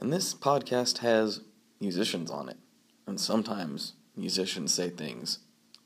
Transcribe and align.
And 0.00 0.12
this 0.12 0.34
podcast 0.34 0.98
has 0.98 1.40
musicians 1.80 2.30
on 2.30 2.48
it. 2.48 2.56
And 3.06 3.20
sometimes 3.20 3.94
musicians 4.16 4.72
say 4.72 4.90
things 4.90 5.38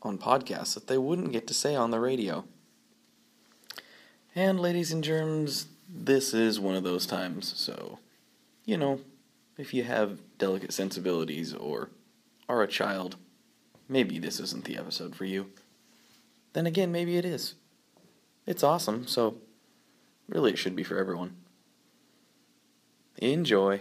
on 0.03 0.19
podcasts 0.19 0.75
that 0.75 0.87
they 0.87 0.99
wouldn't 0.99 1.33
get 1.33 1.47
to 1.47 1.55
say 1.55 1.75
on 1.75 1.91
the 1.91 2.01
radio. 2.01 2.45
And, 4.35 4.61
ladies 4.61 4.93
and 4.93 5.03
germs, 5.03 5.67
this 5.89 6.35
is 6.35 6.61
one 6.61 6.75
of 6.75 6.85
those 6.85 7.07
times, 7.07 7.55
so, 7.57 7.99
you 8.65 8.77
know, 8.77 9.01
if 9.57 9.73
you 9.73 9.85
have 9.85 10.21
delicate 10.37 10.73
sensibilities 10.73 11.55
or 11.55 11.91
are 12.49 12.63
a 12.63 12.69
child, 12.69 13.17
maybe 13.89 14.19
this 14.19 14.39
isn't 14.41 14.65
the 14.65 14.77
episode 14.77 15.17
for 15.17 15.25
you. 15.25 15.51
Then 16.53 16.67
again, 16.67 16.93
maybe 16.93 17.17
it 17.17 17.25
is. 17.25 17.55
It's 18.47 18.63
awesome, 18.63 19.07
so 19.07 19.37
really 20.29 20.53
it 20.53 20.59
should 20.59 20.77
be 20.77 20.85
for 20.85 20.99
everyone. 20.99 21.37
Enjoy. 23.19 23.81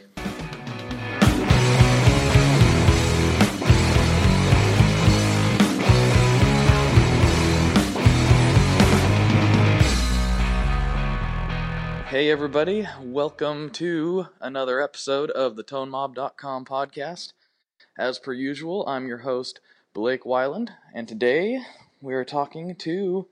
Hey, 12.08 12.31
everybody, 12.31 12.88
welcome 13.02 13.69
to 13.72 14.27
another 14.39 14.81
episode 14.81 15.31
of 15.31 15.58
the 15.58 15.66
ToneMob.com 15.66 16.64
podcast. 16.64 17.33
As 17.97 18.20
per 18.20 18.31
usual, 18.31 18.88
I'm 18.88 19.05
your 19.05 19.17
host, 19.17 19.59
Blake 19.94 20.23
Wyland, 20.23 20.70
and 20.94 21.09
today 21.09 21.59
we 21.99 22.14
are 22.14 22.23
talking 22.23 22.73
to 22.75 23.27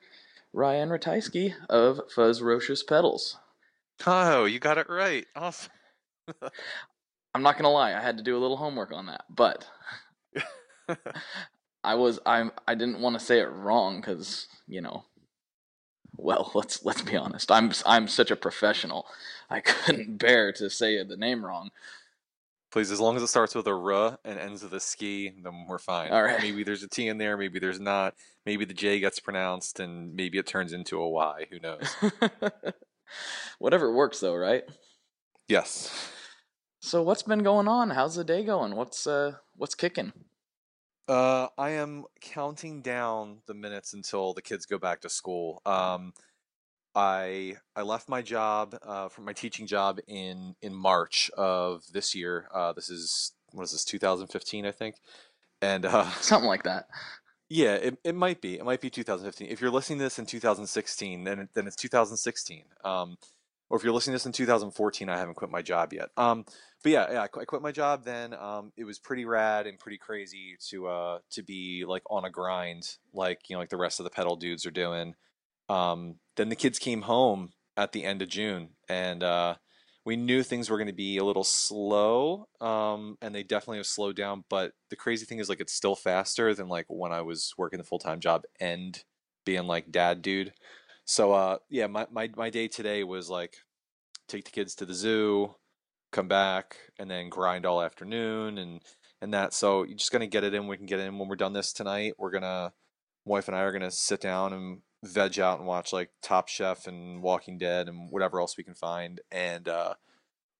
Ryan 0.52 0.90
Ratajski 0.90 1.54
of 1.70 2.02
Fuzz 2.14 2.42
Fuzzrocious 2.42 2.86
Pedals. 2.86 3.38
Oh, 4.06 4.44
you 4.44 4.60
got 4.60 4.78
it 4.78 4.90
right. 4.90 5.28
Awesome. 5.34 5.72
I'm 7.36 7.42
not 7.42 7.58
gonna 7.58 7.72
lie, 7.72 7.94
I 7.94 8.02
had 8.02 8.18
to 8.18 8.24
do 8.24 8.38
a 8.38 8.40
little 8.40 8.58
homework 8.58 8.92
on 8.92 9.08
that, 9.08 9.26
but 9.30 9.68
I 11.84 11.96
was 11.96 12.20
I'm 12.26 12.52
I 12.68 12.76
didn't 12.76 13.00
want 13.00 13.18
to 13.20 13.26
say 13.26 13.40
it 13.40 13.50
wrong 13.52 14.00
because 14.00 14.48
you 14.68 14.82
know, 14.82 15.06
well 16.16 16.52
let's 16.56 16.84
let's 16.86 17.02
be 17.02 17.18
honest, 17.18 17.52
I'm 17.52 17.72
I'm 17.86 18.08
such 18.08 18.32
a 18.32 18.36
professional, 18.36 19.08
I 19.50 19.62
couldn't 19.62 20.18
bear 20.20 20.52
to 20.54 20.70
say 20.70 21.04
the 21.04 21.18
name 21.18 21.46
wrong. 21.46 21.72
Please, 22.72 22.90
as 22.90 23.00
long 23.00 23.16
as 23.16 23.22
it 23.22 23.28
starts 23.28 23.54
with 23.54 23.68
a 23.68 23.72
R 23.72 24.18
and 24.26 24.40
ends 24.40 24.64
with 24.64 24.74
a 24.74 24.80
ski, 24.80 25.32
then 25.44 25.66
we're 25.68 25.78
fine. 25.78 26.12
All 26.12 26.24
right. 26.24 26.42
Maybe 26.42 26.64
there's 26.64 26.82
a 26.82 26.88
T 26.88 27.08
in 27.08 27.20
there, 27.20 27.38
maybe 27.38 27.60
there's 27.60 27.80
not. 27.80 28.16
Maybe 28.48 28.66
the 28.66 28.74
J 28.74 29.00
gets 29.00 29.20
pronounced, 29.20 29.80
and 29.80 30.16
maybe 30.16 30.40
it 30.40 30.48
turns 30.48 30.74
into 30.74 31.00
a 31.00 31.08
Y. 31.08 31.46
Who 31.52 31.60
knows? 31.60 31.96
Whatever 33.60 33.94
works 33.94 34.20
though, 34.20 34.36
right? 34.36 34.64
Yes. 35.48 36.12
So 36.80 37.02
what's 37.02 37.24
been 37.24 37.44
going 37.44 37.68
on? 37.68 37.92
How's 37.92 38.16
the 38.16 38.24
day 38.24 38.44
going? 38.44 38.76
What's 38.76 39.08
uh 39.08 39.34
what's 39.56 39.76
kicking? 39.76 40.14
Uh, 41.08 41.48
I 41.58 41.72
am 41.72 42.06
counting 42.22 42.82
down 42.82 43.40
the 43.46 43.54
minutes 43.54 43.94
until 43.94 44.34
the 44.34 44.42
kids 44.42 44.66
go 44.66 44.78
back 44.78 45.02
to 45.02 45.10
school. 45.10 45.62
Um, 45.66 46.14
I 46.96 47.58
I 47.76 47.82
left 47.82 48.08
my 48.08 48.22
job 48.22 48.78
uh, 48.84 49.10
from 49.10 49.26
my 49.26 49.34
teaching 49.34 49.68
job 49.68 50.00
in 50.08 50.56
in 50.62 50.74
March 50.74 51.30
of 51.38 51.84
this 51.92 52.16
year. 52.16 52.48
Uh, 52.54 52.74
this 52.74 52.90
is 52.90 53.34
what 53.52 53.64
is 53.64 53.72
this 53.72 53.86
2015, 53.86 54.66
I 54.66 54.72
think, 54.72 54.96
and 55.62 55.86
uh, 55.86 56.10
Something 56.22 56.48
like 56.48 56.64
that. 56.64 56.88
Yeah, 57.50 57.76
it, 57.76 57.98
it 58.04 58.16
might 58.16 58.42
be. 58.42 58.56
It 58.56 58.66
might 58.66 58.82
be 58.82 58.90
2015. 58.90 59.48
If 59.48 59.62
you're 59.62 59.70
listening 59.70 60.00
to 60.00 60.06
this 60.06 60.18
in 60.18 60.26
2016, 60.26 61.24
then 61.24 61.40
it, 61.40 61.50
then 61.54 61.68
it's 61.68 61.76
2016. 61.76 62.64
Um, 62.84 63.18
or 63.70 63.78
if 63.78 63.84
you're 63.84 63.94
listening 63.94 64.14
to 64.14 64.16
this 64.18 64.26
in 64.26 64.32
2014, 64.32 65.10
I 65.10 65.18
haven't 65.18 65.36
quit 65.36 65.50
my 65.50 65.62
job 65.62 65.94
yet. 65.94 66.10
Um, 66.18 66.46
but 66.84 66.92
yeah, 66.92 67.12
yeah, 67.12 67.22
I 67.22 67.28
quit, 67.28 67.62
my 67.62 67.72
job 67.72 68.04
then. 68.04 68.34
Um, 68.34 68.72
it 68.78 68.84
was 68.84 69.00
pretty 69.00 69.26
rad 69.26 69.68
and 69.68 69.80
pretty 69.80 69.98
crazy 69.98 70.58
to 70.70 70.88
uh 70.88 71.20
to 71.32 71.44
be 71.44 71.86
like 71.88 72.04
on 72.10 72.26
a 72.26 72.30
grind, 72.30 72.98
like 73.14 73.50
you 73.50 73.56
know, 73.56 73.60
like 73.60 73.70
the 73.70 73.78
rest 73.78 74.00
of 74.00 74.04
the 74.04 74.10
pedal 74.10 74.36
dudes 74.36 74.66
are 74.66 74.72
doing. 74.72 75.16
Um, 75.70 76.16
then 76.36 76.50
the 76.50 76.56
kids 76.56 76.80
came 76.80 77.04
home 77.04 77.52
at 77.78 77.92
the 77.94 78.04
end 78.04 78.22
of 78.22 78.30
June, 78.30 78.70
and 78.90 79.24
uh, 79.24 79.56
we 80.06 80.16
knew 80.18 80.44
things 80.44 80.70
were 80.70 80.78
going 80.78 80.88
to 80.88 80.94
be 80.94 81.18
a 81.18 81.24
little 81.24 81.44
slow, 81.44 82.48
um, 82.60 83.18
and 83.22 83.34
they 83.34 83.44
definitely 83.44 83.78
have 83.78 83.86
slowed 83.86 84.16
down. 84.16 84.44
But 84.50 84.74
the 84.90 84.96
crazy 84.96 85.26
thing 85.26 85.40
is, 85.40 85.50
like, 85.50 85.62
it's 85.62 85.74
still 85.74 85.96
faster 85.96 86.54
than 86.54 86.68
like 86.68 86.86
when 86.90 87.12
I 87.12 87.22
was 87.22 87.54
working 87.58 87.78
the 87.78 87.86
full 87.86 88.00
time 88.00 88.20
job 88.20 88.44
and 88.60 89.02
being 89.46 89.64
like 89.64 89.92
dad 89.92 90.22
dude. 90.22 90.54
So, 91.06 91.34
uh, 91.34 91.58
yeah, 91.70 91.88
my, 91.88 92.08
my 92.12 92.30
my 92.36 92.50
day 92.50 92.68
today 92.68 93.04
was 93.04 93.30
like 93.30 93.58
take 94.28 94.46
the 94.46 94.52
kids 94.52 94.76
to 94.76 94.86
the 94.86 94.94
zoo, 94.94 95.56
come 96.12 96.28
back, 96.28 96.78
and 96.98 97.10
then 97.10 97.30
grind 97.30 97.66
all 97.66 97.82
afternoon 97.82 98.58
and 98.58 98.82
and 99.22 99.34
that. 99.34 99.54
So 99.54 99.84
you're 99.84 99.98
just 99.98 100.12
gonna 100.12 100.28
get 100.28 100.44
it 100.44 100.54
in. 100.54 100.68
We 100.68 100.78
can 100.78 100.86
get 100.86 101.00
in 101.00 101.18
when 101.18 101.28
we're 101.28 101.36
done 101.36 101.54
this 101.54 101.74
tonight. 101.74 102.14
We're 102.18 102.32
gonna, 102.32 102.74
my 103.26 103.32
wife 103.32 103.48
and 103.48 103.56
I 103.58 103.62
are 103.62 103.72
gonna 103.72 103.92
sit 103.92 104.22
down 104.22 104.54
and 104.54 104.82
veg 105.04 105.40
out 105.40 105.60
and 105.60 105.68
watch 105.68 105.92
like 105.92 106.12
Top 106.22 106.48
Chef 106.48 106.88
and 106.88 107.22
Walking 107.22 107.58
Dead 107.58 107.88
and 107.88 108.10
whatever 108.12 108.40
else 108.40 108.58
we 108.58 108.64
can 108.64 108.76
find, 108.76 109.22
and 109.32 109.68
uh, 109.68 109.96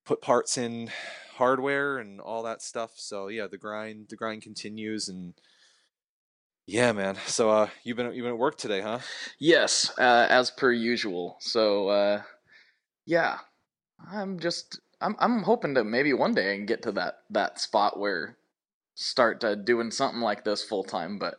put 0.04 0.20
parts 0.20 0.58
in 0.58 0.90
hardware 1.36 1.98
and 1.98 2.20
all 2.20 2.42
that 2.42 2.62
stuff. 2.62 2.92
So 2.96 3.28
yeah, 3.28 3.46
the 3.46 3.58
grind 3.58 4.06
the 4.10 4.16
grind 4.16 4.42
continues 4.42 5.08
and 5.08 5.34
yeah, 6.66 6.92
man. 6.92 7.16
So 7.26 7.50
uh, 7.50 7.68
you've 7.82 7.96
been 7.96 8.06
you've 8.14 8.24
been 8.24 8.32
at 8.32 8.38
work 8.38 8.56
today, 8.56 8.80
huh? 8.80 9.00
Yes, 9.38 9.90
uh, 9.98 10.26
as 10.30 10.50
per 10.50 10.72
usual. 10.72 11.36
So 11.40 11.88
uh, 11.88 12.22
yeah, 13.06 13.38
I'm 14.10 14.38
just 14.38 14.80
I'm 15.00 15.16
I'm 15.18 15.42
hoping 15.42 15.74
to 15.74 15.84
maybe 15.84 16.12
one 16.12 16.34
day 16.34 16.52
I 16.52 16.56
can 16.56 16.66
get 16.66 16.82
to 16.82 16.92
that 16.92 17.18
that 17.30 17.60
spot 17.60 17.98
where 17.98 18.36
start 18.94 19.42
uh, 19.44 19.54
doing 19.54 19.90
something 19.90 20.20
like 20.20 20.44
this 20.44 20.64
full 20.64 20.84
time, 20.84 21.18
but 21.18 21.36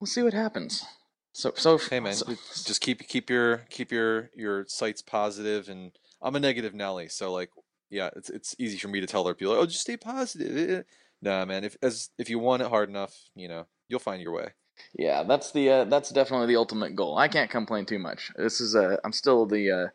we'll 0.00 0.06
see 0.06 0.22
what 0.22 0.34
happens. 0.34 0.84
So 1.32 1.52
so 1.56 1.78
Hey 1.78 2.00
man, 2.00 2.14
so- 2.14 2.26
just 2.64 2.80
keep 2.80 3.06
keep 3.08 3.30
your 3.30 3.58
keep 3.70 3.90
your 3.90 4.30
your 4.36 4.66
sights 4.68 5.02
positive 5.02 5.68
and 5.68 5.92
I'm 6.20 6.36
a 6.36 6.40
negative 6.40 6.74
Nelly, 6.74 7.08
so 7.08 7.32
like 7.32 7.50
yeah, 7.90 8.10
it's 8.16 8.30
it's 8.30 8.54
easy 8.58 8.78
for 8.78 8.88
me 8.88 9.00
to 9.00 9.06
tell 9.06 9.22
other 9.22 9.34
people, 9.34 9.54
oh, 9.54 9.66
just 9.66 9.80
stay 9.80 9.96
positive. 9.96 10.56
eh, 10.56 10.74
eh." 10.78 10.82
Nah, 11.20 11.44
man, 11.44 11.64
if 11.64 11.76
as 11.82 12.10
if 12.18 12.28
you 12.28 12.38
want 12.38 12.62
it 12.62 12.68
hard 12.68 12.88
enough, 12.88 13.14
you 13.34 13.48
know, 13.48 13.66
you'll 13.92 14.00
find 14.00 14.22
your 14.22 14.32
way. 14.32 14.48
Yeah, 14.98 15.22
that's 15.22 15.52
the 15.52 15.70
uh, 15.70 15.84
that's 15.84 16.10
definitely 16.10 16.48
the 16.48 16.56
ultimate 16.56 16.96
goal. 16.96 17.16
I 17.16 17.28
can't 17.28 17.50
complain 17.50 17.84
too 17.84 17.98
much. 17.98 18.32
This 18.36 18.60
is 18.60 18.74
uh, 18.74 18.96
I'm 19.04 19.12
still 19.12 19.46
the 19.46 19.70
uh, 19.70 19.88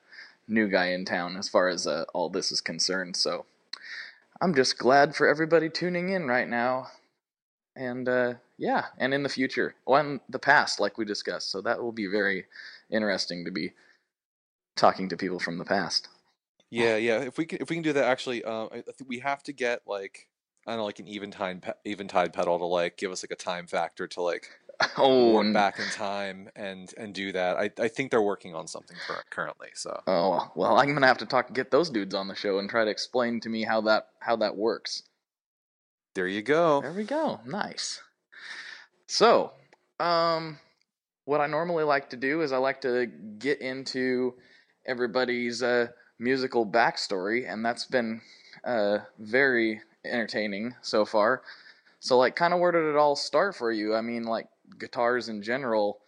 new 0.47 0.67
guy 0.69 0.91
in 0.91 1.03
town 1.03 1.35
as 1.35 1.49
far 1.49 1.67
as 1.67 1.85
uh, 1.85 2.05
all 2.13 2.29
this 2.29 2.51
is 2.51 2.61
concerned. 2.61 3.17
So 3.17 3.45
I'm 4.39 4.55
just 4.55 4.77
glad 4.77 5.15
for 5.15 5.27
everybody 5.27 5.69
tuning 5.69 6.09
in 6.09 6.27
right 6.27 6.47
now, 6.47 6.87
and 7.75 8.07
uh, 8.07 8.35
yeah, 8.57 8.85
and 8.97 9.13
in 9.13 9.23
the 9.23 9.29
future, 9.29 9.75
well, 9.85 9.99
in 9.99 10.21
the 10.29 10.39
past, 10.39 10.79
like 10.79 10.97
we 10.97 11.05
discussed. 11.05 11.51
So 11.51 11.61
that 11.61 11.81
will 11.81 11.91
be 11.91 12.07
very 12.07 12.45
interesting 12.89 13.45
to 13.45 13.51
be 13.51 13.73
talking 14.75 15.09
to 15.09 15.17
people 15.17 15.39
from 15.39 15.57
the 15.57 15.65
past. 15.65 16.07
Yeah, 16.69 16.97
yeah. 16.97 17.21
If 17.21 17.37
we 17.37 17.45
can, 17.45 17.59
if 17.61 17.69
we 17.69 17.77
can 17.77 17.83
do 17.83 17.93
that, 17.93 18.05
actually, 18.05 18.45
I 18.45 18.65
I 18.65 18.81
think 18.81 19.09
we 19.09 19.19
have 19.19 19.41
to 19.43 19.53
get 19.53 19.81
like 19.87 20.27
I 20.67 20.71
don't 20.71 20.79
know, 20.79 20.85
like 20.85 20.99
an 20.99 21.07
eventide 21.07 21.61
pe- 21.63 21.71
eventide 21.85 22.33
pedal 22.33 22.59
to 22.59 22.65
like 22.65 22.97
give 22.97 23.11
us 23.11 23.23
like 23.23 23.31
a 23.31 23.41
time 23.41 23.65
factor 23.67 24.05
to 24.07 24.21
like 24.21 24.47
Oh, 24.97 25.39
and- 25.39 25.53
back 25.53 25.79
in 25.79 25.85
time 25.85 26.49
and 26.55 26.93
and 26.97 27.13
do 27.13 27.31
that. 27.31 27.57
I 27.57 27.71
I 27.79 27.87
think 27.87 28.11
they're 28.11 28.21
working 28.21 28.53
on 28.53 28.67
something 28.67 28.97
cur- 29.07 29.23
currently. 29.31 29.69
So 29.73 30.01
Oh 30.05 30.51
well, 30.55 30.77
I'm 30.77 30.93
gonna 30.93 31.07
have 31.07 31.17
to 31.19 31.25
talk 31.25 31.51
get 31.53 31.71
those 31.71 31.89
dudes 31.89 32.13
on 32.13 32.27
the 32.27 32.35
show 32.35 32.59
and 32.59 32.69
try 32.69 32.83
to 32.85 32.91
explain 32.91 33.39
to 33.41 33.49
me 33.49 33.63
how 33.63 33.81
that 33.81 34.09
how 34.19 34.35
that 34.35 34.55
works. 34.55 35.03
there 36.15 36.27
you 36.27 36.41
go. 36.41 36.81
There 36.81 36.91
we 36.93 37.05
go. 37.05 37.39
Nice. 37.45 38.01
So, 39.07 39.53
um, 39.99 40.59
what 41.25 41.41
I 41.41 41.47
normally 41.47 41.83
like 41.85 42.09
to 42.09 42.17
do 42.17 42.41
is 42.41 42.51
I 42.51 42.57
like 42.57 42.81
to 42.81 43.05
get 43.39 43.61
into 43.61 44.33
everybody's 44.85 45.63
uh, 45.63 45.87
musical 46.19 46.65
backstory, 46.65 47.49
and 47.51 47.63
that's 47.65 47.85
been 47.85 48.21
uh, 48.65 48.99
very 49.19 49.81
entertaining 50.05 50.75
so 50.81 51.05
far. 51.05 51.41
So, 51.99 52.17
like, 52.17 52.35
kind 52.35 52.53
of 52.53 52.59
where 52.59 52.71
did 52.71 52.85
it 52.85 52.95
all 52.95 53.15
start 53.15 53.55
for 53.55 53.71
you? 53.71 53.95
I 53.95 54.01
mean, 54.01 54.23
like 54.23 54.47
guitars 54.79 55.29
in 55.29 55.41
general, 55.41 55.99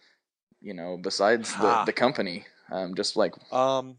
you 0.60 0.74
know, 0.74 0.98
besides 1.00 1.54
the, 1.56 1.82
the 1.86 1.92
company, 1.92 2.44
um, 2.70 2.94
just 2.94 3.16
like 3.16 3.34
um, 3.52 3.96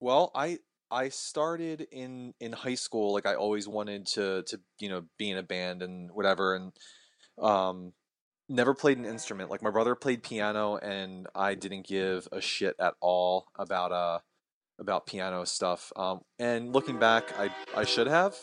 well, 0.00 0.30
I 0.34 0.58
I 0.90 1.10
started 1.10 1.86
in 1.92 2.34
in 2.40 2.52
high 2.52 2.74
school. 2.74 3.12
Like 3.12 3.26
I 3.26 3.34
always 3.34 3.68
wanted 3.68 4.06
to 4.08 4.42
to 4.44 4.60
you 4.80 4.88
know 4.88 5.04
be 5.18 5.30
in 5.30 5.38
a 5.38 5.42
band 5.42 5.82
and 5.82 6.10
whatever, 6.10 6.54
and 6.54 6.72
um, 7.40 7.92
never 8.48 8.74
played 8.74 8.98
an 8.98 9.04
instrument. 9.04 9.50
Like 9.50 9.62
my 9.62 9.70
brother 9.70 9.94
played 9.94 10.22
piano, 10.22 10.76
and 10.76 11.26
I 11.34 11.54
didn't 11.54 11.86
give 11.86 12.28
a 12.32 12.40
shit 12.40 12.74
at 12.80 12.94
all 13.00 13.46
about 13.56 13.92
uh 13.92 14.18
about 14.78 15.06
piano 15.06 15.44
stuff. 15.44 15.92
Um, 15.96 16.22
and 16.38 16.72
looking 16.72 16.98
back, 16.98 17.38
I 17.38 17.50
I 17.76 17.84
should 17.84 18.06
have. 18.06 18.34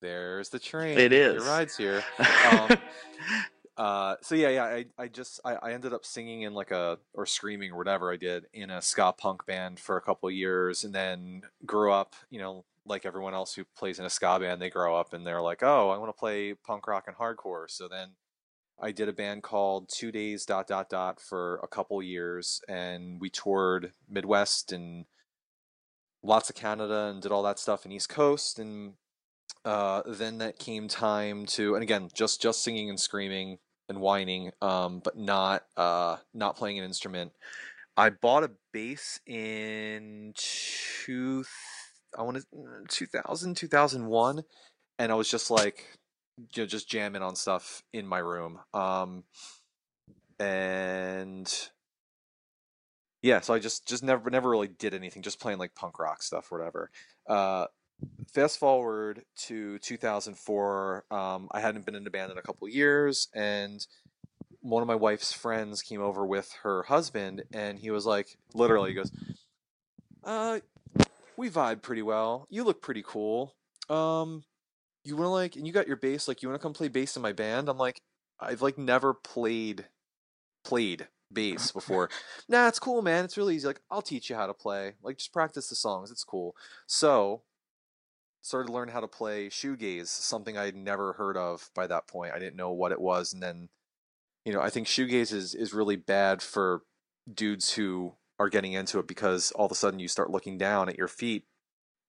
There's 0.00 0.48
the 0.48 0.58
train. 0.58 0.98
It 0.98 1.12
is. 1.12 1.44
It 1.44 1.48
rides 1.48 1.76
here. 1.76 2.02
Um, 2.18 2.78
uh, 3.76 4.16
so 4.22 4.34
yeah, 4.34 4.48
yeah. 4.48 4.64
I, 4.64 4.86
I 4.98 5.08
just 5.08 5.40
I, 5.44 5.54
I 5.56 5.72
ended 5.72 5.92
up 5.92 6.04
singing 6.04 6.42
in 6.42 6.54
like 6.54 6.70
a 6.70 6.98
or 7.14 7.26
screaming 7.26 7.72
or 7.72 7.76
whatever 7.76 8.12
I 8.12 8.16
did 8.16 8.46
in 8.52 8.70
a 8.70 8.80
ska 8.80 9.12
punk 9.16 9.46
band 9.46 9.78
for 9.78 9.96
a 9.96 10.02
couple 10.02 10.28
of 10.28 10.34
years, 10.34 10.84
and 10.84 10.94
then 10.94 11.42
grew 11.66 11.92
up. 11.92 12.14
You 12.30 12.40
know, 12.40 12.64
like 12.86 13.06
everyone 13.06 13.34
else 13.34 13.54
who 13.54 13.64
plays 13.76 13.98
in 13.98 14.04
a 14.04 14.10
ska 14.10 14.38
band, 14.40 14.60
they 14.60 14.70
grow 14.70 14.96
up 14.96 15.12
and 15.12 15.26
they're 15.26 15.40
like, 15.40 15.62
oh, 15.62 15.90
I 15.90 15.98
want 15.98 16.08
to 16.08 16.18
play 16.18 16.54
punk 16.54 16.86
rock 16.86 17.04
and 17.06 17.16
hardcore. 17.16 17.70
So 17.70 17.88
then 17.88 18.10
I 18.80 18.92
did 18.92 19.08
a 19.08 19.12
band 19.12 19.42
called 19.42 19.88
Two 19.88 20.10
Days 20.10 20.46
Dot 20.46 20.66
Dot 20.66 20.88
Dot 20.88 21.20
for 21.20 21.60
a 21.62 21.68
couple 21.68 22.02
years, 22.02 22.62
and 22.68 23.20
we 23.20 23.28
toured 23.28 23.92
Midwest 24.08 24.72
and 24.72 25.04
lots 26.22 26.48
of 26.50 26.56
Canada 26.56 27.10
and 27.10 27.22
did 27.22 27.32
all 27.32 27.42
that 27.42 27.58
stuff 27.58 27.84
in 27.84 27.92
East 27.92 28.08
Coast. 28.08 28.58
And 28.58 28.94
uh, 29.64 30.02
then 30.06 30.38
that 30.38 30.58
came 30.58 30.88
time 30.88 31.46
to, 31.46 31.74
and 31.74 31.82
again, 31.82 32.08
just 32.14 32.40
just 32.40 32.62
singing 32.62 32.88
and 32.88 32.98
screaming 32.98 33.58
and 33.88 34.00
whining, 34.00 34.52
um, 34.62 35.00
but 35.04 35.16
not 35.16 35.64
uh, 35.76 36.16
not 36.34 36.56
playing 36.56 36.78
an 36.78 36.84
instrument. 36.84 37.32
I 37.96 38.10
bought 38.10 38.44
a 38.44 38.50
bass 38.72 39.20
in 39.26 40.32
two, 40.36 41.44
I 42.16 42.22
want 42.22 42.38
to 42.38 42.44
2000 42.88 43.56
2001, 43.56 44.42
and 44.98 45.12
I 45.12 45.14
was 45.14 45.30
just 45.30 45.50
like 45.50 45.98
you 46.54 46.62
know 46.62 46.66
just 46.66 46.88
jamming 46.88 47.22
on 47.22 47.36
stuff 47.36 47.82
in 47.92 48.06
my 48.06 48.18
room 48.18 48.60
um 48.72 49.24
and 50.38 51.68
yeah 53.22 53.40
so 53.40 53.52
i 53.52 53.58
just 53.58 53.86
just 53.86 54.02
never 54.02 54.30
never 54.30 54.48
really 54.48 54.68
did 54.68 54.94
anything 54.94 55.22
just 55.22 55.40
playing 55.40 55.58
like 55.58 55.74
punk 55.74 55.98
rock 55.98 56.22
stuff 56.22 56.50
or 56.50 56.58
whatever 56.58 56.90
uh 57.28 57.66
fast 58.32 58.58
forward 58.58 59.22
to 59.36 59.78
2004 59.78 61.04
um 61.10 61.48
i 61.52 61.60
hadn't 61.60 61.84
been 61.84 61.94
in 61.94 62.06
a 62.06 62.10
band 62.10 62.30
in 62.30 62.38
a 62.38 62.42
couple 62.42 62.68
years 62.68 63.28
and 63.34 63.86
one 64.60 64.82
of 64.82 64.86
my 64.86 64.94
wife's 64.94 65.32
friends 65.32 65.82
came 65.82 66.00
over 66.00 66.24
with 66.24 66.52
her 66.62 66.82
husband 66.84 67.42
and 67.52 67.78
he 67.78 67.90
was 67.90 68.06
like 68.06 68.36
literally 68.54 68.90
he 68.90 68.94
goes 68.94 69.10
uh 70.24 70.60
we 71.36 71.50
vibe 71.50 71.82
pretty 71.82 72.02
well 72.02 72.46
you 72.50 72.62
look 72.62 72.82
pretty 72.82 73.02
cool 73.04 73.54
um 73.88 74.44
you 75.04 75.16
want 75.16 75.26
to 75.26 75.30
like, 75.30 75.56
and 75.56 75.66
you 75.66 75.72
got 75.72 75.86
your 75.86 75.96
bass, 75.96 76.28
like, 76.28 76.42
you 76.42 76.48
want 76.48 76.60
to 76.60 76.62
come 76.62 76.72
play 76.72 76.88
bass 76.88 77.16
in 77.16 77.22
my 77.22 77.32
band? 77.32 77.68
I'm 77.68 77.78
like, 77.78 78.02
I've 78.38 78.62
like 78.62 78.78
never 78.78 79.14
played, 79.14 79.86
played 80.64 81.08
bass 81.32 81.72
before. 81.72 82.10
nah, 82.48 82.68
it's 82.68 82.78
cool, 82.78 83.02
man. 83.02 83.24
It's 83.24 83.36
really 83.36 83.56
easy. 83.56 83.66
Like, 83.66 83.80
I'll 83.90 84.02
teach 84.02 84.28
you 84.28 84.36
how 84.36 84.46
to 84.46 84.54
play. 84.54 84.94
Like, 85.02 85.18
just 85.18 85.32
practice 85.32 85.68
the 85.68 85.76
songs. 85.76 86.10
It's 86.10 86.24
cool. 86.24 86.54
So, 86.86 87.42
started 88.42 88.68
to 88.68 88.72
learn 88.72 88.88
how 88.88 89.00
to 89.00 89.08
play 89.08 89.48
shoegaze, 89.48 90.08
something 90.08 90.56
I'd 90.56 90.76
never 90.76 91.14
heard 91.14 91.36
of 91.36 91.70
by 91.74 91.86
that 91.86 92.06
point. 92.06 92.32
I 92.34 92.38
didn't 92.38 92.56
know 92.56 92.72
what 92.72 92.92
it 92.92 93.00
was, 93.00 93.32
and 93.32 93.42
then, 93.42 93.68
you 94.44 94.52
know, 94.52 94.60
I 94.60 94.70
think 94.70 94.86
shoegaze 94.86 95.32
is 95.32 95.54
is 95.54 95.74
really 95.74 95.96
bad 95.96 96.42
for 96.42 96.82
dudes 97.32 97.74
who 97.74 98.14
are 98.38 98.48
getting 98.48 98.72
into 98.72 98.98
it 98.98 99.06
because 99.06 99.52
all 99.52 99.66
of 99.66 99.72
a 99.72 99.74
sudden 99.74 100.00
you 100.00 100.08
start 100.08 100.30
looking 100.30 100.56
down 100.56 100.88
at 100.88 100.96
your 100.96 101.08
feet 101.08 101.44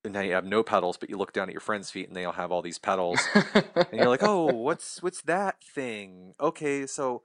and 0.03 0.13
now 0.13 0.21
you 0.21 0.33
have 0.33 0.45
no 0.45 0.63
pedals, 0.63 0.97
but 0.97 1.09
you 1.09 1.17
look 1.17 1.33
down 1.33 1.47
at 1.47 1.53
your 1.53 1.61
friend's 1.61 1.91
feet 1.91 2.07
and 2.07 2.15
they 2.15 2.25
all 2.25 2.33
have 2.33 2.51
all 2.51 2.61
these 2.61 2.79
pedals, 2.79 3.19
and 3.53 3.93
you're 3.93 4.07
like, 4.07 4.23
oh, 4.23 4.45
what's 4.45 5.01
what's 5.01 5.21
that 5.23 5.63
thing? 5.63 6.33
Okay, 6.39 6.87
so 6.87 7.23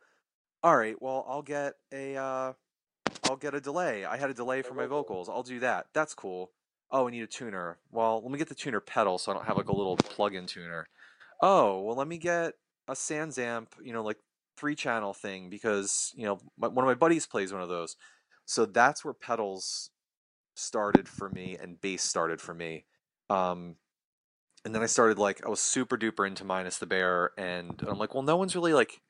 all 0.62 0.76
right, 0.76 1.00
well, 1.00 1.24
I'll 1.28 1.42
get 1.42 1.74
a 1.92 2.16
uh, 2.16 2.52
I'll 3.24 3.36
get 3.36 3.54
a 3.54 3.60
delay. 3.60 4.04
I 4.04 4.16
had 4.16 4.30
a 4.30 4.34
delay 4.34 4.62
for 4.62 4.74
my 4.74 4.86
vocals. 4.86 5.28
I'll 5.28 5.42
do 5.42 5.60
that. 5.60 5.86
That's 5.94 6.14
cool. 6.14 6.50
Oh, 6.90 7.08
I 7.08 7.10
need 7.10 7.22
a 7.22 7.26
tuner. 7.26 7.78
Well, 7.90 8.22
let 8.22 8.30
me 8.30 8.38
get 8.38 8.48
the 8.48 8.54
tuner 8.54 8.80
pedal 8.80 9.18
so 9.18 9.32
I 9.32 9.34
don't 9.34 9.46
have 9.46 9.56
like 9.56 9.68
a 9.68 9.74
little 9.76 9.96
plug-in 9.96 10.46
tuner. 10.46 10.86
Oh, 11.42 11.82
well, 11.82 11.96
let 11.96 12.08
me 12.08 12.18
get 12.18 12.54
a 12.88 12.96
Sans 12.96 13.38
amp, 13.38 13.74
you 13.82 13.92
know, 13.92 14.02
like 14.02 14.18
three 14.56 14.74
channel 14.74 15.12
thing 15.12 15.50
because 15.50 16.12
you 16.16 16.24
know 16.24 16.38
my, 16.58 16.68
one 16.68 16.84
of 16.84 16.88
my 16.88 16.94
buddies 16.94 17.26
plays 17.26 17.52
one 17.52 17.62
of 17.62 17.68
those. 17.68 17.96
So 18.46 18.64
that's 18.64 19.04
where 19.04 19.14
pedals 19.14 19.90
started 20.54 21.08
for 21.08 21.28
me 21.28 21.58
and 21.60 21.80
bass 21.80 22.02
started 22.02 22.40
for 22.40 22.54
me. 22.54 22.86
Um, 23.28 23.76
and 24.64 24.74
then 24.74 24.82
I 24.82 24.86
started 24.86 25.18
like 25.18 25.44
I 25.44 25.48
was 25.48 25.60
super 25.60 25.96
duper 25.96 26.26
into 26.26 26.44
Minus 26.44 26.78
the 26.78 26.86
Bear, 26.86 27.32
and 27.38 27.82
I'm 27.86 27.98
like, 27.98 28.14
well, 28.14 28.22
no 28.22 28.36
one's 28.36 28.56
really 28.56 28.72
like 28.72 29.00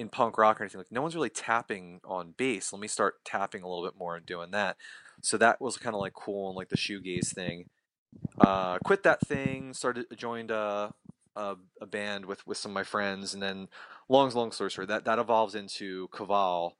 in 0.00 0.08
punk 0.08 0.38
rock 0.38 0.60
or 0.60 0.64
anything 0.64 0.78
like 0.78 0.90
no 0.90 1.02
one's 1.02 1.14
really 1.14 1.30
tapping 1.30 2.00
on 2.04 2.34
bass. 2.36 2.72
Let 2.72 2.80
me 2.80 2.88
start 2.88 3.24
tapping 3.24 3.62
a 3.62 3.68
little 3.68 3.84
bit 3.84 3.98
more 3.98 4.16
and 4.16 4.24
doing 4.24 4.50
that. 4.52 4.76
So 5.22 5.36
that 5.36 5.60
was 5.60 5.76
kind 5.76 5.94
of 5.94 6.00
like 6.00 6.14
cool 6.14 6.48
and 6.48 6.56
like 6.56 6.70
the 6.70 6.76
shoegaze 6.76 7.34
thing. 7.34 7.68
Uh, 8.40 8.78
quit 8.84 9.02
that 9.04 9.20
thing, 9.20 9.74
started 9.74 10.06
joined 10.16 10.50
a, 10.50 10.92
a, 11.36 11.56
a 11.80 11.86
band 11.86 12.26
with 12.26 12.46
with 12.46 12.58
some 12.58 12.72
of 12.72 12.74
my 12.74 12.82
friends, 12.82 13.34
and 13.34 13.42
then 13.42 13.68
long 14.08 14.30
long 14.30 14.50
story 14.52 14.70
short, 14.70 14.88
that 14.88 15.04
that 15.04 15.18
evolves 15.18 15.54
into 15.54 16.08
Caval 16.08 16.72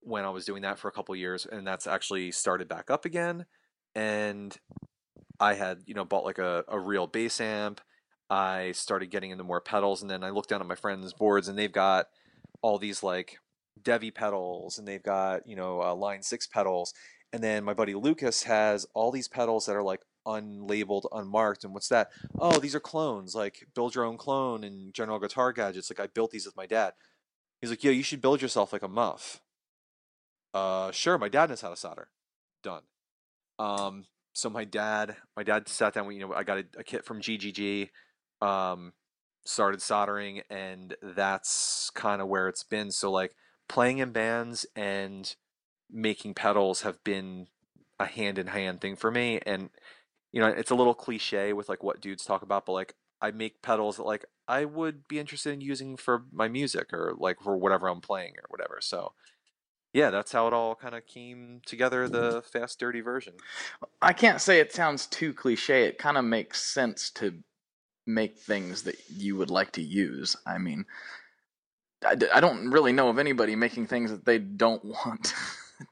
when 0.00 0.24
I 0.24 0.30
was 0.30 0.44
doing 0.44 0.62
that 0.62 0.78
for 0.78 0.88
a 0.88 0.92
couple 0.92 1.16
years, 1.16 1.46
and 1.46 1.66
that's 1.66 1.86
actually 1.86 2.32
started 2.32 2.68
back 2.68 2.90
up 2.90 3.06
again 3.06 3.46
and 3.94 4.58
I 5.40 5.54
had 5.54 5.82
you 5.86 5.94
know 5.94 6.04
bought 6.04 6.24
like 6.24 6.38
a, 6.38 6.64
a 6.68 6.78
real 6.78 7.06
bass 7.06 7.40
amp. 7.40 7.80
I 8.30 8.72
started 8.72 9.10
getting 9.10 9.30
into 9.30 9.44
more 9.44 9.60
pedals, 9.60 10.02
and 10.02 10.10
then 10.10 10.24
I 10.24 10.30
looked 10.30 10.48
down 10.48 10.60
at 10.60 10.66
my 10.66 10.74
friends' 10.74 11.12
boards, 11.12 11.48
and 11.48 11.58
they've 11.58 11.70
got 11.70 12.06
all 12.64 12.78
these 12.78 13.02
like 13.02 13.36
Devi 13.82 14.10
pedals, 14.10 14.78
and 14.78 14.88
they've 14.88 15.02
got 15.02 15.46
you 15.46 15.54
know 15.54 15.82
uh, 15.82 15.94
Line 15.94 16.22
Six 16.22 16.46
pedals, 16.46 16.94
and 17.30 17.44
then 17.44 17.62
my 17.62 17.74
buddy 17.74 17.94
Lucas 17.94 18.44
has 18.44 18.86
all 18.94 19.12
these 19.12 19.28
pedals 19.28 19.66
that 19.66 19.76
are 19.76 19.82
like 19.82 20.00
unlabeled, 20.26 21.04
unmarked. 21.12 21.64
And 21.64 21.74
what's 21.74 21.88
that? 21.88 22.10
Oh, 22.38 22.58
these 22.58 22.74
are 22.74 22.80
clones. 22.80 23.34
Like 23.34 23.66
build 23.74 23.94
your 23.94 24.06
own 24.06 24.16
clone 24.16 24.64
and 24.64 24.94
General 24.94 25.18
Guitar 25.18 25.52
Gadgets. 25.52 25.90
Like 25.90 26.00
I 26.00 26.06
built 26.06 26.30
these 26.30 26.46
with 26.46 26.56
my 26.56 26.64
dad. 26.64 26.94
He's 27.60 27.68
like, 27.68 27.84
yeah, 27.84 27.90
you 27.90 28.02
should 28.02 28.22
build 28.22 28.40
yourself 28.40 28.72
like 28.72 28.82
a 28.82 28.88
muff. 28.88 29.42
Uh, 30.54 30.90
sure. 30.90 31.18
My 31.18 31.28
dad 31.28 31.50
knows 31.50 31.60
how 31.60 31.68
to 31.68 31.76
solder. 31.76 32.08
Done. 32.62 32.84
Um, 33.58 34.06
so 34.32 34.48
my 34.48 34.64
dad, 34.64 35.16
my 35.36 35.42
dad 35.42 35.68
sat 35.68 35.92
down. 35.92 36.10
You 36.12 36.20
know, 36.20 36.32
I 36.32 36.44
got 36.44 36.58
a, 36.58 36.64
a 36.78 36.84
kit 36.84 37.04
from 37.04 37.20
GGG. 37.20 37.90
Um, 38.40 38.94
started 39.44 39.82
soldering, 39.82 40.42
and 40.50 40.96
that's 41.02 41.90
kind 41.94 42.20
of 42.20 42.28
where 42.28 42.48
it's 42.48 42.62
been. 42.62 42.90
So 42.90 43.10
like 43.10 43.34
playing 43.68 43.98
in 43.98 44.12
bands 44.12 44.66
and 44.74 45.34
making 45.90 46.34
pedals 46.34 46.82
have 46.82 47.02
been 47.04 47.48
a 47.98 48.06
hand 48.06 48.38
in 48.38 48.48
hand 48.48 48.80
thing 48.80 48.96
for 48.96 49.10
me. 49.10 49.40
And 49.44 49.70
you 50.32 50.40
know, 50.40 50.48
it's 50.48 50.70
a 50.70 50.74
little 50.74 50.94
cliche 50.94 51.52
with 51.52 51.68
like 51.68 51.82
what 51.82 52.00
dudes 52.00 52.24
talk 52.24 52.42
about, 52.42 52.66
but 52.66 52.72
like 52.72 52.94
I 53.20 53.30
make 53.30 53.62
pedals 53.62 53.96
that 53.96 54.04
like 54.04 54.24
I 54.48 54.64
would 54.64 55.06
be 55.08 55.18
interested 55.18 55.52
in 55.52 55.60
using 55.60 55.96
for 55.96 56.24
my 56.32 56.48
music 56.48 56.92
or 56.92 57.14
like 57.16 57.40
for 57.40 57.56
whatever 57.56 57.88
I'm 57.88 58.00
playing 58.00 58.34
or 58.36 58.44
whatever. 58.48 58.78
So 58.80 59.12
yeah, 59.92 60.10
that's 60.10 60.32
how 60.32 60.48
it 60.48 60.52
all 60.52 60.74
kind 60.74 60.96
of 60.96 61.06
came 61.06 61.60
together, 61.64 62.08
the 62.08 62.42
fast, 62.42 62.80
dirty 62.80 63.00
version. 63.00 63.34
I 64.02 64.12
can't 64.12 64.40
say 64.40 64.58
it 64.58 64.72
sounds 64.72 65.06
too 65.06 65.32
cliche. 65.32 65.84
It 65.84 65.98
kind 65.98 66.18
of 66.18 66.24
makes 66.24 66.60
sense 66.62 67.10
to 67.10 67.38
make 68.06 68.38
things 68.38 68.82
that 68.82 68.96
you 69.08 69.36
would 69.36 69.50
like 69.50 69.72
to 69.72 69.82
use. 69.82 70.36
I 70.46 70.58
mean, 70.58 70.84
I, 72.04 72.16
I 72.32 72.40
don't 72.40 72.70
really 72.70 72.92
know 72.92 73.08
of 73.08 73.18
anybody 73.18 73.56
making 73.56 73.86
things 73.86 74.10
that 74.10 74.24
they 74.24 74.38
don't 74.38 74.84
want 75.06 75.34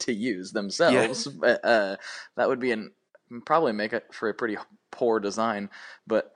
to 0.01 0.13
use 0.13 0.53
themselves. 0.53 1.27
Yeah. 1.27 1.33
But, 1.39 1.65
uh, 1.65 1.97
that 2.37 2.49
would 2.49 2.61
be 2.61 2.73
an 2.73 2.93
probably 3.47 3.73
make 3.73 3.93
it 3.93 4.05
for 4.13 4.29
a 4.29 4.35
pretty 4.35 4.57
poor 4.91 5.21
design. 5.21 5.71
But 6.07 6.33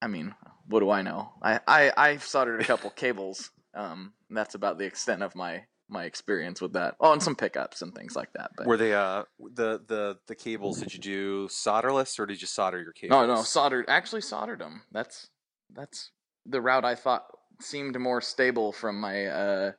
I 0.00 0.06
mean, 0.06 0.34
what 0.66 0.80
do 0.80 0.90
I 0.90 1.02
know? 1.02 1.32
I 1.42 1.60
I 1.66 1.92
I've 1.96 2.24
soldered 2.24 2.60
a 2.60 2.64
couple 2.64 2.90
cables. 2.96 3.50
Um, 3.74 4.14
that's 4.30 4.54
about 4.54 4.78
the 4.78 4.86
extent 4.86 5.22
of 5.22 5.36
my 5.36 5.64
my 5.90 6.04
experience 6.04 6.60
with 6.60 6.72
that. 6.74 6.96
Oh, 7.00 7.12
and 7.12 7.22
some 7.22 7.36
pickups 7.36 7.82
and 7.82 7.94
things 7.94 8.16
like 8.16 8.32
that. 8.34 8.52
But 8.56 8.66
were 8.66 8.76
they 8.76 8.94
uh 8.94 9.24
the 9.38 9.80
the 9.86 10.18
the 10.26 10.34
cables? 10.34 10.80
Did 10.80 10.94
you 10.94 11.00
do 11.00 11.48
solderless 11.48 12.18
or 12.18 12.26
did 12.26 12.40
you 12.40 12.46
solder 12.46 12.80
your 12.82 12.92
cables? 12.92 13.10
No, 13.10 13.26
no, 13.26 13.42
soldered. 13.42 13.86
Actually, 13.88 14.22
soldered 14.22 14.60
them. 14.60 14.82
That's 14.92 15.28
that's 15.74 16.10
the 16.46 16.60
route 16.60 16.84
I 16.84 16.94
thought 16.94 17.24
seemed 17.60 17.98
more 17.98 18.20
stable 18.20 18.72
from 18.72 19.00
my 19.00 19.26
uh 19.26 19.72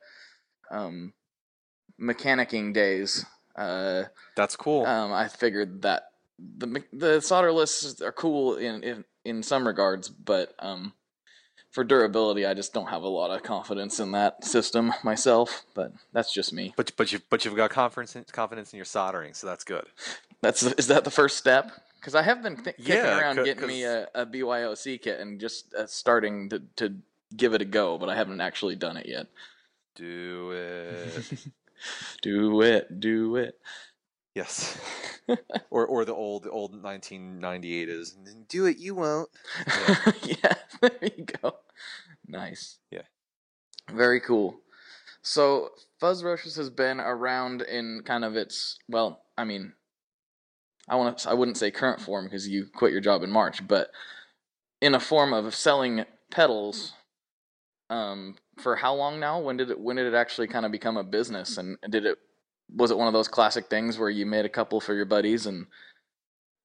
um 0.70 1.12
mechanicking 2.00 2.72
days. 2.72 3.24
Uh, 3.56 4.04
that's 4.36 4.56
cool. 4.56 4.86
Um, 4.86 5.12
I 5.12 5.28
figured 5.28 5.82
that 5.82 6.04
the 6.38 6.82
the 6.92 7.20
solderless 7.20 8.00
are 8.00 8.12
cool 8.12 8.56
in 8.56 8.82
in, 8.82 9.04
in 9.24 9.42
some 9.42 9.66
regards, 9.66 10.08
but 10.08 10.54
um, 10.58 10.92
for 11.72 11.82
durability, 11.82 12.46
I 12.46 12.54
just 12.54 12.72
don't 12.72 12.88
have 12.88 13.02
a 13.02 13.08
lot 13.08 13.30
of 13.30 13.42
confidence 13.42 13.98
in 13.98 14.12
that 14.12 14.44
system 14.44 14.92
myself. 15.02 15.64
But 15.74 15.92
that's 16.12 16.32
just 16.32 16.52
me. 16.52 16.74
But 16.76 16.92
but 16.96 17.12
you 17.12 17.18
but 17.30 17.44
you've 17.44 17.56
got 17.56 17.70
confidence 17.70 18.14
in, 18.14 18.24
confidence 18.30 18.72
in 18.72 18.76
your 18.76 18.84
soldering, 18.84 19.34
so 19.34 19.46
that's 19.46 19.64
good. 19.64 19.86
That's 20.40 20.62
is 20.62 20.86
that 20.86 21.04
the 21.04 21.10
first 21.10 21.36
step? 21.36 21.72
Because 21.98 22.14
I 22.14 22.22
have 22.22 22.42
been 22.42 22.56
th- 22.56 22.76
kicking 22.76 22.94
Yeah, 22.94 23.18
around 23.18 23.36
c- 23.36 23.44
getting 23.44 23.66
me 23.66 23.84
a, 23.84 24.08
a 24.14 24.26
BYOC 24.26 25.00
kit 25.02 25.20
and 25.20 25.40
just 25.40 25.74
uh, 25.74 25.86
starting 25.86 26.48
to 26.50 26.62
to 26.76 26.94
give 27.36 27.54
it 27.54 27.62
a 27.62 27.64
go, 27.64 27.96
but 27.98 28.08
I 28.08 28.14
haven't 28.16 28.40
actually 28.40 28.76
done 28.76 28.96
it 28.96 29.06
yet. 29.08 29.26
Do 29.94 30.50
it. 30.52 31.38
Do 32.22 32.62
it, 32.62 33.00
do 33.00 33.34
it. 33.34 33.58
Yes. 34.34 34.78
or 35.70 35.86
or 35.86 36.04
the 36.04 36.14
old 36.14 36.46
old 36.50 36.72
1998 36.82 37.88
is 37.88 38.16
do 38.48 38.66
it 38.66 38.78
you 38.78 38.94
won't. 38.94 39.28
Yeah. 39.66 40.12
yeah, 40.22 40.54
there 40.80 40.98
you 41.02 41.26
go. 41.42 41.56
Nice. 42.26 42.78
Yeah. 42.90 43.02
Very 43.90 44.20
cool. 44.20 44.60
So 45.22 45.70
Fuzzrocious 46.00 46.56
has 46.56 46.70
been 46.70 46.98
around 46.98 47.62
in 47.62 48.02
kind 48.04 48.24
of 48.24 48.36
its 48.36 48.78
well, 48.88 49.22
I 49.36 49.44
mean, 49.44 49.74
I 50.88 50.96
want 50.96 51.18
to 51.18 51.30
I 51.30 51.34
wouldn't 51.34 51.58
say 51.58 51.70
current 51.70 52.00
form 52.00 52.24
because 52.24 52.48
you 52.48 52.66
quit 52.74 52.92
your 52.92 53.00
job 53.00 53.22
in 53.22 53.30
March, 53.30 53.66
but 53.66 53.90
in 54.80 54.94
a 54.94 55.00
form 55.00 55.32
of 55.32 55.54
selling 55.54 56.04
pedals. 56.30 56.94
Um, 57.90 58.36
for 58.58 58.76
how 58.76 58.94
long 58.94 59.20
now? 59.20 59.38
When 59.38 59.58
did 59.58 59.70
it 59.70 59.78
when 59.78 59.96
did 59.96 60.06
it 60.06 60.14
actually 60.14 60.48
kind 60.48 60.64
of 60.64 60.72
become 60.72 60.96
a 60.96 61.04
business? 61.04 61.58
And 61.58 61.76
did 61.90 62.06
it 62.06 62.16
was 62.74 62.90
it 62.90 62.98
one 62.98 63.06
of 63.06 63.12
those 63.12 63.28
classic 63.28 63.66
things 63.66 63.98
where 63.98 64.10
you 64.10 64.26
made 64.26 64.44
a 64.44 64.50
couple 64.50 64.80
for 64.80 64.94
your 64.94 65.04
buddies 65.04 65.46
and 65.46 65.66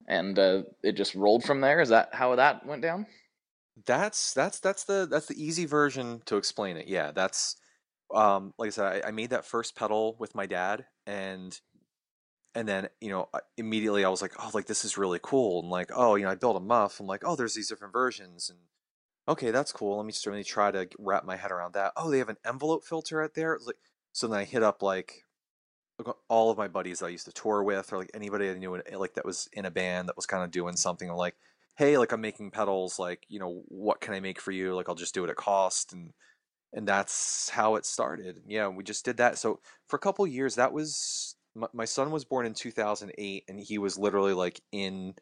and 0.08 0.40
uh, 0.40 0.64
it 0.84 0.94
just 0.94 1.16
rolled 1.16 1.44
from 1.44 1.62
there? 1.62 1.82
Is 1.82 1.90
that 1.90 2.14
how 2.14 2.36
that 2.36 2.66
went 2.66 2.82
down? 2.82 3.06
That's 3.86 4.34
that's 4.34 4.60
that's 4.60 4.86
the 4.86 5.08
that's 5.10 5.28
the 5.28 5.44
easy 5.44 5.66
version 5.66 6.22
to 6.26 6.38
explain 6.38 6.78
it. 6.78 6.88
Yeah, 6.88 7.12
that's 7.12 7.58
um 8.14 8.54
like 8.58 8.68
I 8.68 8.72
said, 8.72 9.04
I, 9.04 9.10
I 9.10 9.12
made 9.12 9.32
that 9.32 9.46
first 9.46 9.76
pedal 9.76 10.16
with 10.20 10.34
my 10.34 10.46
dad, 10.46 10.86
and 11.06 11.60
and 12.56 12.68
then 12.68 12.88
you 13.02 13.10
know 13.10 13.30
immediately 13.58 14.06
I 14.06 14.10
was 14.10 14.22
like, 14.22 14.34
oh, 14.40 14.52
like 14.54 14.66
this 14.66 14.86
is 14.86 14.98
really 14.98 15.20
cool, 15.22 15.62
and 15.62 15.70
like 15.70 15.92
oh, 15.94 16.16
you 16.16 16.26
know 16.26 16.32
I 16.32 16.36
built 16.36 16.58
a 16.58 16.62
muff. 16.62 17.00
I'm 17.00 17.08
like, 17.08 17.24
oh, 17.26 17.36
there's 17.36 17.54
these 17.54 17.70
different 17.70 17.94
versions, 17.94 18.50
and 18.50 18.60
okay, 19.28 19.52
that's 19.52 19.72
cool. 19.74 19.98
Let 19.98 20.06
me 20.06 20.14
just 20.14 20.26
really 20.26 20.44
try 20.44 20.72
to 20.72 20.88
wrap 20.98 21.26
my 21.26 21.36
head 21.36 21.52
around 21.52 21.74
that. 21.74 21.92
Oh, 21.98 22.10
they 22.10 22.20
have 22.20 22.30
an 22.30 22.38
envelope 22.46 22.86
filter 22.86 23.22
out 23.22 23.36
there. 23.36 23.60
Like 23.64 23.76
so 24.14 24.28
then 24.28 24.40
I 24.40 24.46
hit 24.46 24.64
up 24.64 24.82
like 24.82 25.26
all 26.30 26.52
of 26.52 26.58
my 26.58 26.68
buddies 26.68 27.02
I 27.02 27.10
used 27.10 27.26
to 27.26 27.32
tour 27.32 27.64
with, 27.64 27.92
or 27.92 27.98
like 27.98 28.12
anybody 28.14 28.50
I 28.50 28.54
knew 28.54 28.82
like 28.96 29.16
that 29.16 29.26
was 29.26 29.50
in 29.54 29.66
a 29.66 29.72
band 29.72 30.08
that 30.08 30.16
was 30.16 30.26
kind 30.26 30.44
of 30.44 30.52
doing 30.52 30.76
something. 30.76 31.10
I'm 31.10 31.16
like, 31.16 31.36
hey, 31.78 31.98
like 31.98 32.12
I'm 32.12 32.22
making 32.22 32.52
pedals. 32.52 33.00
Like, 33.00 33.26
you 33.30 33.40
know, 33.40 33.64
what 33.68 34.02
can 34.02 34.14
I 34.14 34.20
make 34.20 34.42
for 34.42 34.52
you? 34.52 34.76
Like, 34.76 34.90
I'll 34.90 34.96
just 34.96 35.14
do 35.14 35.24
it 35.24 35.30
at 35.30 35.36
cost, 35.36 35.94
and 35.94 36.14
and 36.74 36.88
that's 36.88 37.50
how 37.50 37.76
it 37.76 37.86
started. 37.86 38.42
Yeah, 38.48 38.68
we 38.68 38.84
just 38.84 39.06
did 39.06 39.18
that. 39.18 39.38
So 39.38 39.60
for 39.88 39.96
a 39.96 40.00
couple 40.00 40.28
years, 40.28 40.56
that 40.56 40.74
was 40.74 41.36
my, 41.56 41.68
my 41.74 41.86
son 41.86 42.12
was 42.12 42.26
born 42.26 42.46
in 42.46 42.54
2008, 42.54 43.44
and 43.48 43.60
he 43.60 43.78
was 43.78 43.98
literally 43.98 44.34
like 44.34 44.62
in 44.72 45.16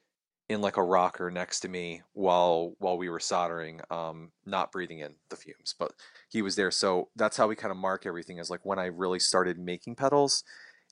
in 0.48 0.62
like 0.62 0.78
a 0.78 0.84
rocker 0.84 1.32
next 1.32 1.62
to 1.62 1.68
me 1.68 2.04
while 2.14 2.76
while 2.80 2.98
we 2.98 3.10
were 3.10 3.20
soldering, 3.20 3.82
um, 3.90 4.32
not 4.46 4.72
breathing 4.72 5.00
in 5.00 5.16
the 5.30 5.36
fumes, 5.36 5.74
but 5.78 5.94
he 6.30 6.42
was 6.42 6.56
there. 6.56 6.72
So 6.72 7.10
that's 7.16 7.38
how 7.38 7.48
we 7.48 7.56
kind 7.56 7.72
of 7.72 7.78
mark 7.78 8.06
everything 8.06 8.40
as 8.40 8.50
like 8.50 8.64
when 8.64 8.78
I 8.80 8.86
really 8.86 9.20
started 9.20 9.58
making 9.58 9.96
pedals, 9.96 10.44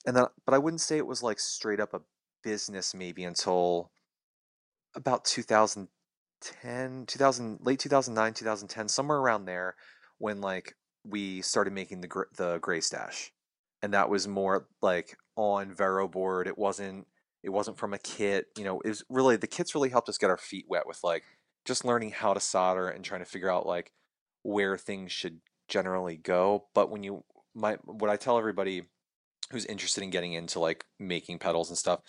and 0.06 0.16
then 0.16 0.26
but 0.44 0.54
I 0.54 0.58
wouldn't 0.58 0.80
say 0.80 0.96
it 0.96 1.06
was 1.06 1.22
like 1.22 1.38
straight 1.38 1.80
up 1.80 1.94
a 1.94 2.00
business 2.42 2.94
maybe 2.94 3.24
until 3.24 3.90
about 4.94 5.24
2010 5.24 7.06
2000 7.06 7.58
late 7.62 7.78
2009 7.78 8.34
2010 8.34 8.88
somewhere 8.88 9.18
around 9.18 9.46
there 9.46 9.74
when 10.18 10.40
like 10.40 10.74
we 11.04 11.42
started 11.42 11.72
making 11.72 12.00
the 12.00 12.24
the 12.36 12.58
gray 12.58 12.80
stash. 12.80 13.32
And 13.82 13.92
that 13.92 14.08
was 14.08 14.26
more 14.26 14.66
like 14.80 15.16
on 15.36 15.74
vero 15.74 16.08
board. 16.08 16.46
It 16.46 16.56
wasn't 16.58 17.06
it 17.42 17.50
wasn't 17.50 17.76
from 17.76 17.92
a 17.92 17.98
kit 17.98 18.46
you 18.56 18.64
know 18.64 18.80
it 18.80 18.88
was 18.88 19.04
really 19.10 19.36
the 19.36 19.46
kits 19.46 19.74
really 19.74 19.90
helped 19.90 20.08
us 20.08 20.16
get 20.18 20.30
our 20.30 20.38
feet 20.38 20.64
wet 20.68 20.86
with 20.86 20.98
like 21.04 21.24
just 21.66 21.84
learning 21.84 22.10
how 22.10 22.32
to 22.34 22.40
solder 22.40 22.88
and 22.88 23.04
trying 23.04 23.20
to 23.20 23.26
figure 23.26 23.50
out 23.50 23.66
like 23.66 23.92
where 24.42 24.76
things 24.76 25.12
should 25.12 25.40
generally 25.68 26.16
go. 26.16 26.66
But 26.74 26.90
when 26.90 27.02
you 27.02 27.24
my 27.54 27.76
what 27.84 28.10
i 28.10 28.16
tell 28.16 28.36
everybody 28.36 28.82
who's 29.50 29.66
interested 29.66 30.02
in 30.02 30.10
getting 30.10 30.32
into 30.32 30.58
like 30.58 30.84
making 30.98 31.38
pedals 31.38 31.68
and 31.68 31.78
stuff 31.78 32.00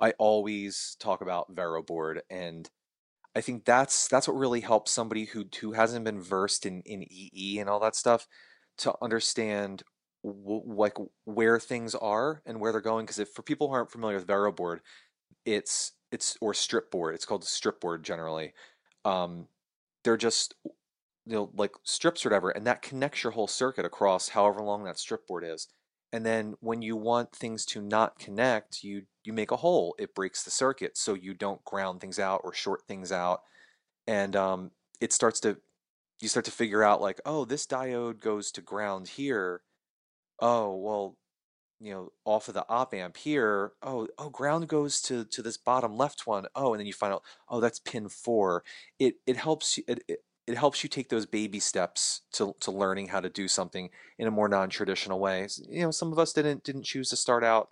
i 0.00 0.12
always 0.12 0.96
talk 1.00 1.20
about 1.20 1.52
vero 1.52 1.82
board 1.82 2.22
and 2.30 2.70
i 3.34 3.40
think 3.40 3.64
that's 3.64 4.08
that's 4.08 4.28
what 4.28 4.36
really 4.36 4.60
helps 4.60 4.90
somebody 4.90 5.24
who 5.26 5.44
who 5.60 5.72
hasn't 5.72 6.04
been 6.04 6.20
versed 6.20 6.66
in 6.66 6.82
in 6.86 7.04
ee 7.10 7.58
and 7.58 7.68
all 7.68 7.80
that 7.80 7.96
stuff 7.96 8.26
to 8.76 8.94
understand 9.02 9.82
like 10.22 10.96
where 11.24 11.60
things 11.60 11.94
are 11.94 12.42
and 12.46 12.58
where 12.58 12.72
they're 12.72 12.80
going 12.80 13.04
because 13.04 13.18
if 13.18 13.28
for 13.28 13.42
people 13.42 13.68
who 13.68 13.74
aren't 13.74 13.90
familiar 13.90 14.16
with 14.16 14.26
vero 14.26 14.50
board 14.50 14.80
it's 15.44 15.92
it's 16.10 16.36
or 16.40 16.54
strip 16.54 16.90
board 16.90 17.14
it's 17.14 17.26
called 17.26 17.44
strip 17.44 17.80
board 17.80 18.02
generally 18.02 18.52
um 19.04 19.46
they're 20.02 20.16
just 20.16 20.54
you 21.26 21.34
know 21.34 21.50
like 21.56 21.72
strips 21.82 22.24
or 22.24 22.30
whatever 22.30 22.50
and 22.50 22.66
that 22.66 22.82
connects 22.82 23.22
your 23.22 23.32
whole 23.32 23.46
circuit 23.46 23.84
across 23.84 24.30
however 24.30 24.62
long 24.62 24.84
that 24.84 24.98
strip 24.98 25.26
board 25.26 25.44
is 25.44 25.68
and 26.14 26.24
then 26.24 26.54
when 26.60 26.80
you 26.80 26.94
want 26.94 27.32
things 27.32 27.66
to 27.66 27.82
not 27.82 28.20
connect 28.20 28.84
you 28.84 29.02
you 29.24 29.32
make 29.32 29.50
a 29.50 29.56
hole 29.56 29.96
it 29.98 30.14
breaks 30.14 30.44
the 30.44 30.50
circuit 30.50 30.96
so 30.96 31.12
you 31.14 31.34
don't 31.34 31.64
ground 31.64 32.00
things 32.00 32.20
out 32.20 32.40
or 32.44 32.54
short 32.54 32.82
things 32.86 33.10
out. 33.10 33.40
And 34.06 34.36
um, 34.36 34.70
it 35.00 35.12
starts 35.12 35.40
to 35.40 35.56
you 36.20 36.28
start 36.28 36.44
to 36.44 36.52
figure 36.52 36.84
out 36.84 37.02
like 37.02 37.20
oh 37.26 37.44
this 37.44 37.66
diode 37.66 38.20
goes 38.20 38.52
to 38.52 38.60
ground 38.60 39.08
here. 39.08 39.62
Oh 40.38 40.76
well 40.76 41.16
you 41.80 41.92
know 41.92 42.12
off 42.24 42.46
of 42.46 42.54
the 42.54 42.64
op 42.68 42.94
amp 42.94 43.16
here. 43.16 43.72
Oh 43.82 44.06
oh 44.16 44.30
ground 44.30 44.68
goes 44.68 45.00
to 45.02 45.24
to 45.24 45.42
this 45.42 45.56
bottom 45.56 45.96
left 45.96 46.28
one. 46.28 46.46
Oh 46.54 46.74
and 46.74 46.78
then 46.78 46.86
you 46.86 46.92
find 46.92 47.12
out 47.12 47.24
oh 47.48 47.58
that's 47.58 47.80
pin 47.80 48.08
4 48.08 48.62
it 49.00 49.16
it 49.26 49.36
helps 49.36 49.78
you 49.78 49.84
it, 49.88 50.04
it, 50.06 50.20
it 50.46 50.56
helps 50.56 50.82
you 50.82 50.88
take 50.88 51.08
those 51.08 51.26
baby 51.26 51.58
steps 51.58 52.22
to 52.32 52.54
to 52.60 52.70
learning 52.70 53.08
how 53.08 53.20
to 53.20 53.30
do 53.30 53.48
something 53.48 53.90
in 54.18 54.26
a 54.26 54.30
more 54.30 54.48
non-traditional 54.48 55.18
way. 55.18 55.48
You 55.68 55.82
know 55.82 55.90
some 55.90 56.12
of 56.12 56.18
us 56.18 56.32
didn't 56.32 56.64
didn't 56.64 56.84
choose 56.84 57.08
to 57.10 57.16
start 57.16 57.44
out 57.44 57.70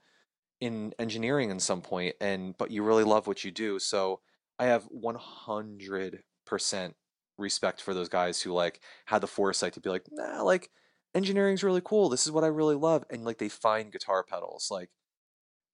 in 0.61 0.95
engineering 0.99 1.51
at 1.51 1.61
some 1.61 1.83
point 1.83 2.15
and 2.21 2.57
but 2.57 2.71
you 2.71 2.83
really 2.83 3.05
love 3.05 3.27
what 3.27 3.45
you 3.45 3.51
do. 3.51 3.79
So 3.79 4.21
i 4.59 4.67
have 4.67 4.89
100% 4.91 6.95
respect 7.39 7.81
for 7.81 7.95
those 7.95 8.09
guys 8.09 8.41
who 8.41 8.53
like 8.53 8.81
had 9.07 9.23
the 9.23 9.27
foresight 9.27 9.73
to 9.73 9.81
be 9.81 9.89
like 9.89 10.05
nah 10.11 10.43
like 10.43 10.71
engineering's 11.15 11.65
really 11.65 11.83
cool. 11.85 12.09
This 12.09 12.27
is 12.27 12.33
what 12.33 12.45
i 12.45 12.49
really 12.49 12.77
love. 12.77 13.05
And 13.11 13.25
like 13.25 13.39
they 13.39 13.51
find 13.51 13.93
guitar 13.93 14.25
pedals. 14.25 14.69
Like 14.71 14.91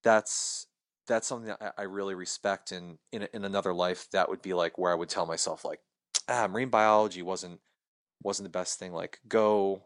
that's 0.02 0.66
that's 1.06 1.26
something 1.26 1.48
that 1.48 1.74
I, 1.78 1.84
really 1.84 2.14
respect 2.14 2.70
and 2.70 2.98
in, 3.12 3.26
in 3.32 3.44
another 3.44 3.72
life. 3.72 4.08
That 4.12 4.28
would 4.28 4.42
be 4.42 4.54
like 4.54 4.78
where 4.78 4.92
i 4.92 4.96
would 4.96 5.08
tell 5.08 5.26
myself 5.26 5.64
like 5.64 5.80
ah 6.28 6.46
marine 6.48 6.68
biology 6.68 7.22
wasn't 7.22 7.60
wasn't 8.22 8.44
the 8.44 8.58
best 8.58 8.78
thing 8.78 8.92
like 8.92 9.20
go 9.28 9.82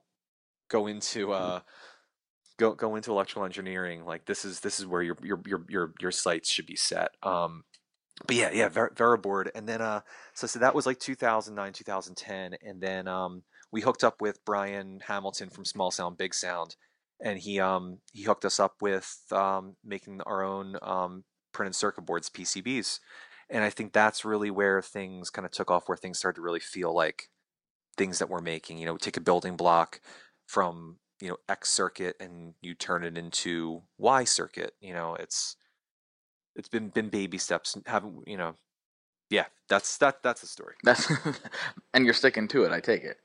go 0.69 0.87
into 0.87 1.33
uh 1.33 1.61
go 2.59 2.75
go 2.75 2.97
into 2.97 3.11
electrical 3.11 3.45
engineering 3.45 4.05
like 4.05 4.25
this 4.25 4.45
is 4.45 4.61
this 4.61 4.81
is 4.81 4.87
where 4.87 5.03
your 5.03 5.17
your 5.23 5.41
your 5.47 5.65
your, 5.69 5.95
your 6.01 6.11
sights 6.11 6.51
should 6.51 6.67
be 6.67 6.77
set 6.77 7.11
um 7.23 7.65
but 8.27 8.37
yeah 8.37 8.51
yeah 8.53 8.69
Ver- 8.69 8.93
veriboard 8.97 9.51
and 9.55 9.69
then 9.69 9.81
uh 9.81 10.01
so 10.35 10.47
so 10.47 10.59
that 10.59 10.75
was 10.75 10.87
like 10.87 10.99
2009 10.99 11.73
2010 11.73 12.57
and 12.63 12.81
then 12.81 13.09
um 13.09 13.43
we 13.71 13.81
hooked 13.81 14.05
up 14.05 14.21
with 14.21 14.45
brian 14.45 15.01
hamilton 15.07 15.51
from 15.51 15.65
small 15.65 15.91
sound 15.91 16.17
big 16.17 16.35
sound 16.35 16.77
and 17.21 17.39
he 17.39 17.59
um 17.61 17.99
he 18.13 18.23
hooked 18.23 18.45
us 18.45 18.61
up 18.61 18.75
with 18.81 19.19
um 19.33 19.77
making 19.85 20.21
our 20.23 20.45
own 20.45 20.77
um 20.83 21.25
printed 21.53 21.75
circuit 21.75 22.07
boards 22.07 22.31
pcbs 22.31 22.99
and 23.53 23.63
i 23.63 23.71
think 23.71 23.93
that's 23.93 24.25
really 24.25 24.51
where 24.51 24.83
things 24.83 25.31
kind 25.31 25.47
of 25.47 25.53
took 25.53 25.71
off 25.71 25.89
where 25.89 25.97
things 25.97 26.19
started 26.19 26.37
to 26.37 26.43
really 26.43 26.59
feel 26.61 26.93
like 26.95 27.29
things 27.97 28.19
that 28.19 28.29
we're 28.31 28.41
making 28.41 28.79
you 28.79 28.87
know 28.87 28.97
take 28.97 29.17
a 29.17 29.21
building 29.21 29.57
block 29.57 30.01
from 30.47 30.97
you 31.21 31.29
know 31.29 31.37
x 31.49 31.71
circuit 31.71 32.17
and 32.19 32.55
you 32.63 32.75
turn 32.75 33.05
it 33.05 33.17
into 33.17 33.83
y 33.99 34.25
circuit 34.25 34.73
you 34.81 34.93
know 34.93 35.15
it's 35.15 35.57
it's 36.57 36.69
been 36.69 36.89
been 36.89 37.09
baby 37.09 37.39
steps 37.39 37.77
haven't 37.87 38.27
you 38.27 38.37
know 38.37 38.55
yeah 39.31 39.45
that's 39.69 39.99
that 39.99 40.23
that's 40.23 40.41
the 40.41 40.47
story 40.47 40.75
That's 40.83 41.11
and 41.95 42.05
you're 42.05 42.13
sticking 42.15 42.49
to 42.49 42.65
it. 42.65 42.73
I 42.73 42.81
take 42.81 43.05
it. 43.05 43.19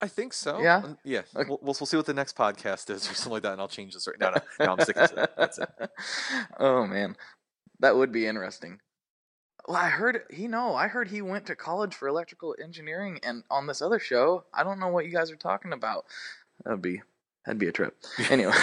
i 0.00 0.08
think 0.08 0.32
so 0.32 0.62
Yeah? 0.62 0.82
Um, 0.84 0.98
yeah 1.04 1.22
Okay. 1.36 1.48
we'll, 1.48 1.58
we'll, 1.62 1.76
we'll 1.80 1.86
see 1.86 1.96
what 1.96 2.06
the 2.06 2.14
next 2.14 2.36
podcast 2.36 2.88
is 2.90 3.10
or 3.10 3.14
something 3.14 3.32
like 3.32 3.42
that 3.42 3.52
and 3.52 3.60
i'll 3.60 3.68
change 3.68 3.92
the 3.94 4.00
story 4.00 4.16
no 4.20 4.30
no 4.30 4.36
no 4.60 4.72
i'm 4.72 4.80
sticking 4.80 5.06
to 5.08 5.22
it 5.24 5.30
that's 5.36 5.58
it 5.58 5.68
oh 6.60 6.86
man, 6.86 7.16
that 7.80 7.96
would 7.96 8.12
be 8.12 8.26
interesting. 8.26 8.80
Well, 9.68 9.76
I 9.76 9.88
heard 9.88 10.22
he 10.30 10.48
no, 10.48 10.74
I 10.74 10.88
heard 10.88 11.08
he 11.08 11.22
went 11.22 11.46
to 11.46 11.54
college 11.54 11.94
for 11.94 12.08
electrical 12.08 12.56
engineering, 12.60 13.20
and 13.22 13.44
on 13.50 13.66
this 13.66 13.82
other 13.82 14.00
show, 14.00 14.44
I 14.52 14.64
don't 14.64 14.80
know 14.80 14.88
what 14.88 15.04
you 15.04 15.12
guys 15.12 15.30
are 15.30 15.36
talking 15.36 15.72
about. 15.72 16.06
That'd 16.64 16.82
be 16.82 17.02
that'd 17.44 17.60
be 17.60 17.68
a 17.68 17.72
trip. 17.72 17.94
Anyway, 18.30 18.54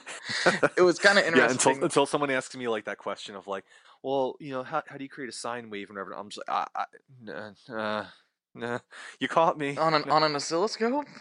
it 0.76 0.82
was 0.82 0.98
kind 0.98 1.18
of 1.18 1.24
interesting. 1.24 1.36
yeah 1.36 1.72
until 1.72 1.84
until 1.84 2.06
someone 2.06 2.30
asks 2.30 2.56
me 2.56 2.66
like 2.66 2.86
that 2.86 2.98
question 2.98 3.36
of 3.36 3.46
like 3.46 3.64
well, 4.02 4.36
you 4.38 4.52
know, 4.52 4.62
how, 4.62 4.82
how 4.86 4.96
do 4.96 5.04
you 5.04 5.10
create 5.10 5.28
a 5.28 5.32
sine 5.32 5.70
wave 5.70 5.88
whenever 5.88 6.12
I'm 6.12 6.28
just 6.28 6.42
like, 6.46 6.68
I, 6.74 6.84
I, 7.28 7.72
uh, 7.72 8.04
nah, 8.54 8.78
you 9.18 9.28
caught 9.28 9.58
me 9.58 9.76
on 9.76 9.94
an 9.94 10.02
on 10.10 10.22
an 10.22 10.36
oscilloscope. 10.36 11.06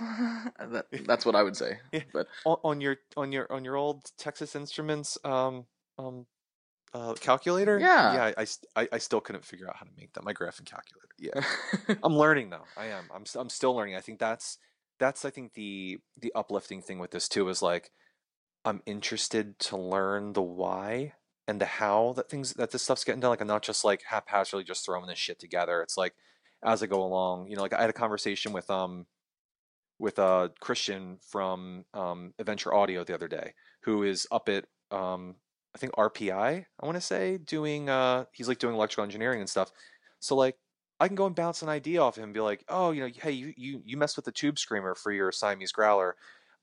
that, 0.60 0.86
that's 1.06 1.26
what 1.26 1.36
I 1.36 1.44
would 1.44 1.58
say. 1.58 1.80
Yeah. 1.92 2.04
But 2.14 2.28
on, 2.46 2.58
on 2.64 2.82
your 2.82 2.98
on 3.16 3.32
your 3.32 3.52
on 3.52 3.66
your 3.66 3.76
old 3.76 4.12
Texas 4.18 4.56
Instruments 4.56 5.18
um 5.24 5.66
um 5.98 6.26
uh 6.94 7.14
calculator. 7.16 7.80
Yeah. 7.80 8.14
yeah. 8.14 8.34
I, 8.38 8.46
I 8.76 8.88
I 8.94 8.98
still 8.98 9.22
couldn't 9.22 9.46
figure 9.46 9.68
out 9.68 9.76
how 9.76 9.86
to 9.86 9.92
make 9.98 10.14
that. 10.14 10.24
My 10.24 10.34
graphing 10.34 10.66
calculator. 10.66 11.08
Yeah, 11.20 11.96
I'm 12.04 12.16
learning 12.16 12.50
though. 12.50 12.66
I 12.76 12.86
am. 12.86 13.06
I'm 13.14 13.24
I'm 13.36 13.50
still 13.50 13.76
learning. 13.76 13.96
I 13.96 14.02
think 14.02 14.20
that's 14.20 14.58
that's 15.00 15.26
I 15.26 15.30
think 15.30 15.54
the 15.54 16.00
the 16.20 16.32
uplifting 16.36 16.82
thing 16.82 17.00
with 17.00 17.12
this 17.12 17.28
too 17.28 17.50
is 17.50 17.62
like 17.62 17.92
I'm 18.66 18.82
interested 18.86 19.60
to 19.60 19.78
learn 19.78 20.34
the 20.34 20.42
why 20.42 21.14
and 21.48 21.62
the 21.62 21.66
how 21.66 22.14
that 22.18 22.30
things 22.30 22.54
that 22.54 22.72
this 22.72 22.84
stuff's 22.84 23.04
getting 23.04 23.22
done. 23.22 23.30
Like 23.30 23.42
I'm 23.42 23.48
not 23.48 23.64
just 23.64 23.86
like 23.86 24.04
haphazardly 24.04 24.64
just 24.64 24.86
throwing 24.86 25.08
this 25.08 25.20
shit 25.20 25.40
together. 25.40 25.82
It's 25.82 25.98
like 25.98 26.14
as 26.64 26.84
I 26.84 26.88
go 26.88 27.04
along, 27.04 27.48
you 27.48 27.56
know, 27.56 27.62
like 27.62 27.74
I 27.74 27.82
had 27.82 27.90
a 27.90 27.94
conversation 27.94 28.54
with 28.54 28.70
um 28.70 29.06
with 30.00 30.20
a 30.20 30.52
Christian 30.60 31.18
from 31.22 31.86
um 31.94 32.34
Adventure 32.40 32.74
Audio 32.74 33.04
the 33.04 33.14
other 33.14 33.28
day 33.28 33.54
who 33.84 34.04
is 34.04 34.28
up 34.32 34.50
at 34.50 34.66
um 34.92 35.36
I 35.78 35.80
think 35.80 35.94
RPI, 35.94 36.66
I 36.80 36.86
want 36.86 36.96
to 36.96 37.02
say, 37.02 37.38
doing 37.38 37.88
uh 37.88 38.26
he's 38.32 38.48
like 38.48 38.58
doing 38.58 38.74
electrical 38.74 39.04
engineering 39.04 39.42
and 39.42 39.50
stuff. 39.50 39.72
So 40.20 40.36
like 40.36 40.56
I 41.00 41.08
can 41.08 41.16
go 41.16 41.28
and 41.28 41.36
bounce 41.36 41.62
an 41.62 41.70
idea 41.70 42.02
off 42.02 42.18
him 42.18 42.24
and 42.26 42.34
be 42.34 42.40
like, 42.40 42.66
oh, 42.68 42.90
you 42.90 43.02
know, 43.02 43.10
hey, 43.22 43.32
you 43.32 43.54
you 43.56 43.82
you 43.86 43.96
messed 43.96 44.16
with 44.16 44.26
the 44.26 44.32
tube 44.32 44.58
screamer 44.58 44.96
for 44.96 45.12
your 45.12 45.32
Siamese 45.32 45.72
growler. 45.72 46.16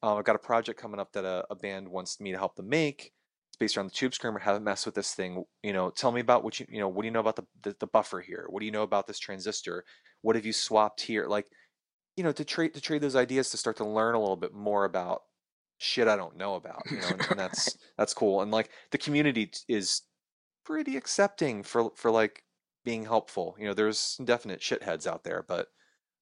Um, 0.02 0.18
I've 0.18 0.24
got 0.24 0.34
a 0.34 0.40
project 0.40 0.80
coming 0.80 0.98
up 0.98 1.12
that 1.12 1.24
a, 1.24 1.44
a 1.48 1.54
band 1.54 1.88
wants 1.88 2.20
me 2.20 2.32
to 2.32 2.38
help 2.38 2.56
them 2.56 2.68
make. 2.68 3.12
It's 3.50 3.56
based 3.56 3.76
around 3.76 3.86
the 3.86 3.92
tube 3.92 4.14
screamer. 4.14 4.40
Haven't 4.40 4.64
messed 4.64 4.84
with 4.84 4.96
this 4.96 5.14
thing. 5.14 5.44
You 5.62 5.72
know, 5.72 5.90
tell 5.90 6.10
me 6.10 6.20
about 6.20 6.42
what 6.42 6.58
you 6.58 6.66
you 6.68 6.80
know. 6.80 6.88
What 6.88 7.02
do 7.02 7.06
you 7.06 7.12
know 7.12 7.20
about 7.20 7.36
the, 7.36 7.46
the 7.62 7.76
the 7.78 7.86
buffer 7.86 8.20
here? 8.20 8.46
What 8.48 8.60
do 8.60 8.66
you 8.66 8.72
know 8.72 8.82
about 8.82 9.06
this 9.06 9.20
transistor? 9.20 9.84
What 10.22 10.34
have 10.34 10.44
you 10.44 10.52
swapped 10.52 11.02
here? 11.02 11.28
Like, 11.28 11.46
you 12.16 12.24
know, 12.24 12.32
to 12.32 12.44
trade 12.44 12.74
to 12.74 12.80
trade 12.80 13.00
those 13.02 13.14
ideas 13.14 13.50
to 13.50 13.56
start 13.56 13.76
to 13.76 13.86
learn 13.86 14.16
a 14.16 14.20
little 14.20 14.36
bit 14.36 14.52
more 14.52 14.84
about 14.84 15.22
shit 15.84 16.08
I 16.08 16.16
don't 16.16 16.36
know 16.36 16.54
about. 16.54 16.82
You 16.90 16.98
know, 16.98 17.08
and, 17.08 17.26
and 17.30 17.38
that's 17.38 17.76
that's 17.98 18.14
cool. 18.14 18.40
And 18.40 18.50
like 18.50 18.70
the 18.90 18.98
community 18.98 19.50
is 19.68 20.02
pretty 20.64 20.96
accepting 20.96 21.62
for 21.62 21.90
for 21.94 22.10
like 22.10 22.42
being 22.84 23.04
helpful. 23.04 23.56
You 23.58 23.66
know, 23.66 23.74
there's 23.74 23.98
some 23.98 24.26
definite 24.26 24.60
shitheads 24.60 25.06
out 25.06 25.24
there, 25.24 25.44
but 25.46 25.68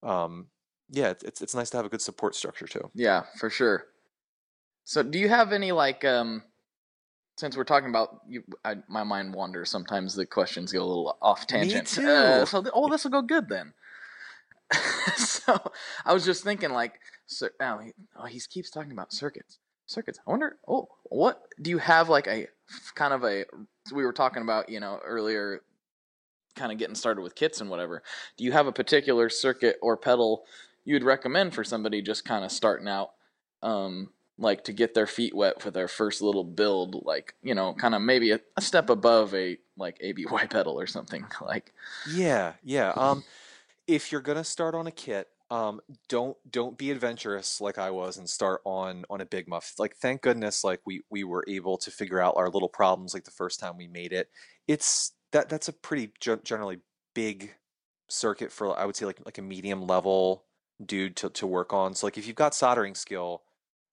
um, 0.02 0.48
yeah, 0.90 1.10
it's 1.10 1.24
it's 1.24 1.42
it's 1.42 1.54
nice 1.54 1.70
to 1.70 1.76
have 1.76 1.86
a 1.86 1.88
good 1.88 2.02
support 2.02 2.34
structure 2.34 2.66
too. 2.66 2.90
yeah, 2.94 3.22
for 3.38 3.48
sure. 3.48 3.86
So, 4.84 5.02
do 5.02 5.18
you 5.18 5.28
have 5.28 5.52
any 5.52 5.72
like 5.72 6.04
um? 6.04 6.42
Since 7.38 7.56
we're 7.56 7.64
talking 7.64 7.88
about 7.88 8.20
you, 8.28 8.42
I, 8.62 8.76
my 8.88 9.04
mind 9.04 9.34
wanders. 9.34 9.70
Sometimes 9.70 10.14
the 10.14 10.26
questions 10.26 10.70
go 10.70 10.82
a 10.82 10.84
little 10.84 11.16
off 11.22 11.46
tangent. 11.46 11.96
Me 11.96 12.02
too. 12.04 12.08
Uh, 12.08 12.44
so, 12.44 12.60
th- 12.60 12.72
oh, 12.74 12.90
this 12.90 13.04
will 13.04 13.10
go 13.10 13.22
good 13.22 13.48
then. 13.48 13.72
so, 15.16 15.58
I 16.04 16.12
was 16.12 16.26
just 16.26 16.44
thinking, 16.44 16.72
like, 16.72 17.00
cir- 17.26 17.52
oh, 17.60 17.78
he, 17.78 17.92
oh, 18.16 18.26
he 18.26 18.40
keeps 18.40 18.70
talking 18.70 18.92
about 18.92 19.12
circuits. 19.12 19.58
Circuits. 19.86 20.18
I 20.26 20.30
wonder. 20.30 20.56
Oh, 20.66 20.88
what 21.04 21.42
do 21.60 21.70
you 21.70 21.78
have? 21.78 22.08
Like 22.08 22.26
a 22.26 22.48
kind 22.94 23.12
of 23.12 23.24
a. 23.24 23.44
We 23.92 24.04
were 24.04 24.12
talking 24.12 24.42
about, 24.42 24.68
you 24.68 24.80
know, 24.80 25.00
earlier, 25.04 25.60
kind 26.56 26.72
of 26.72 26.78
getting 26.78 26.94
started 26.94 27.22
with 27.22 27.34
kits 27.34 27.60
and 27.60 27.68
whatever. 27.68 28.02
Do 28.36 28.44
you 28.44 28.52
have 28.52 28.66
a 28.66 28.72
particular 28.72 29.28
circuit 29.28 29.76
or 29.82 29.96
pedal 29.96 30.44
you'd 30.84 31.04
recommend 31.04 31.54
for 31.54 31.64
somebody 31.64 32.00
just 32.02 32.24
kind 32.24 32.44
of 32.44 32.52
starting 32.52 32.88
out? 32.88 33.12
Um, 33.62 34.10
like 34.38 34.64
to 34.64 34.72
get 34.72 34.94
their 34.94 35.06
feet 35.06 35.34
wet 35.34 35.60
for 35.60 35.70
their 35.70 35.88
first 35.88 36.22
little 36.22 36.44
build, 36.44 37.04
like 37.04 37.34
you 37.42 37.54
know, 37.54 37.74
kind 37.74 37.94
of 37.94 38.02
maybe 38.02 38.30
a, 38.32 38.40
a 38.56 38.60
step 38.60 38.90
above 38.90 39.34
a 39.34 39.58
like 39.76 39.98
ABY 40.00 40.48
pedal 40.50 40.78
or 40.78 40.86
something. 40.86 41.24
Like, 41.40 41.72
Yeah, 42.10 42.54
yeah. 42.62 42.90
Um, 42.90 43.24
if 43.86 44.12
you're 44.12 44.20
gonna 44.20 44.44
start 44.44 44.74
on 44.74 44.86
a 44.86 44.90
kit, 44.92 45.28
um, 45.52 45.82
don't 46.08 46.34
don't 46.50 46.78
be 46.78 46.90
adventurous 46.90 47.60
like 47.60 47.76
I 47.76 47.90
was 47.90 48.16
and 48.16 48.26
start 48.26 48.62
on 48.64 49.04
on 49.10 49.20
a 49.20 49.26
big 49.26 49.46
muff. 49.46 49.74
Like, 49.78 49.94
thank 49.96 50.22
goodness, 50.22 50.64
like 50.64 50.80
we 50.86 51.02
we 51.10 51.24
were 51.24 51.44
able 51.46 51.76
to 51.76 51.90
figure 51.90 52.20
out 52.20 52.34
our 52.38 52.48
little 52.48 52.70
problems 52.70 53.12
like 53.12 53.24
the 53.24 53.30
first 53.30 53.60
time 53.60 53.76
we 53.76 53.86
made 53.86 54.14
it. 54.14 54.30
It's 54.66 55.12
that 55.32 55.50
that's 55.50 55.68
a 55.68 55.74
pretty 55.74 56.10
ge- 56.20 56.42
generally 56.42 56.78
big 57.14 57.54
circuit 58.08 58.50
for 58.50 58.78
I 58.78 58.86
would 58.86 58.96
say 58.96 59.04
like 59.04 59.20
like 59.26 59.36
a 59.36 59.42
medium 59.42 59.86
level 59.86 60.44
dude 60.84 61.16
to 61.16 61.28
to 61.28 61.46
work 61.46 61.74
on. 61.74 61.94
So 61.94 62.06
like 62.06 62.16
if 62.16 62.26
you've 62.26 62.34
got 62.34 62.54
soldering 62.54 62.94
skill 62.94 63.42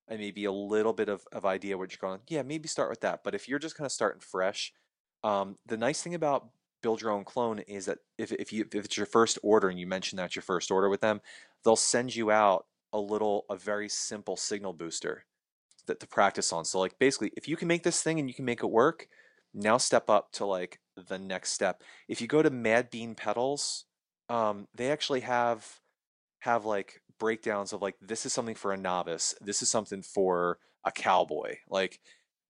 and 0.08 0.18
maybe 0.18 0.46
a 0.46 0.54
little 0.54 0.94
bit 0.94 1.10
of, 1.10 1.26
of 1.34 1.46
idea 1.46 1.78
what 1.78 1.92
you're 1.92 2.10
going, 2.10 2.22
yeah, 2.30 2.42
maybe 2.42 2.70
start 2.70 2.90
with 2.90 3.02
that. 3.02 3.20
But 3.22 3.36
if 3.36 3.50
you're 3.50 3.60
just 3.60 3.76
kind 3.76 3.86
of 3.86 3.92
starting 3.92 4.22
fresh, 4.22 4.72
um, 5.26 5.58
the 5.66 5.78
nice 5.78 6.02
thing 6.02 6.16
about 6.16 6.48
build 6.82 7.02
your 7.02 7.12
own 7.12 7.24
clone 7.24 7.60
is 7.60 7.86
that 7.86 8.00
if, 8.18 8.32
if 8.32 8.54
you 8.54 8.66
if 8.74 8.86
it's 8.86 8.98
your 8.98 9.06
first 9.06 9.38
order 9.44 9.70
and 9.70 9.80
you 9.80 9.88
mention 9.88 10.18
that's 10.18 10.36
your 10.36 10.44
first 10.44 10.72
order 10.72 10.90
with 10.90 11.02
them, 11.02 11.22
they'll 11.64 11.76
send 11.76 12.16
you 12.16 12.32
out 12.32 12.66
a 12.94 13.00
little 13.00 13.46
a 13.50 13.56
very 13.56 13.90
simple 13.90 14.38
signal 14.38 14.74
booster 14.74 15.26
that 15.88 16.00
to 16.00 16.08
practice 16.08 16.54
on. 16.54 16.66
So 16.66 16.80
like 16.80 16.98
basically 17.00 17.32
if 17.36 17.48
you 17.48 17.58
can 17.58 17.68
make 17.68 17.84
this 17.84 18.02
thing 18.02 18.20
and 18.20 18.30
you 18.30 18.34
can 18.34 18.46
make 18.46 18.64
it 18.64 18.68
work, 18.68 19.08
now 19.54 19.78
step 19.78 20.10
up 20.10 20.32
to 20.34 20.46
like 20.46 20.80
the 21.08 21.20
next 21.20 21.52
step. 21.52 21.82
If 22.08 22.22
you 22.22 22.28
go 22.28 22.42
to 22.42 22.50
Mad 22.50 22.90
Bean 22.90 23.16
Pedals, 23.16 23.86
um, 24.30 24.68
they 24.76 24.92
actually 24.92 25.22
have 25.22 25.80
have 26.40 26.66
like 26.66 27.02
breakdowns 27.20 27.74
of 27.74 27.82
like 27.82 27.96
this 28.02 28.26
is 28.26 28.34
something 28.34 28.56
for 28.56 28.72
a 28.72 28.78
novice, 28.78 29.36
this 29.42 29.62
is 29.62 29.70
something 29.70 30.02
for 30.02 30.60
a 30.86 30.92
cowboy. 30.92 31.58
Like 31.70 32.00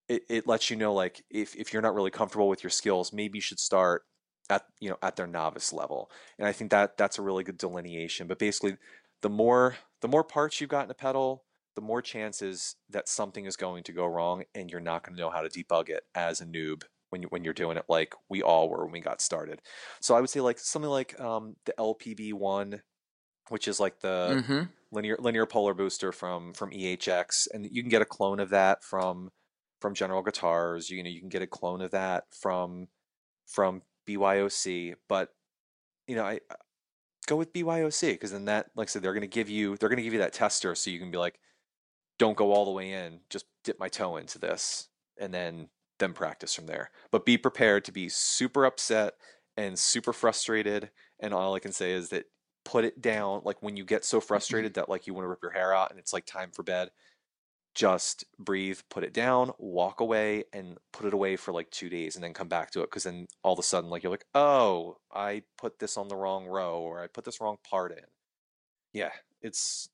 it, 0.07 0.23
it 0.29 0.47
lets 0.47 0.69
you 0.69 0.75
know 0.75 0.93
like 0.93 1.23
if, 1.29 1.55
if 1.55 1.71
you're 1.71 1.81
not 1.81 1.95
really 1.95 2.11
comfortable 2.11 2.49
with 2.49 2.63
your 2.63 2.69
skills, 2.69 3.13
maybe 3.13 3.37
you 3.37 3.41
should 3.41 3.59
start 3.59 4.03
at 4.49 4.65
you 4.79 4.89
know 4.89 4.97
at 5.01 5.15
their 5.15 5.27
novice 5.27 5.71
level. 5.71 6.09
And 6.37 6.47
I 6.47 6.51
think 6.51 6.71
that 6.71 6.97
that's 6.97 7.19
a 7.19 7.21
really 7.21 7.43
good 7.43 7.57
delineation. 7.57 8.27
But 8.27 8.39
basically 8.39 8.77
the 9.21 9.29
more 9.29 9.77
the 10.01 10.07
more 10.07 10.23
parts 10.23 10.59
you've 10.59 10.69
got 10.69 10.85
in 10.85 10.91
a 10.91 10.95
pedal, 10.95 11.43
the 11.75 11.81
more 11.81 12.01
chances 12.01 12.75
that 12.89 13.07
something 13.07 13.45
is 13.45 13.55
going 13.55 13.83
to 13.83 13.91
go 13.91 14.05
wrong 14.05 14.43
and 14.55 14.69
you're 14.69 14.79
not 14.79 15.03
going 15.03 15.15
to 15.15 15.21
know 15.21 15.29
how 15.29 15.41
to 15.41 15.49
debug 15.49 15.89
it 15.89 16.03
as 16.15 16.41
a 16.41 16.45
noob 16.45 16.83
when 17.09 17.21
you 17.21 17.27
when 17.29 17.43
you're 17.43 17.53
doing 17.53 17.77
it 17.77 17.85
like 17.89 18.13
we 18.29 18.41
all 18.41 18.69
were 18.69 18.83
when 18.83 18.93
we 18.93 18.99
got 18.99 19.21
started. 19.21 19.61
So 20.01 20.15
I 20.15 20.21
would 20.21 20.29
say 20.29 20.41
like 20.41 20.59
something 20.59 20.89
like 20.89 21.19
um, 21.19 21.55
the 21.65 21.73
LPB 21.77 22.33
one, 22.33 22.81
which 23.49 23.67
is 23.67 23.79
like 23.79 23.99
the 23.99 24.43
mm-hmm. 24.43 24.63
linear 24.91 25.17
linear 25.19 25.45
polar 25.45 25.73
booster 25.73 26.11
from 26.11 26.53
from 26.53 26.71
EHX, 26.71 27.47
and 27.53 27.67
you 27.69 27.81
can 27.81 27.89
get 27.89 28.01
a 28.01 28.05
clone 28.05 28.39
of 28.39 28.49
that 28.49 28.83
from 28.83 29.31
from 29.79 29.93
General 29.93 30.21
Guitars. 30.21 30.89
You 30.89 31.03
know, 31.03 31.09
you 31.09 31.19
can 31.19 31.29
get 31.29 31.41
a 31.41 31.47
clone 31.47 31.81
of 31.81 31.91
that 31.91 32.25
from 32.31 32.87
from 33.47 33.81
BYOC, 34.17 34.95
but 35.07 35.29
you 36.07 36.15
know, 36.15 36.25
I 36.25 36.39
uh, 36.49 36.55
go 37.27 37.35
with 37.35 37.53
BYOC 37.53 38.13
because 38.13 38.31
then 38.31 38.45
that, 38.45 38.71
like 38.75 38.87
I 38.87 38.89
said, 38.89 39.03
they're 39.03 39.13
going 39.13 39.21
to 39.21 39.27
give 39.27 39.49
you 39.49 39.77
they're 39.77 39.89
going 39.89 39.97
to 39.97 40.03
give 40.03 40.13
you 40.13 40.19
that 40.19 40.33
tester, 40.33 40.75
so 40.75 40.89
you 40.89 40.99
can 40.99 41.11
be 41.11 41.17
like, 41.17 41.39
don't 42.17 42.37
go 42.37 42.51
all 42.51 42.65
the 42.65 42.71
way 42.71 42.91
in, 42.91 43.19
just 43.29 43.45
dip 43.63 43.79
my 43.79 43.89
toe 43.89 44.17
into 44.17 44.39
this, 44.39 44.89
and 45.17 45.33
then 45.33 45.69
then 45.99 46.13
practice 46.13 46.55
from 46.55 46.65
there. 46.65 46.91
But 47.11 47.25
be 47.25 47.37
prepared 47.37 47.85
to 47.85 47.91
be 47.91 48.09
super 48.09 48.65
upset 48.65 49.15
and 49.57 49.77
super 49.77 50.13
frustrated. 50.13 50.89
And 51.19 51.33
all 51.33 51.55
I 51.55 51.59
can 51.59 51.73
say 51.73 51.91
is 51.91 52.09
that 52.09 52.25
put 52.65 52.85
it 52.85 53.01
down. 53.01 53.41
Like 53.43 53.61
when 53.61 53.77
you 53.77 53.83
get 53.83 54.05
so 54.05 54.17
mm-hmm. 54.17 54.27
frustrated 54.27 54.73
that 54.75 54.89
like 54.89 55.07
you 55.07 55.13
want 55.13 55.25
to 55.25 55.29
rip 55.29 55.43
your 55.43 55.51
hair 55.51 55.73
out 55.73 55.91
and 55.91 55.99
it's 55.99 56.13
like 56.13 56.25
time 56.25 56.51
for 56.51 56.63
bed, 56.63 56.89
just 57.75 58.25
breathe, 58.37 58.79
put 58.89 59.03
it 59.03 59.13
down, 59.13 59.51
walk 59.57 59.99
away, 60.01 60.43
and 60.53 60.77
put 60.91 61.05
it 61.05 61.13
away 61.13 61.35
for 61.35 61.53
like 61.53 61.69
two 61.71 61.89
days, 61.89 62.15
and 62.15 62.23
then 62.23 62.33
come 62.33 62.47
back 62.47 62.71
to 62.71 62.81
it. 62.81 62.89
Because 62.89 63.03
then 63.03 63.27
all 63.43 63.53
of 63.53 63.59
a 63.59 63.63
sudden, 63.63 63.89
like 63.89 64.03
you're 64.03 64.11
like, 64.11 64.25
oh, 64.35 64.97
I 65.13 65.43
put 65.57 65.79
this 65.79 65.97
on 65.97 66.07
the 66.07 66.15
wrong 66.15 66.45
row, 66.45 66.79
or 66.79 67.01
I 67.01 67.07
put 67.07 67.25
this 67.25 67.39
wrong 67.41 67.57
part 67.69 67.91
in. 67.91 68.03
Yeah, 68.93 69.11
it's 69.41 69.89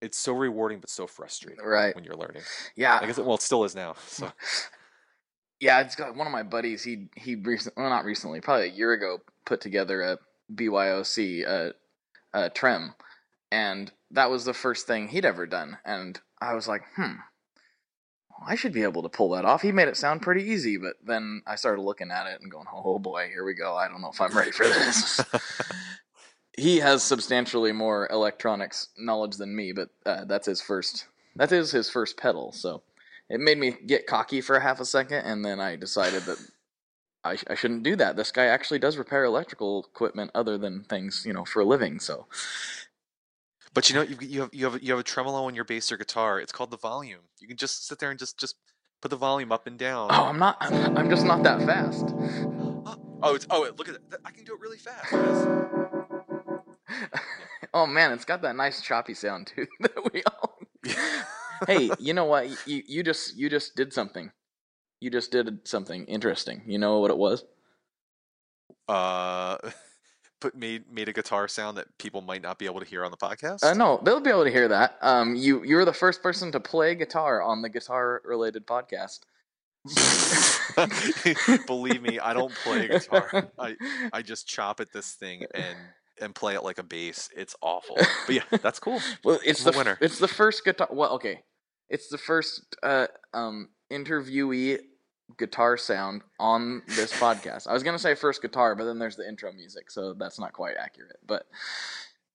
it's 0.00 0.18
so 0.18 0.32
rewarding 0.32 0.80
but 0.80 0.88
so 0.90 1.06
frustrating 1.06 1.62
Right. 1.64 1.94
when 1.94 2.04
you're 2.04 2.16
learning. 2.16 2.42
Yeah. 2.74 2.98
I 3.02 3.06
guess 3.06 3.18
it, 3.18 3.24
well, 3.24 3.34
it 3.34 3.42
still 3.42 3.64
is 3.64 3.74
now. 3.74 3.94
So 4.06 4.30
Yeah, 5.60 5.80
it's 5.80 5.94
got 5.94 6.16
one 6.16 6.26
of 6.26 6.32
my 6.32 6.42
buddies. 6.42 6.82
He 6.82 7.08
he 7.16 7.34
recently, 7.34 7.82
well, 7.82 7.90
not 7.90 8.04
recently, 8.06 8.40
probably 8.40 8.68
a 8.68 8.72
year 8.72 8.92
ago, 8.92 9.18
put 9.44 9.60
together 9.60 10.00
a 10.02 10.18
BYOC 10.54 11.46
uh, 11.46 11.72
uh, 12.32 12.48
trem, 12.54 12.94
and 13.52 13.92
that 14.10 14.30
was 14.30 14.44
the 14.44 14.54
first 14.54 14.86
thing 14.86 15.08
he'd 15.08 15.24
ever 15.24 15.46
done. 15.46 15.78
And 15.84 16.20
I 16.40 16.54
was 16.54 16.66
like, 16.66 16.82
hmm, 16.96 17.14
well, 18.30 18.46
I 18.46 18.54
should 18.54 18.72
be 18.72 18.82
able 18.82 19.02
to 19.02 19.08
pull 19.08 19.30
that 19.30 19.44
off. 19.44 19.62
He 19.62 19.72
made 19.72 19.88
it 19.88 19.96
sound 19.96 20.22
pretty 20.22 20.44
easy, 20.44 20.76
but 20.76 20.94
then 21.04 21.42
I 21.46 21.56
started 21.56 21.82
looking 21.82 22.10
at 22.10 22.26
it 22.26 22.40
and 22.40 22.50
going, 22.50 22.66
oh 22.72 22.98
boy, 22.98 23.28
here 23.28 23.44
we 23.44 23.54
go. 23.54 23.76
I 23.76 23.88
don't 23.88 24.00
know 24.00 24.10
if 24.12 24.20
I'm 24.20 24.36
ready 24.36 24.50
for 24.50 24.64
this. 24.64 25.20
he 26.56 26.78
has 26.78 27.02
substantially 27.02 27.72
more 27.72 28.08
electronics 28.10 28.88
knowledge 28.98 29.36
than 29.36 29.54
me, 29.54 29.72
but 29.72 29.90
uh, 30.04 30.24
that's 30.24 30.46
his 30.46 30.60
first. 30.60 31.06
That 31.36 31.52
is 31.52 31.70
his 31.70 31.88
first 31.88 32.16
pedal, 32.16 32.52
so 32.52 32.82
it 33.28 33.40
made 33.40 33.58
me 33.58 33.76
get 33.86 34.06
cocky 34.06 34.40
for 34.40 34.56
a 34.56 34.60
half 34.60 34.80
a 34.80 34.84
second, 34.84 35.18
and 35.18 35.44
then 35.44 35.60
I 35.60 35.76
decided 35.76 36.24
that 36.24 36.38
I, 37.22 37.36
I 37.48 37.54
shouldn't 37.54 37.82
do 37.82 37.96
that. 37.96 38.16
This 38.16 38.32
guy 38.32 38.46
actually 38.46 38.78
does 38.78 38.96
repair 38.96 39.24
electrical 39.24 39.86
equipment 39.92 40.30
other 40.34 40.58
than 40.58 40.84
things, 40.84 41.24
you 41.26 41.32
know, 41.32 41.44
for 41.44 41.60
a 41.60 41.64
living. 41.64 42.00
So, 42.00 42.26
But 43.72 43.88
you 43.88 43.96
know, 43.96 44.02
you 44.02 44.16
you 44.20 44.40
have 44.40 44.50
you 44.52 44.64
have 44.66 44.82
you 44.82 44.92
have 44.92 45.00
a 45.00 45.04
tremolo 45.04 45.44
on 45.44 45.54
your 45.54 45.64
bass 45.64 45.92
or 45.92 45.96
guitar. 45.96 46.40
It's 46.40 46.52
called 46.52 46.70
the 46.70 46.76
volume. 46.76 47.20
You 47.40 47.48
can 47.48 47.56
just 47.56 47.86
sit 47.86 47.98
there 47.98 48.10
and 48.10 48.18
just 48.18 48.38
just 48.38 48.56
put 49.00 49.10
the 49.10 49.16
volume 49.16 49.52
up 49.52 49.66
and 49.66 49.78
down. 49.78 50.08
oh, 50.10 50.24
I'm 50.24 50.38
not. 50.38 50.56
I'm, 50.60 50.98
I'm 50.98 51.10
just 51.10 51.24
not 51.24 51.42
that 51.44 51.62
fast. 51.62 52.14
Oh, 53.22 53.34
it's 53.34 53.46
oh, 53.50 53.70
look 53.76 53.86
at 53.86 54.10
that! 54.10 54.20
I 54.24 54.30
can 54.30 54.44
do 54.44 54.54
it 54.54 54.60
really 54.60 54.78
fast. 54.78 55.12
oh 57.74 57.86
man, 57.86 58.12
it's 58.12 58.24
got 58.24 58.40
that 58.40 58.56
nice 58.56 58.80
choppy 58.80 59.12
sound 59.12 59.46
too 59.46 59.66
that 59.80 60.10
we 60.12 60.22
all. 60.24 60.56
hey, 61.66 61.90
you 61.98 62.14
know 62.14 62.24
what? 62.24 62.48
You 62.66 62.82
you 62.86 63.02
just 63.02 63.36
you 63.36 63.50
just 63.50 63.76
did 63.76 63.92
something. 63.92 64.32
You 65.00 65.10
just 65.10 65.30
did 65.32 65.68
something 65.68 66.06
interesting. 66.06 66.62
You 66.66 66.78
know 66.78 67.00
what 67.00 67.10
it 67.10 67.18
was? 67.18 67.44
uh, 68.88 69.58
put 70.40 70.56
made 70.56 70.90
made 70.90 71.08
a 71.08 71.12
guitar 71.12 71.46
sound 71.48 71.76
that 71.76 71.86
people 71.98 72.20
might 72.20 72.42
not 72.42 72.58
be 72.58 72.66
able 72.66 72.80
to 72.80 72.86
hear 72.86 73.04
on 73.04 73.10
the 73.10 73.16
podcast. 73.16 73.62
Uh, 73.62 73.74
no, 73.74 74.00
they'll 74.02 74.20
be 74.20 74.30
able 74.30 74.44
to 74.44 74.50
hear 74.50 74.68
that. 74.68 74.96
Um, 75.02 75.36
you 75.36 75.62
you're 75.64 75.84
the 75.84 75.92
first 75.92 76.22
person 76.22 76.50
to 76.52 76.60
play 76.60 76.94
guitar 76.94 77.42
on 77.42 77.62
the 77.62 77.68
guitar 77.68 78.22
related 78.24 78.66
podcast. 78.66 79.20
Believe 81.66 82.02
me, 82.02 82.18
I 82.18 82.34
don't 82.34 82.52
play 82.54 82.88
guitar. 82.88 83.50
I 83.58 83.76
I 84.12 84.22
just 84.22 84.46
chop 84.46 84.80
at 84.80 84.92
this 84.92 85.12
thing 85.12 85.44
and 85.54 85.76
and 86.20 86.34
play 86.34 86.54
it 86.54 86.62
like 86.62 86.78
a 86.78 86.82
bass. 86.82 87.30
It's 87.36 87.56
awful. 87.62 87.96
But 88.26 88.34
yeah, 88.34 88.42
that's 88.62 88.78
cool. 88.78 89.00
Well, 89.24 89.40
it's 89.44 89.64
I'm 89.64 89.72
the 89.72 89.78
winner. 89.78 89.98
it's 90.00 90.18
the 90.18 90.28
first 90.28 90.64
guitar. 90.64 90.88
Well, 90.90 91.12
okay, 91.14 91.42
it's 91.88 92.08
the 92.08 92.18
first 92.18 92.76
uh, 92.82 93.06
um, 93.32 93.70
interviewee 93.90 94.78
guitar 95.38 95.76
sound 95.76 96.22
on 96.38 96.82
this 96.86 97.12
podcast. 97.12 97.66
I 97.66 97.72
was 97.72 97.82
gonna 97.82 97.98
say 97.98 98.14
first 98.14 98.42
guitar, 98.42 98.74
but 98.74 98.84
then 98.84 98.98
there's 98.98 99.16
the 99.16 99.28
intro 99.28 99.52
music, 99.52 99.90
so 99.90 100.14
that's 100.14 100.38
not 100.38 100.52
quite 100.52 100.76
accurate. 100.78 101.18
But 101.26 101.46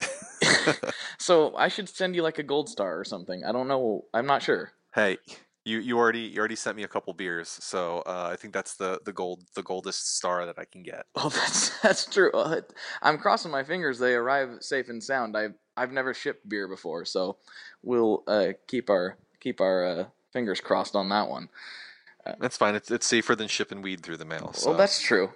so 1.18 1.56
I 1.56 1.68
should 1.68 1.90
send 1.90 2.16
you 2.16 2.24
like 2.24 2.40
a 2.40 2.44
gold 2.44 2.70
star 2.70 3.00
or 3.00 3.04
something. 3.04 3.44
I 3.46 3.52
don't 3.52 3.68
know. 3.68 4.06
I'm 4.14 4.26
not 4.26 4.44
sure. 4.44 4.72
Hey, 4.94 5.18
you 5.66 5.80
you 5.80 5.98
already 5.98 6.20
you 6.20 6.40
already 6.40 6.56
sent 6.56 6.78
me 6.78 6.84
a 6.84 6.88
couple 6.88 7.12
beers, 7.14 7.50
so 7.50 8.04
uh, 8.06 8.30
I 8.32 8.36
think 8.36 8.54
that's 8.54 8.76
the 8.76 9.00
the 9.04 9.12
gold 9.12 9.44
the 9.56 9.64
goldest 9.64 10.16
star 10.16 10.46
that 10.46 10.60
I 10.60 10.66
can 10.66 10.84
get. 10.84 11.06
Oh, 11.16 11.30
that's 11.30 11.80
that's 11.82 12.06
true. 12.06 12.32
Uh, 12.32 12.62
I'm 13.02 13.18
crossing 13.18 13.52
my 13.52 13.64
fingers 13.64 13.98
they 13.98 14.14
arrive 14.14 14.58
safe 14.62 14.90
and 14.90 15.04
sound. 15.04 15.36
I've 15.36 15.56
I've 15.76 15.92
never 15.92 16.14
shipped 16.14 16.48
beer 16.48 16.68
before, 16.68 17.04
so 17.04 17.38
we'll 17.82 18.24
uh, 18.28 18.50
keep 18.68 18.90
our 18.90 19.18
keep 19.40 19.60
our 19.60 19.86
uh, 19.86 20.06
fingers 20.32 20.62
crossed 20.62 20.96
on 20.96 21.10
that 21.10 21.30
one. 21.30 21.50
That's 22.40 22.58
fine. 22.58 22.76
It's 22.76 22.92
it's 22.92 23.06
safer 23.06 23.36
than 23.36 23.48
shipping 23.48 23.82
weed 23.82 24.02
through 24.02 24.18
the 24.18 24.26
mail. 24.26 24.52
So. 24.54 24.70
Well, 24.70 24.78
that's 24.78 25.02
true. 25.02 25.32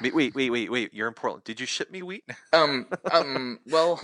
Wait 0.00 0.14
wait 0.14 0.34
wait 0.34 0.50
wait 0.50 0.70
wait. 0.70 0.92
You're 0.92 1.08
in 1.08 1.14
Portland. 1.14 1.44
Did 1.44 1.60
you 1.60 1.66
ship 1.66 1.90
me 1.90 2.02
wheat? 2.02 2.24
um 2.52 2.86
um 3.12 3.60
well, 3.70 4.00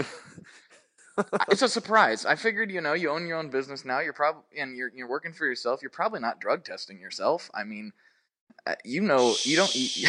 it's 1.51 1.63
a 1.63 1.69
surprise. 1.69 2.25
I 2.25 2.37
figured 2.37 2.71
you 2.71 2.81
know 2.81 2.93
you 2.93 3.11
own 3.11 3.27
your 3.27 3.39
own 3.39 3.51
business 3.51 3.85
now. 3.85 4.01
You're 4.01 4.13
probably 4.13 4.43
and 4.59 4.77
you're 4.77 4.91
you're 4.95 5.09
working 5.09 5.33
for 5.33 5.47
yourself. 5.47 5.83
You're 5.83 5.91
probably 5.91 6.21
not 6.21 6.41
drug 6.41 6.65
testing 6.65 7.01
yourself. 7.01 7.51
I 7.55 7.65
mean, 7.65 7.93
uh, 8.67 8.75
you 8.85 9.01
know 9.01 9.35
you 9.43 9.57
don't. 9.57 9.75
You, 9.75 10.09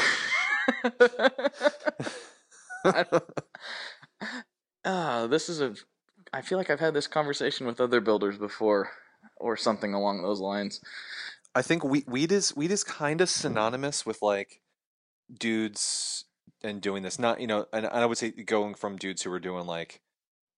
Ah, 4.86 5.28
this 5.30 5.50
is 5.50 5.62
a. 5.62 5.74
I 6.34 6.42
feel 6.42 6.58
like 6.58 6.70
I've 6.70 6.80
had 6.80 6.94
this 6.94 7.08
conversation 7.08 7.66
with 7.66 7.82
other 7.82 8.02
builders 8.02 8.38
before, 8.38 8.92
or 9.38 9.58
something 9.58 9.94
along 9.94 10.22
those 10.22 10.40
lines. 10.40 10.82
I 11.58 11.64
think 11.64 11.84
weed, 11.84 12.06
weed 12.08 12.32
is 12.32 12.56
weed 12.56 12.70
is 12.70 12.84
kind 12.84 13.20
of 13.20 13.32
synonymous 13.32 14.06
with 14.06 14.22
like 14.22 14.62
dudes 15.34 16.26
and 16.64 16.80
doing 16.80 17.02
this. 17.02 17.18
Not 17.18 17.42
you 17.42 17.48
know, 17.48 17.66
and 17.74 17.88
I 17.88 18.06
would 18.06 18.20
say 18.20 18.30
going 18.30 18.76
from 18.76 18.96
dudes 18.96 19.24
who 19.24 19.32
were 19.32 19.40
doing 19.40 19.66
like 19.66 20.02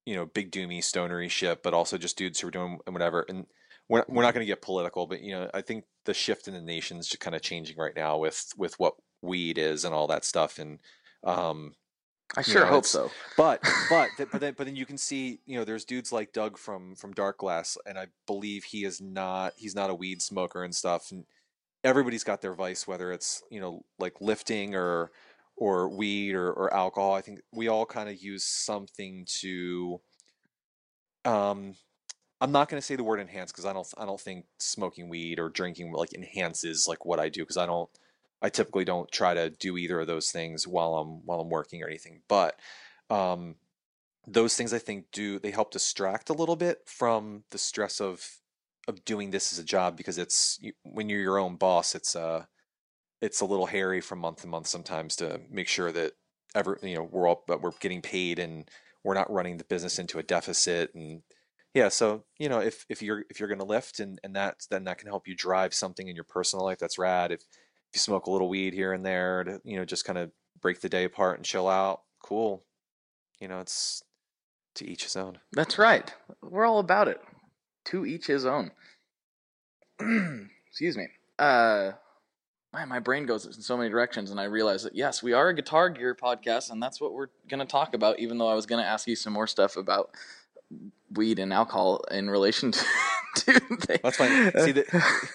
you 0.05 0.13
know 0.13 0.25
big 0.25 0.51
doomy 0.51 0.83
stonery 0.83 1.29
shit, 1.29 1.63
but 1.63 1.73
also 1.73 1.97
just 1.97 2.17
dudes 2.17 2.41
who 2.41 2.47
were 2.47 2.51
doing 2.51 2.79
whatever. 2.85 3.25
And 3.29 3.47
we're 3.87 4.03
we're 4.09 4.23
not 4.23 4.33
going 4.33 4.45
to 4.45 4.51
get 4.51 4.61
political, 4.61 5.07
but 5.07 5.21
you 5.21 5.31
know, 5.31 5.49
I 5.53 5.61
think 5.61 5.85
the 6.03 6.13
shift 6.13 6.49
in 6.49 6.53
the 6.53 6.61
nation's 6.61 7.07
just 7.07 7.21
kind 7.21 7.35
of 7.35 7.41
changing 7.41 7.77
right 7.77 7.95
now 7.95 8.17
with 8.17 8.47
with 8.57 8.77
what 8.77 8.95
weed 9.21 9.57
is 9.57 9.85
and 9.85 9.95
all 9.95 10.07
that 10.07 10.25
stuff. 10.25 10.59
And 10.59 10.79
um, 11.23 11.75
I 12.37 12.41
You 12.45 12.53
sure 12.53 12.65
know, 12.65 12.65
hope 12.65 12.85
so. 12.85 13.13
but 13.37 13.61
but 13.89 14.15
th- 14.17 14.29
but 14.31 14.41
then 14.41 14.53
but 14.57 14.65
then 14.65 14.75
you 14.75 14.85
can 14.85 14.97
see 14.97 15.39
you 15.45 15.57
know 15.57 15.65
there's 15.65 15.85
dudes 15.85 16.11
like 16.11 16.33
Doug 16.33 16.57
from 16.57 16.95
from 16.95 17.13
Dark 17.13 17.37
Glass, 17.39 17.77
and 17.85 17.97
I 17.97 18.07
believe 18.27 18.65
he 18.65 18.85
is 18.85 19.01
not 19.01 19.53
he's 19.57 19.75
not 19.75 19.89
a 19.89 19.95
weed 19.95 20.21
smoker 20.21 20.63
and 20.63 20.75
stuff. 20.75 21.11
And 21.11 21.25
everybody's 21.83 22.23
got 22.23 22.41
their 22.41 22.55
vice, 22.55 22.87
whether 22.87 23.11
it's 23.11 23.43
you 23.51 23.61
know 23.61 23.83
like 23.99 24.21
lifting 24.21 24.75
or 24.75 25.11
or 25.57 25.89
weed 25.89 26.33
or, 26.35 26.51
or 26.51 26.73
alcohol. 26.73 27.13
I 27.13 27.21
think 27.21 27.41
we 27.53 27.67
all 27.67 27.85
kind 27.85 28.09
of 28.09 28.21
use 28.21 28.45
something 28.45 29.25
to. 29.41 30.01
Um, 31.25 31.75
I'm 32.41 32.51
not 32.51 32.69
going 32.69 32.79
to 32.81 32.85
say 32.85 32.95
the 32.95 33.03
word 33.03 33.19
enhance 33.19 33.51
because 33.51 33.65
I 33.65 33.73
don't 33.73 33.87
I 33.97 34.05
don't 34.05 34.19
think 34.21 34.45
smoking 34.59 35.09
weed 35.09 35.39
or 35.39 35.49
drinking 35.49 35.91
like 35.93 36.13
enhances 36.13 36.87
like 36.87 37.05
what 37.05 37.19
I 37.19 37.29
do 37.29 37.41
because 37.41 37.57
I 37.57 37.65
don't 37.65 37.89
I 38.41 38.49
typically 38.49 38.85
don't 38.85 39.11
try 39.11 39.33
to 39.33 39.49
do 39.49 39.77
either 39.77 39.99
of 39.99 40.07
those 40.07 40.31
things 40.31 40.67
while 40.67 40.95
I'm 40.95 41.25
while 41.25 41.41
I'm 41.41 41.49
working 41.49 41.83
or 41.83 41.87
anything. 41.87 42.21
But 42.27 42.59
um, 43.09 43.55
those 44.27 44.55
things 44.55 44.73
I 44.73 44.79
think 44.79 45.05
do 45.11 45.39
they 45.39 45.51
help 45.51 45.71
distract 45.71 46.29
a 46.29 46.33
little 46.33 46.55
bit 46.55 46.79
from 46.85 47.43
the 47.51 47.57
stress 47.57 47.99
of 47.99 48.25
of 48.87 49.05
doing 49.05 49.31
this 49.31 49.53
as 49.53 49.59
a 49.59 49.63
job 49.63 49.97
because 49.97 50.17
it's 50.17 50.59
when 50.83 51.09
you're 51.09 51.21
your 51.21 51.37
own 51.39 51.55
boss, 51.55 51.95
it's 51.95 52.15
uh 52.15 52.45
it's 53.21 53.41
a 53.41 53.45
little 53.45 53.65
hairy 53.65 54.01
from 54.01 54.19
month 54.19 54.41
to 54.41 54.47
month 54.47 54.67
sometimes 54.67 55.15
to 55.17 55.41
make 55.49 55.67
sure 55.67 55.91
that 55.91 56.13
ever 56.55 56.79
you 56.81 56.95
know 56.95 57.07
we're 57.11 57.27
all 57.27 57.43
but 57.47 57.61
we're 57.61 57.71
getting 57.79 58.01
paid 58.01 58.39
and 58.39 58.69
we're 59.03 59.13
not 59.13 59.31
running 59.31 59.57
the 59.57 59.63
business 59.65 59.99
into 59.99 60.19
a 60.19 60.23
deficit 60.23 60.93
and 60.95 61.21
yeah 61.73 61.89
so 61.89 62.23
you 62.39 62.49
know 62.49 62.59
if 62.59 62.85
if 62.89 63.01
you're 63.01 63.23
if 63.29 63.39
you're 63.39 63.49
going 63.49 63.59
to 63.59 63.65
lift 63.65 63.99
and 63.99 64.19
and 64.23 64.35
that 64.35 64.55
then 64.71 64.83
that 64.85 64.97
can 64.97 65.07
help 65.07 65.27
you 65.27 65.35
drive 65.35 65.73
something 65.73 66.07
in 66.07 66.15
your 66.15 66.25
personal 66.25 66.65
life 66.65 66.79
that's 66.79 66.97
rad 66.97 67.31
if 67.31 67.41
you 67.93 67.99
smoke 67.99 68.25
a 68.27 68.31
little 68.31 68.49
weed 68.49 68.73
here 68.73 68.93
and 68.93 69.05
there 69.05 69.43
to 69.43 69.61
you 69.63 69.77
know 69.77 69.85
just 69.85 70.05
kind 70.05 70.17
of 70.17 70.31
break 70.61 70.81
the 70.81 70.89
day 70.89 71.05
apart 71.05 71.37
and 71.37 71.45
chill 71.45 71.67
out 71.67 72.01
cool 72.23 72.63
you 73.39 73.47
know 73.47 73.59
it's 73.59 74.03
to 74.75 74.89
each 74.89 75.03
his 75.03 75.15
own 75.15 75.37
That's 75.51 75.77
right. 75.77 76.13
We're 76.41 76.65
all 76.65 76.79
about 76.79 77.07
it. 77.07 77.19
To 77.85 78.05
each 78.05 78.27
his 78.27 78.45
own. 78.45 78.71
Excuse 80.67 80.95
me. 80.95 81.07
Uh, 81.37 81.91
man, 82.73 82.87
my 82.87 82.99
brain 82.99 83.25
goes 83.25 83.45
in 83.45 83.53
so 83.53 83.75
many 83.75 83.89
directions, 83.89 84.31
and 84.31 84.39
I 84.39 84.45
realize 84.45 84.83
that 84.83 84.95
yes, 84.95 85.21
we 85.21 85.33
are 85.33 85.49
a 85.49 85.55
Guitar 85.55 85.89
Gear 85.89 86.15
podcast, 86.15 86.71
and 86.71 86.81
that's 86.81 87.01
what 87.01 87.13
we're 87.13 87.27
going 87.49 87.59
to 87.59 87.65
talk 87.65 87.93
about. 87.93 88.19
Even 88.19 88.37
though 88.37 88.47
I 88.47 88.53
was 88.53 88.65
going 88.65 88.81
to 88.81 88.87
ask 88.87 89.07
you 89.07 89.15
some 89.15 89.33
more 89.33 89.47
stuff 89.47 89.75
about 89.75 90.11
weed 91.15 91.39
and 91.39 91.51
alcohol 91.53 92.03
in 92.11 92.29
relation 92.29 92.71
to, 92.71 92.85
to 93.35 93.53
things. 93.59 93.99
that's 94.03 94.17
fine 94.17 94.51
see 94.63 94.71
the, 94.71 94.85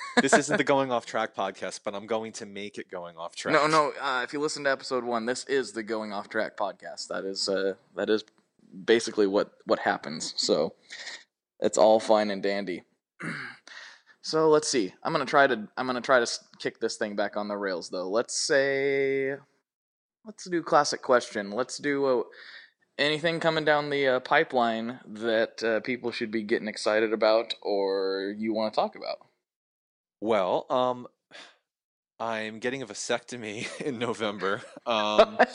this 0.23 0.33
isn't 0.35 0.57
the 0.57 0.65
going 0.65 0.93
off 0.93 1.05
track 1.07 1.35
podcast 1.35 1.81
but 1.85 1.95
i'm 1.95 2.07
going 2.07 2.33
to 2.33 2.47
make 2.47 2.79
it 2.79 2.91
going 2.91 3.17
off 3.17 3.35
track 3.35 3.55
No, 3.55 3.67
no. 3.67 3.93
Uh, 4.01 4.23
if 4.25 4.33
you 4.33 4.41
listen 4.41 4.65
to 4.65 4.71
episode 4.71 5.05
one, 5.05 5.27
this 5.27 5.45
is 5.45 5.73
the 5.73 5.83
Going 5.83 6.13
Off 6.13 6.29
Track 6.29 6.57
podcast. 6.57 7.09
That 7.09 7.25
is 7.25 7.49
uh, 7.49 7.75
that 7.97 8.11
is 8.11 8.25
basically 8.85 9.27
what 9.27 9.53
what 9.65 9.79
happens. 9.79 10.35
So 10.37 10.75
it's 11.61 11.79
all 11.79 12.01
fine 12.01 12.31
and 12.31 12.43
dandy. 12.43 12.83
so 14.23 14.49
let's 14.49 14.69
see. 14.69 14.93
I'm 15.03 15.13
gonna 15.13 15.25
try 15.25 15.47
to 15.47 15.69
I'm 15.77 15.87
gonna 15.87 16.01
try 16.01 16.21
to 16.21 16.31
kick 16.59 16.81
this 16.81 16.97
thing 16.97 17.17
back 17.17 17.37
on 17.37 17.49
the 17.49 17.57
rails 17.57 17.89
though. 17.91 18.09
Let's 18.09 18.37
say 18.37 19.37
let's 20.25 20.45
do 20.51 20.63
classic 20.63 21.03
question. 21.03 21.51
Let's 21.51 21.79
do 21.79 22.05
uh, 22.07 22.23
anything 22.99 23.41
coming 23.41 23.65
down 23.65 23.91
the 23.91 24.07
uh, 24.07 24.21
pipeline 24.21 25.01
that 25.07 25.63
uh, 25.65 25.81
people 25.81 26.11
should 26.11 26.31
be 26.31 26.43
getting 26.43 26.69
excited 26.69 27.13
about 27.13 27.55
or 27.63 28.35
you 28.37 28.53
want 28.55 28.73
to 28.73 28.77
talk 28.81 28.95
about. 28.97 29.19
well 30.21 30.67
um 30.71 31.07
i'm 32.21 32.61
getting 32.61 32.81
a 32.83 32.87
vasectomy 32.87 33.67
in 33.85 33.99
november 33.99 34.61
um 34.87 35.37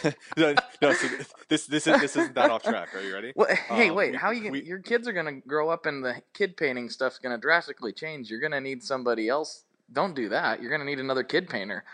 no, 0.36 0.54
no 0.82 0.92
so 0.92 1.08
this 1.48 1.66
this 1.66 1.86
is 1.86 2.00
this 2.00 2.16
isn't 2.16 2.34
that 2.34 2.50
off 2.50 2.62
track 2.62 2.94
are 2.94 3.00
you 3.00 3.14
ready 3.14 3.32
Well, 3.36 3.48
hey, 3.68 3.88
Um, 3.90 3.94
wait. 3.94 4.12
we- 4.12 4.16
how 4.18 4.30
you? 4.32 4.50
we- 4.50 4.62
your 4.64 4.80
kids 4.80 5.06
are 5.06 5.12
gonna 5.12 5.40
grow 5.40 5.68
up, 5.70 5.86
and 5.86 6.04
the 6.04 6.22
kid 6.34 6.56
painting 6.56 6.88
stuff's 6.90 7.18
gonna 7.18 7.38
drastically 7.38 7.92
change. 7.92 8.28
You're 8.30 8.40
gonna 8.40 8.60
need 8.60 8.82
somebody 8.82 9.28
else. 9.28 9.64
Don't 9.92 10.14
do 10.14 10.28
that. 10.30 10.60
You're 10.60 10.70
gonna 10.70 10.84
need 10.84 10.98
another 11.00 11.22
kid 11.24 11.48
painter. 11.48 11.84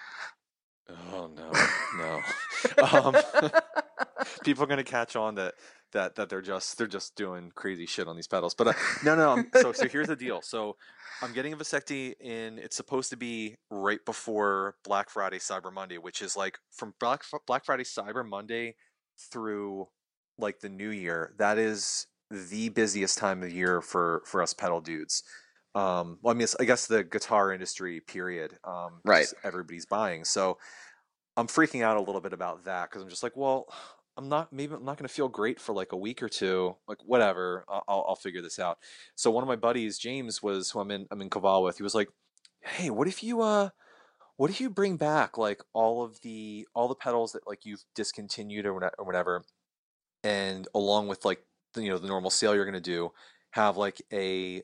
Oh 1.12 1.30
no, 1.34 1.50
no. 1.98 2.20
um, 2.92 3.16
people 4.44 4.64
are 4.64 4.66
gonna 4.66 4.84
catch 4.84 5.16
on 5.16 5.36
that 5.36 5.54
that 5.92 6.16
that 6.16 6.28
they're 6.28 6.42
just 6.42 6.76
they're 6.76 6.86
just 6.86 7.16
doing 7.16 7.50
crazy 7.54 7.86
shit 7.86 8.06
on 8.06 8.16
these 8.16 8.26
pedals. 8.26 8.54
But 8.54 8.68
uh, 8.68 8.72
no, 9.04 9.16
no. 9.16 9.30
um, 9.30 9.50
So 9.54 9.72
so 9.72 9.88
here's 9.88 10.08
the 10.08 10.16
deal. 10.16 10.42
So 10.42 10.76
I'm 11.22 11.32
getting 11.32 11.52
a 11.52 11.56
vasectomy 11.56 12.14
in. 12.20 12.58
It's 12.58 12.76
supposed 12.76 13.10
to 13.10 13.16
be 13.16 13.56
right 13.70 14.04
before 14.04 14.76
Black 14.84 15.08
Friday, 15.08 15.38
Cyber 15.38 15.72
Monday, 15.72 15.98
which 15.98 16.20
is 16.20 16.36
like 16.36 16.58
from 16.70 16.94
Black 17.00 17.22
Black 17.46 17.64
Friday, 17.64 17.84
Cyber 17.84 18.26
Monday 18.28 18.74
through 19.32 19.88
like 20.38 20.60
the 20.60 20.68
New 20.68 20.90
Year. 20.90 21.32
That 21.38 21.58
is 21.58 22.06
the 22.30 22.68
busiest 22.68 23.16
time 23.18 23.42
of 23.42 23.52
year 23.52 23.80
for 23.80 24.22
for 24.26 24.42
us 24.42 24.52
pedal 24.52 24.80
dudes. 24.80 25.22
Um, 25.74 26.18
well, 26.22 26.32
I 26.32 26.34
mean, 26.34 26.44
it's, 26.44 26.56
I 26.60 26.64
guess 26.64 26.86
the 26.86 27.02
guitar 27.02 27.52
industry, 27.52 28.00
period. 28.00 28.58
Um, 28.64 29.00
Right. 29.04 29.26
Everybody's 29.42 29.86
buying. 29.86 30.24
So 30.24 30.58
I'm 31.36 31.48
freaking 31.48 31.82
out 31.82 31.96
a 31.96 32.00
little 32.00 32.20
bit 32.20 32.32
about 32.32 32.64
that 32.64 32.90
because 32.90 33.02
I'm 33.02 33.08
just 33.08 33.22
like, 33.22 33.36
well, 33.36 33.66
I'm 34.16 34.28
not 34.28 34.52
maybe 34.52 34.74
I'm 34.74 34.84
not 34.84 34.96
going 34.96 35.08
to 35.08 35.12
feel 35.14 35.28
great 35.28 35.60
for 35.60 35.74
like 35.74 35.92
a 35.92 35.96
week 35.96 36.22
or 36.22 36.28
two. 36.28 36.76
Like 36.86 36.98
whatever, 37.04 37.64
I'll, 37.68 38.04
I'll 38.08 38.16
figure 38.16 38.42
this 38.42 38.58
out. 38.58 38.78
So 39.16 39.30
one 39.30 39.42
of 39.42 39.48
my 39.48 39.56
buddies, 39.56 39.98
James, 39.98 40.42
was 40.42 40.70
who 40.70 40.80
I'm 40.80 40.90
in 40.90 41.06
I'm 41.10 41.20
in 41.20 41.30
Caval 41.30 41.64
with. 41.64 41.78
He 41.78 41.82
was 41.82 41.94
like, 41.94 42.08
hey, 42.60 42.90
what 42.90 43.08
if 43.08 43.22
you 43.24 43.42
uh, 43.42 43.70
what 44.36 44.50
if 44.50 44.60
you 44.60 44.70
bring 44.70 44.96
back 44.96 45.36
like 45.36 45.62
all 45.72 46.04
of 46.04 46.20
the 46.22 46.66
all 46.74 46.86
the 46.86 46.94
pedals 46.94 47.32
that 47.32 47.46
like 47.46 47.64
you've 47.64 47.84
discontinued 47.96 48.66
or 48.66 48.74
whatever, 48.98 49.44
and 50.22 50.68
along 50.74 51.08
with 51.08 51.24
like 51.24 51.44
the, 51.74 51.82
you 51.82 51.90
know 51.90 51.98
the 51.98 52.08
normal 52.08 52.30
sale 52.30 52.54
you're 52.54 52.64
gonna 52.64 52.80
do, 52.80 53.10
have 53.50 53.76
like 53.76 54.00
a 54.12 54.62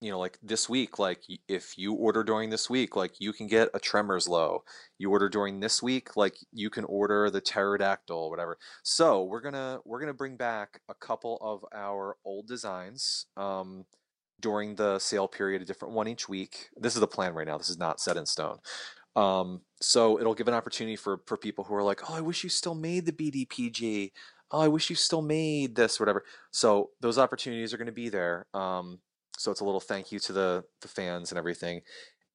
you 0.00 0.10
know, 0.10 0.18
like 0.18 0.38
this 0.42 0.68
week, 0.68 0.98
like 0.98 1.22
if 1.46 1.76
you 1.76 1.92
order 1.92 2.24
during 2.24 2.48
this 2.48 2.70
week, 2.70 2.96
like 2.96 3.20
you 3.20 3.32
can 3.32 3.46
get 3.46 3.68
a 3.74 3.78
Tremors 3.78 4.26
low. 4.28 4.64
You 4.98 5.10
order 5.10 5.28
during 5.28 5.60
this 5.60 5.82
week, 5.82 6.16
like 6.16 6.36
you 6.52 6.70
can 6.70 6.84
order 6.84 7.30
the 7.30 7.40
Pterodactyl, 7.42 8.30
whatever. 8.30 8.56
So 8.82 9.24
we're 9.24 9.42
gonna 9.42 9.80
we're 9.84 10.00
gonna 10.00 10.14
bring 10.14 10.36
back 10.36 10.80
a 10.88 10.94
couple 10.94 11.38
of 11.42 11.64
our 11.74 12.16
old 12.24 12.46
designs 12.46 13.26
um, 13.36 13.84
during 14.40 14.74
the 14.74 14.98
sale 14.98 15.28
period, 15.28 15.60
a 15.60 15.66
different 15.66 15.92
one 15.92 16.08
each 16.08 16.28
week. 16.28 16.70
This 16.76 16.94
is 16.94 17.00
the 17.00 17.06
plan 17.06 17.34
right 17.34 17.46
now. 17.46 17.58
This 17.58 17.70
is 17.70 17.78
not 17.78 18.00
set 18.00 18.16
in 18.16 18.24
stone. 18.24 18.58
Um, 19.16 19.62
so 19.82 20.18
it'll 20.18 20.34
give 20.34 20.48
an 20.48 20.54
opportunity 20.54 20.96
for 20.96 21.20
for 21.26 21.36
people 21.36 21.64
who 21.64 21.74
are 21.74 21.82
like, 21.82 22.08
oh, 22.08 22.14
I 22.14 22.22
wish 22.22 22.42
you 22.42 22.48
still 22.48 22.74
made 22.74 23.04
the 23.04 23.12
BDPG. 23.12 24.12
Oh, 24.50 24.60
I 24.60 24.68
wish 24.68 24.88
you 24.88 24.96
still 24.96 25.22
made 25.22 25.76
this, 25.76 26.00
whatever. 26.00 26.24
So 26.50 26.90
those 27.00 27.18
opportunities 27.18 27.72
are 27.72 27.76
going 27.76 27.86
to 27.86 27.92
be 27.92 28.08
there. 28.08 28.46
Um, 28.52 28.98
so 29.40 29.50
it's 29.50 29.62
a 29.62 29.64
little 29.64 29.80
thank 29.80 30.12
you 30.12 30.18
to 30.18 30.34
the 30.34 30.64
the 30.82 30.88
fans 30.88 31.32
and 31.32 31.38
everything. 31.38 31.80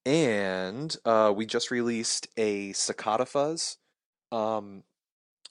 And 0.08 0.96
uh, 1.06 1.32
we 1.36 1.46
just 1.46 1.70
released 1.70 2.28
a 2.36 2.74
cicada 2.74 3.28
fuzz. 3.28 3.78
Um, 4.32 4.84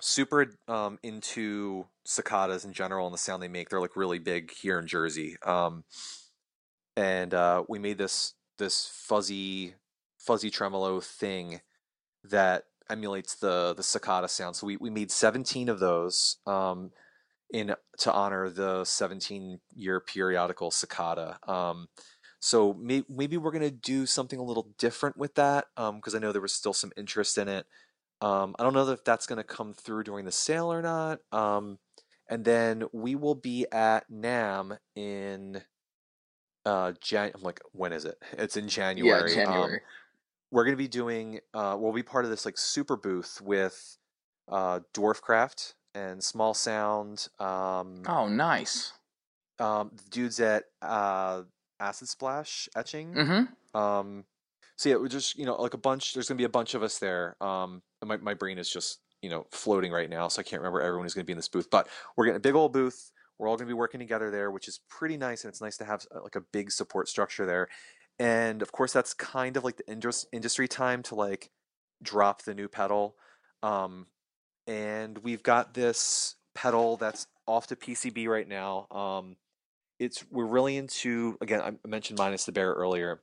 super 0.00 0.56
um, 0.66 0.98
into 1.04 1.86
cicadas 2.04 2.64
in 2.64 2.72
general 2.72 3.06
and 3.06 3.14
the 3.14 3.18
sound 3.18 3.40
they 3.40 3.48
make. 3.48 3.68
They're 3.68 3.80
like 3.80 3.94
really 3.94 4.18
big 4.18 4.50
here 4.50 4.80
in 4.80 4.88
Jersey. 4.88 5.36
Um, 5.44 5.84
and 6.96 7.32
uh, 7.32 7.62
we 7.68 7.78
made 7.78 7.98
this 7.98 8.34
this 8.58 8.90
fuzzy 8.92 9.74
fuzzy 10.18 10.50
tremolo 10.50 11.00
thing 11.00 11.60
that 12.24 12.64
emulates 12.90 13.36
the 13.36 13.74
the 13.76 13.82
cicada 13.84 14.26
sound. 14.26 14.56
So 14.56 14.66
we, 14.66 14.76
we 14.76 14.90
made 14.90 15.12
17 15.12 15.68
of 15.68 15.78
those 15.78 16.38
um, 16.48 16.90
in 17.52 17.74
to 17.98 18.12
honor 18.12 18.50
the 18.50 18.84
17 18.84 19.60
year 19.74 20.00
periodical 20.00 20.70
cicada. 20.70 21.38
Um, 21.46 21.88
so 22.40 22.74
may, 22.74 23.04
maybe 23.08 23.36
we're 23.36 23.52
gonna 23.52 23.70
do 23.70 24.06
something 24.06 24.38
a 24.38 24.42
little 24.44 24.68
different 24.78 25.16
with 25.16 25.34
that 25.36 25.66
because 25.76 26.14
I 26.14 26.18
know 26.18 26.32
there 26.32 26.42
was 26.42 26.52
still 26.54 26.72
some 26.74 26.92
interest 26.96 27.38
in 27.38 27.48
it. 27.48 27.66
Um, 28.20 28.54
I 28.58 28.62
don't 28.62 28.74
know 28.74 28.88
if 28.90 29.04
that's 29.04 29.26
gonna 29.26 29.44
come 29.44 29.72
through 29.74 30.04
during 30.04 30.24
the 30.24 30.32
sale 30.32 30.72
or 30.72 30.82
not. 30.82 31.20
Um, 31.32 31.78
and 32.28 32.44
then 32.44 32.84
we 32.92 33.14
will 33.14 33.34
be 33.34 33.66
at 33.70 34.10
NAMM 34.10 34.78
in 34.96 35.62
uh 36.64 36.92
Jan. 37.00 37.32
I'm 37.34 37.42
like, 37.42 37.60
when 37.72 37.92
is 37.92 38.04
it? 38.06 38.16
It's 38.32 38.56
in 38.56 38.68
January. 38.68 39.34
Yeah, 39.36 39.42
Um, 39.44 39.52
January. 39.52 39.80
we're 40.50 40.64
going 40.64 40.72
to 40.76 40.82
be 40.82 40.88
doing 40.88 41.40
uh, 41.52 41.76
we'll 41.78 41.92
be 41.92 42.02
part 42.02 42.24
of 42.24 42.30
this 42.30 42.44
like 42.46 42.56
super 42.56 42.96
booth 42.96 43.40
with 43.42 43.98
uh, 44.48 44.80
dwarfcraft 44.94 45.74
and 45.94 46.22
small 46.22 46.54
sound 46.54 47.28
um, 47.38 48.02
oh, 48.06 48.28
nice. 48.28 48.92
um, 49.58 49.90
the 49.94 50.10
dudes 50.10 50.40
at 50.40 50.64
uh, 50.82 51.42
acid 51.80 52.08
splash 52.08 52.68
etching 52.76 53.12
Mm-hmm. 53.14 53.78
um, 53.80 54.24
so 54.76 54.88
yeah 54.88 54.96
we're 54.96 55.08
just 55.08 55.38
you 55.38 55.44
know 55.46 55.54
like 55.60 55.74
a 55.74 55.78
bunch 55.78 56.14
there's 56.14 56.28
going 56.28 56.36
to 56.36 56.40
be 56.40 56.46
a 56.46 56.48
bunch 56.48 56.74
of 56.74 56.82
us 56.82 56.98
there 56.98 57.36
um, 57.40 57.82
my, 58.04 58.16
my 58.16 58.34
brain 58.34 58.58
is 58.58 58.68
just 58.68 59.00
you 59.22 59.30
know 59.30 59.46
floating 59.52 59.90
right 59.92 60.10
now 60.10 60.28
so 60.28 60.40
i 60.40 60.42
can't 60.42 60.60
remember 60.60 60.80
everyone 60.82 61.04
who's 61.04 61.14
going 61.14 61.24
to 61.24 61.26
be 61.26 61.32
in 61.32 61.38
this 61.38 61.48
booth 61.48 61.68
but 61.70 61.88
we're 62.16 62.24
getting 62.26 62.36
a 62.36 62.40
big 62.40 62.54
old 62.54 62.72
booth 62.72 63.10
we're 63.38 63.48
all 63.48 63.56
going 63.56 63.66
to 63.66 63.70
be 63.70 63.78
working 63.78 64.00
together 64.00 64.30
there 64.30 64.50
which 64.50 64.68
is 64.68 64.80
pretty 64.88 65.16
nice 65.16 65.44
and 65.44 65.50
it's 65.50 65.60
nice 65.62 65.76
to 65.76 65.84
have 65.84 66.04
like 66.22 66.36
a 66.36 66.42
big 66.52 66.70
support 66.70 67.08
structure 67.08 67.46
there 67.46 67.68
and 68.18 68.60
of 68.62 68.70
course 68.72 68.92
that's 68.92 69.14
kind 69.14 69.56
of 69.56 69.64
like 69.64 69.76
the 69.76 69.90
industry 70.32 70.68
time 70.68 71.02
to 71.02 71.14
like 71.14 71.50
drop 72.02 72.42
the 72.42 72.54
new 72.54 72.68
pedal 72.68 73.16
um, 73.62 74.06
and 74.66 75.18
we've 75.18 75.42
got 75.42 75.74
this 75.74 76.36
pedal 76.54 76.96
that's 76.96 77.26
off 77.46 77.66
to 77.66 77.76
pcb 77.76 78.26
right 78.28 78.48
now 78.48 78.86
um, 78.90 79.36
it's 79.98 80.24
we're 80.30 80.46
really 80.46 80.76
into 80.76 81.36
again 81.40 81.60
i 81.60 81.88
mentioned 81.88 82.18
minus 82.18 82.44
the 82.44 82.52
bear 82.52 82.72
earlier 82.72 83.20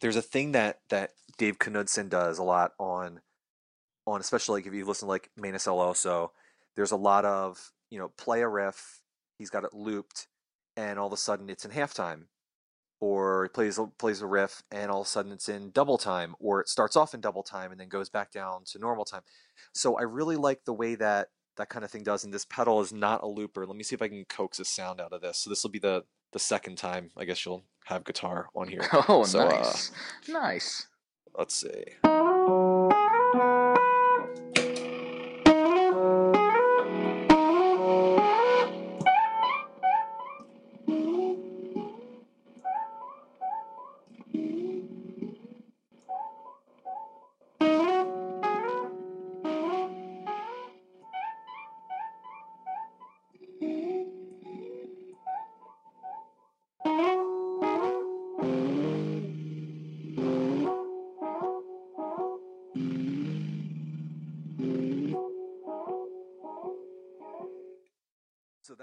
there's 0.00 0.16
a 0.16 0.22
thing 0.22 0.52
that 0.52 0.80
that 0.90 1.10
dave 1.36 1.58
knudson 1.58 2.08
does 2.08 2.38
a 2.38 2.42
lot 2.42 2.72
on 2.78 3.20
on 4.06 4.20
especially 4.20 4.60
like 4.60 4.66
if 4.66 4.74
you 4.74 4.84
listen 4.84 5.06
to 5.06 5.10
like 5.10 5.30
menos 5.38 5.66
el 5.66 5.78
oso 5.78 6.30
there's 6.76 6.92
a 6.92 6.96
lot 6.96 7.24
of 7.24 7.72
you 7.90 7.98
know 7.98 8.08
play 8.16 8.40
a 8.40 8.48
riff 8.48 9.00
he's 9.38 9.50
got 9.50 9.64
it 9.64 9.74
looped 9.74 10.28
and 10.76 10.98
all 10.98 11.06
of 11.08 11.12
a 11.12 11.16
sudden 11.16 11.50
it's 11.50 11.64
in 11.64 11.70
halftime 11.70 12.24
or 13.00 13.44
he 13.44 13.48
plays 13.48 13.78
plays 13.98 14.22
a 14.22 14.26
riff 14.26 14.62
and 14.70 14.90
all 14.90 15.02
of 15.02 15.06
a 15.06 15.10
sudden 15.10 15.32
it's 15.32 15.48
in 15.48 15.70
double 15.70 15.98
time 15.98 16.34
or 16.40 16.60
it 16.60 16.68
starts 16.68 16.96
off 16.96 17.14
in 17.14 17.20
double 17.20 17.42
time 17.42 17.70
and 17.70 17.80
then 17.80 17.88
goes 17.88 18.08
back 18.08 18.32
down 18.32 18.62
to 18.64 18.78
normal 18.78 19.04
time 19.04 19.22
so 19.72 19.96
i 19.98 20.02
really 20.02 20.36
like 20.36 20.64
the 20.64 20.72
way 20.72 20.94
that 20.94 21.28
that 21.56 21.68
kind 21.68 21.84
of 21.84 21.90
thing 21.90 22.02
does 22.04 22.24
and 22.24 22.32
this 22.32 22.44
pedal 22.44 22.80
is 22.80 22.92
not 22.92 23.22
a 23.22 23.26
looper 23.26 23.66
let 23.66 23.76
me 23.76 23.82
see 23.84 23.94
if 23.94 24.02
i 24.02 24.08
can 24.08 24.24
coax 24.26 24.58
a 24.60 24.64
sound 24.64 25.00
out 25.00 25.12
of 25.12 25.20
this 25.20 25.38
so 25.38 25.50
this 25.50 25.62
will 25.62 25.70
be 25.70 25.78
the 25.78 26.04
the 26.32 26.38
second 26.38 26.76
time 26.76 27.10
i 27.16 27.24
guess 27.24 27.44
you'll 27.44 27.64
have 27.86 28.04
guitar 28.04 28.48
on 28.54 28.68
here 28.68 28.86
Oh, 29.08 29.24
So, 29.24 29.40
uh, 29.40 29.48
nice. 29.50 29.90
nice. 30.28 30.86
let's 31.36 31.54
see 31.54 31.84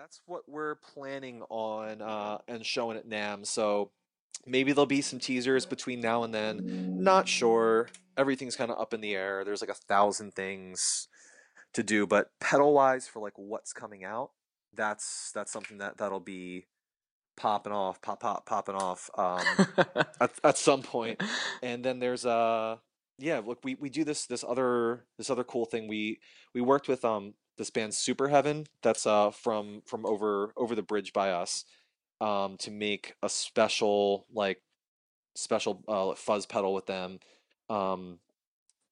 that's 0.06 0.22
what 0.28 0.44
we're 0.48 0.76
planning 0.76 1.42
on 1.50 2.00
uh, 2.00 2.38
and 2.48 2.64
showing 2.64 2.96
at 2.96 3.10
NAMM. 3.10 3.44
So 3.44 3.90
maybe 4.46 4.72
there'll 4.72 4.86
be 4.86 5.02
some 5.02 5.18
teasers 5.18 5.66
between 5.66 6.00
now 6.00 6.22
and 6.22 6.32
then. 6.32 7.02
Not 7.02 7.28
sure. 7.28 7.90
Everything's 8.16 8.56
kind 8.56 8.70
of 8.70 8.80
up 8.80 8.94
in 8.94 9.02
the 9.02 9.16
air. 9.16 9.44
There's 9.44 9.62
like 9.62 9.72
a 9.72 9.74
thousand 9.74 10.36
things 10.36 11.08
to 11.74 11.82
do, 11.82 12.06
but 12.06 12.30
pedal 12.40 12.74
wise 12.74 13.08
for 13.08 13.20
like 13.20 13.34
what's 13.36 13.74
coming 13.74 14.04
out, 14.04 14.30
that's 14.76 15.32
that's 15.34 15.52
something 15.52 15.80
that 15.80 15.98
that'll 15.98 16.20
be 16.20 16.68
popping 17.36 17.74
off, 17.74 18.00
pop 18.00 18.20
pop 18.20 18.46
popping 18.46 18.76
off 18.76 19.10
um, 19.18 19.44
at 20.22 20.34
at 20.44 20.58
some 20.60 20.84
point. 20.84 21.20
And 21.64 21.84
then 21.84 21.98
there's 21.98 22.28
uh 22.28 22.78
yeah, 23.18 23.42
look, 23.44 23.60
we, 23.64 23.74
we 23.74 23.90
do 23.90 24.04
this 24.04 24.28
this 24.28 24.44
other 24.48 25.06
this 25.18 25.32
other 25.32 25.44
cool 25.44 25.66
thing. 25.66 25.88
We 25.88 26.20
we 26.54 26.62
worked 26.62 26.88
with 26.88 27.04
um 27.04 27.34
this 27.58 27.70
band 27.70 27.94
Super 27.94 28.30
Heaven 28.30 28.66
that's 28.82 29.06
uh 29.06 29.32
from 29.32 29.82
from 29.86 30.06
over 30.06 30.52
over 30.58 30.76
the 30.76 30.82
bridge 30.82 31.14
by 31.14 31.32
us 31.32 31.66
um 32.22 32.58
to 32.58 32.72
make 32.72 33.16
a 33.22 33.30
special 33.30 34.26
like 34.34 34.62
special 35.36 35.84
uh 35.88 36.16
fuzz 36.16 36.46
pedal 36.46 36.74
with 36.74 36.86
them. 36.86 37.20
Um 37.70 38.20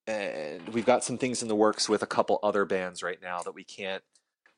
and 0.05 0.67
we've 0.69 0.85
got 0.85 1.03
some 1.03 1.17
things 1.17 1.41
in 1.41 1.47
the 1.47 1.55
works 1.55 1.87
with 1.87 2.03
a 2.03 2.07
couple 2.07 2.39
other 2.43 2.65
bands 2.65 3.01
right 3.01 3.19
now 3.21 3.41
that 3.41 3.55
we 3.55 3.63
can't 3.63 4.03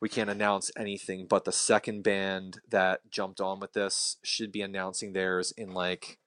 we 0.02 0.10
can't 0.10 0.30
announce 0.30 0.72
anything 0.78 1.28
but 1.28 1.46
the 1.46 1.52
second 1.52 2.04
band 2.04 2.60
that 2.70 3.02
jumped 3.10 3.40
on 3.40 3.60
with 3.60 3.74
this 3.74 4.18
should 4.24 4.52
be 4.52 4.62
announcing 4.62 5.14
theirs 5.14 5.54
in 5.58 5.72
like 5.72 6.18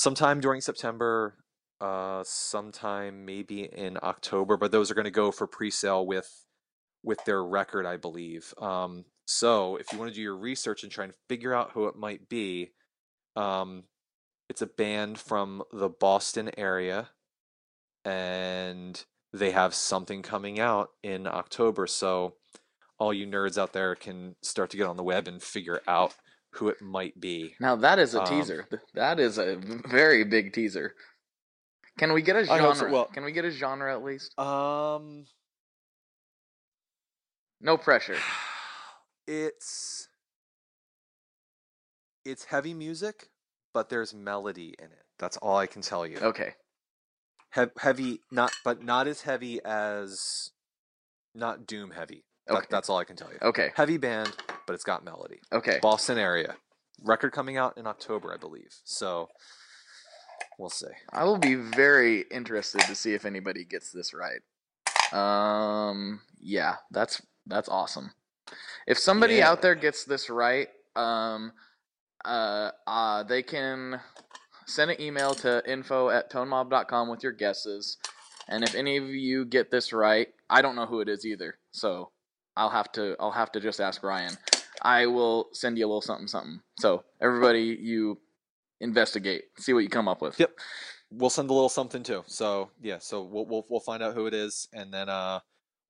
sometime 0.00 0.40
during 0.40 0.62
September, 0.62 1.36
uh, 1.80 2.22
sometime 2.24 3.26
maybe 3.26 3.64
in 3.64 3.98
October. 4.02 4.56
But 4.56 4.72
those 4.72 4.90
are 4.90 4.94
going 4.94 5.04
to 5.04 5.10
go 5.10 5.30
for 5.30 5.46
pre-sale 5.46 6.06
with 6.06 6.46
with 7.02 7.24
their 7.24 7.42
record, 7.42 7.86
I 7.86 7.96
believe. 7.96 8.52
Um, 8.58 9.04
so 9.26 9.76
if 9.76 9.92
you 9.92 9.98
want 9.98 10.10
to 10.10 10.14
do 10.14 10.20
your 10.22 10.36
research 10.36 10.82
and 10.82 10.90
try 10.92 11.04
and 11.04 11.14
figure 11.28 11.54
out 11.54 11.70
who 11.72 11.86
it 11.86 11.96
might 11.96 12.28
be, 12.28 12.72
um, 13.36 13.84
it's 14.48 14.62
a 14.62 14.66
band 14.66 15.18
from 15.18 15.62
the 15.72 15.88
Boston 15.88 16.50
area, 16.58 17.08
and 18.04 19.04
they 19.32 19.50
have 19.52 19.74
something 19.74 20.22
coming 20.22 20.58
out 20.58 20.90
in 21.02 21.26
October. 21.26 21.86
So 21.86 22.34
all 22.98 23.14
you 23.14 23.26
nerds 23.26 23.56
out 23.58 23.72
there 23.72 23.94
can 23.94 24.36
start 24.42 24.70
to 24.70 24.76
get 24.76 24.86
on 24.86 24.96
the 24.96 25.02
web 25.04 25.28
and 25.28 25.42
figure 25.42 25.80
out 25.86 26.14
who 26.54 26.68
it 26.68 26.82
might 26.82 27.18
be. 27.20 27.54
now 27.60 27.76
that 27.76 28.00
is 28.00 28.14
a 28.16 28.22
Um, 28.22 28.26
teaser. 28.26 28.66
That 28.94 29.20
is 29.20 29.38
a 29.38 29.56
very 29.88 30.24
big 30.24 30.52
teaser. 30.52 30.96
Can 31.98 32.12
we 32.12 32.22
get 32.22 32.34
a 32.36 32.44
hope 32.46 32.74
so. 32.74 32.80
genre? 32.80 32.92
Well- 32.92 33.04
Can 33.06 33.24
we 33.24 33.30
get 33.32 33.44
a 33.44 33.50
genre 33.52 33.92
at 33.94 34.02
least? 34.02 34.36
Um, 34.38 35.26
No 37.60 37.76
pressure. 37.76 38.16
it's 39.26 40.08
it's 42.24 42.44
heavy 42.44 42.74
music, 42.74 43.28
but 43.72 43.88
there's 43.88 44.14
melody 44.14 44.74
in 44.78 44.86
it. 44.86 45.04
That's 45.18 45.36
all 45.38 45.56
I 45.56 45.66
can 45.66 45.82
tell 45.82 46.06
you. 46.06 46.18
Okay. 46.18 46.54
He- 47.54 47.62
heavy, 47.78 48.20
not 48.30 48.52
but 48.64 48.82
not 48.82 49.06
as 49.06 49.22
heavy 49.22 49.60
as, 49.64 50.50
not 51.34 51.66
doom 51.66 51.90
heavy. 51.90 52.24
That, 52.46 52.66
That's 52.68 52.88
all 52.88 52.98
I 52.98 53.04
can 53.04 53.16
tell 53.16 53.30
you. 53.30 53.38
Okay. 53.42 53.70
Heavy 53.74 53.96
band, 53.96 54.36
but 54.66 54.74
it's 54.74 54.84
got 54.84 55.04
melody. 55.04 55.40
Okay. 55.52 55.78
Boston 55.80 56.18
area. 56.18 56.56
Record 57.02 57.32
coming 57.32 57.56
out 57.56 57.78
in 57.78 57.86
October, 57.86 58.32
I 58.34 58.36
believe. 58.36 58.74
So 58.84 59.28
we'll 60.58 60.70
see. 60.70 60.86
I 61.12 61.24
will 61.24 61.38
be 61.38 61.54
very 61.54 62.24
interested 62.30 62.82
to 62.82 62.94
see 62.94 63.14
if 63.14 63.24
anybody 63.24 63.64
gets 63.64 63.92
this 63.92 64.12
right. 64.12 64.40
Um, 65.12 66.20
yeah, 66.40 66.76
that's 66.90 67.22
that's 67.50 67.68
awesome. 67.68 68.12
If 68.86 68.98
somebody 68.98 69.36
Yeah. 69.36 69.50
out 69.50 69.62
there 69.62 69.74
gets 69.74 70.04
this 70.04 70.30
right, 70.30 70.68
um, 70.96 71.52
uh, 72.24 72.70
uh, 72.86 73.22
they 73.24 73.42
can 73.42 74.00
send 74.66 74.90
an 74.90 75.00
email 75.00 75.34
to 75.34 75.62
info 75.70 76.10
at 76.10 76.30
tonemob.com 76.30 77.08
with 77.08 77.22
your 77.22 77.32
guesses. 77.32 77.98
And 78.48 78.64
if 78.64 78.74
any 78.74 78.96
of 78.96 79.08
you 79.08 79.44
get 79.44 79.70
this 79.70 79.92
right, 79.92 80.28
I 80.48 80.62
don't 80.62 80.74
know 80.74 80.86
who 80.86 81.00
it 81.00 81.08
is 81.08 81.24
either, 81.24 81.58
so 81.72 82.10
I'll 82.56 82.70
have 82.70 82.90
to 82.92 83.16
I'll 83.20 83.30
have 83.30 83.52
to 83.52 83.60
just 83.60 83.80
ask 83.80 84.02
Ryan. 84.02 84.36
I 84.82 85.06
will 85.06 85.50
send 85.52 85.78
you 85.78 85.86
a 85.86 85.88
little 85.88 86.00
something 86.02 86.26
something. 86.26 86.60
So 86.78 87.04
everybody, 87.20 87.78
you 87.80 88.18
investigate, 88.80 89.44
see 89.58 89.72
what 89.72 89.80
you 89.80 89.88
come 89.88 90.08
up 90.08 90.20
with. 90.22 90.38
Yep. 90.40 90.58
We'll 91.12 91.30
send 91.30 91.50
a 91.50 91.52
little 91.52 91.68
something 91.68 92.02
too. 92.02 92.24
So 92.26 92.70
yeah, 92.80 92.98
so 92.98 93.22
we'll 93.22 93.46
we'll 93.46 93.66
we'll 93.68 93.80
find 93.80 94.02
out 94.02 94.14
who 94.14 94.26
it 94.26 94.34
is, 94.34 94.68
and 94.72 94.92
then 94.92 95.08
uh, 95.08 95.40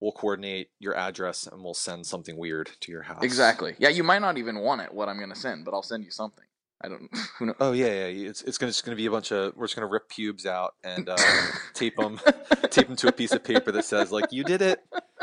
we'll 0.01 0.13
coordinate 0.13 0.71
your 0.79 0.97
address, 0.97 1.47
and 1.47 1.63
we'll 1.63 1.75
send 1.75 2.07
something 2.07 2.37
weird 2.37 2.71
to 2.81 2.93
your 2.93 3.03
house. 3.03 3.23
Exactly. 3.23 3.75
Yeah, 3.79 3.91
you 3.91 4.03
might 4.03 4.21
not 4.21 4.39
even 4.39 4.61
want 4.61 4.81
it. 4.81 4.93
What 4.93 5.09
I'm 5.09 5.19
gonna 5.19 5.37
send, 5.37 5.65
but 5.65 5.75
I'll 5.75 5.83
send 5.83 6.05
you 6.05 6.11
something. 6.11 6.45
I 6.83 6.89
don't. 6.89 7.11
Who 7.39 7.47
knows? 7.47 7.57
Oh 7.61 7.73
yeah, 7.73 8.07
yeah. 8.09 8.29
It's 8.29 8.43
it's 8.43 8.59
gonna 8.59 8.71
just 8.71 8.85
gonna 8.85 8.97
be 8.97 9.07
a 9.07 9.11
bunch 9.11 9.33
of 9.33 9.55
we're 9.57 9.67
just 9.67 9.77
gonna 9.77 9.89
rip 9.89 10.09
pubes 10.09 10.47
out 10.47 10.75
and 10.83 11.09
uh, 11.09 11.17
tape 11.75 11.97
them 11.97 12.21
tape 12.71 12.89
them 12.89 12.97
to 12.97 13.09
a 13.09 13.13
piece 13.13 13.33
of 13.33 13.45
paper 13.45 13.73
that 13.73 13.85
says 13.85 14.11
like 14.11 14.33
you 14.33 14.45
did 14.45 14.63
it. 14.63 14.81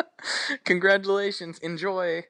Congratulations. 0.65 1.57
Enjoy. 1.59 2.23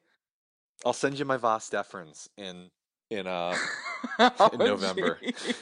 I'll 0.86 0.94
send 0.94 1.20
you 1.20 1.26
my 1.26 1.38
vas 1.38 1.70
deferens 1.70 2.30
in 2.38 2.70
in 3.10 3.28
uh. 3.28 3.56
Oh, 4.20 4.52
November. 4.58 5.20
jeez. 5.24 5.56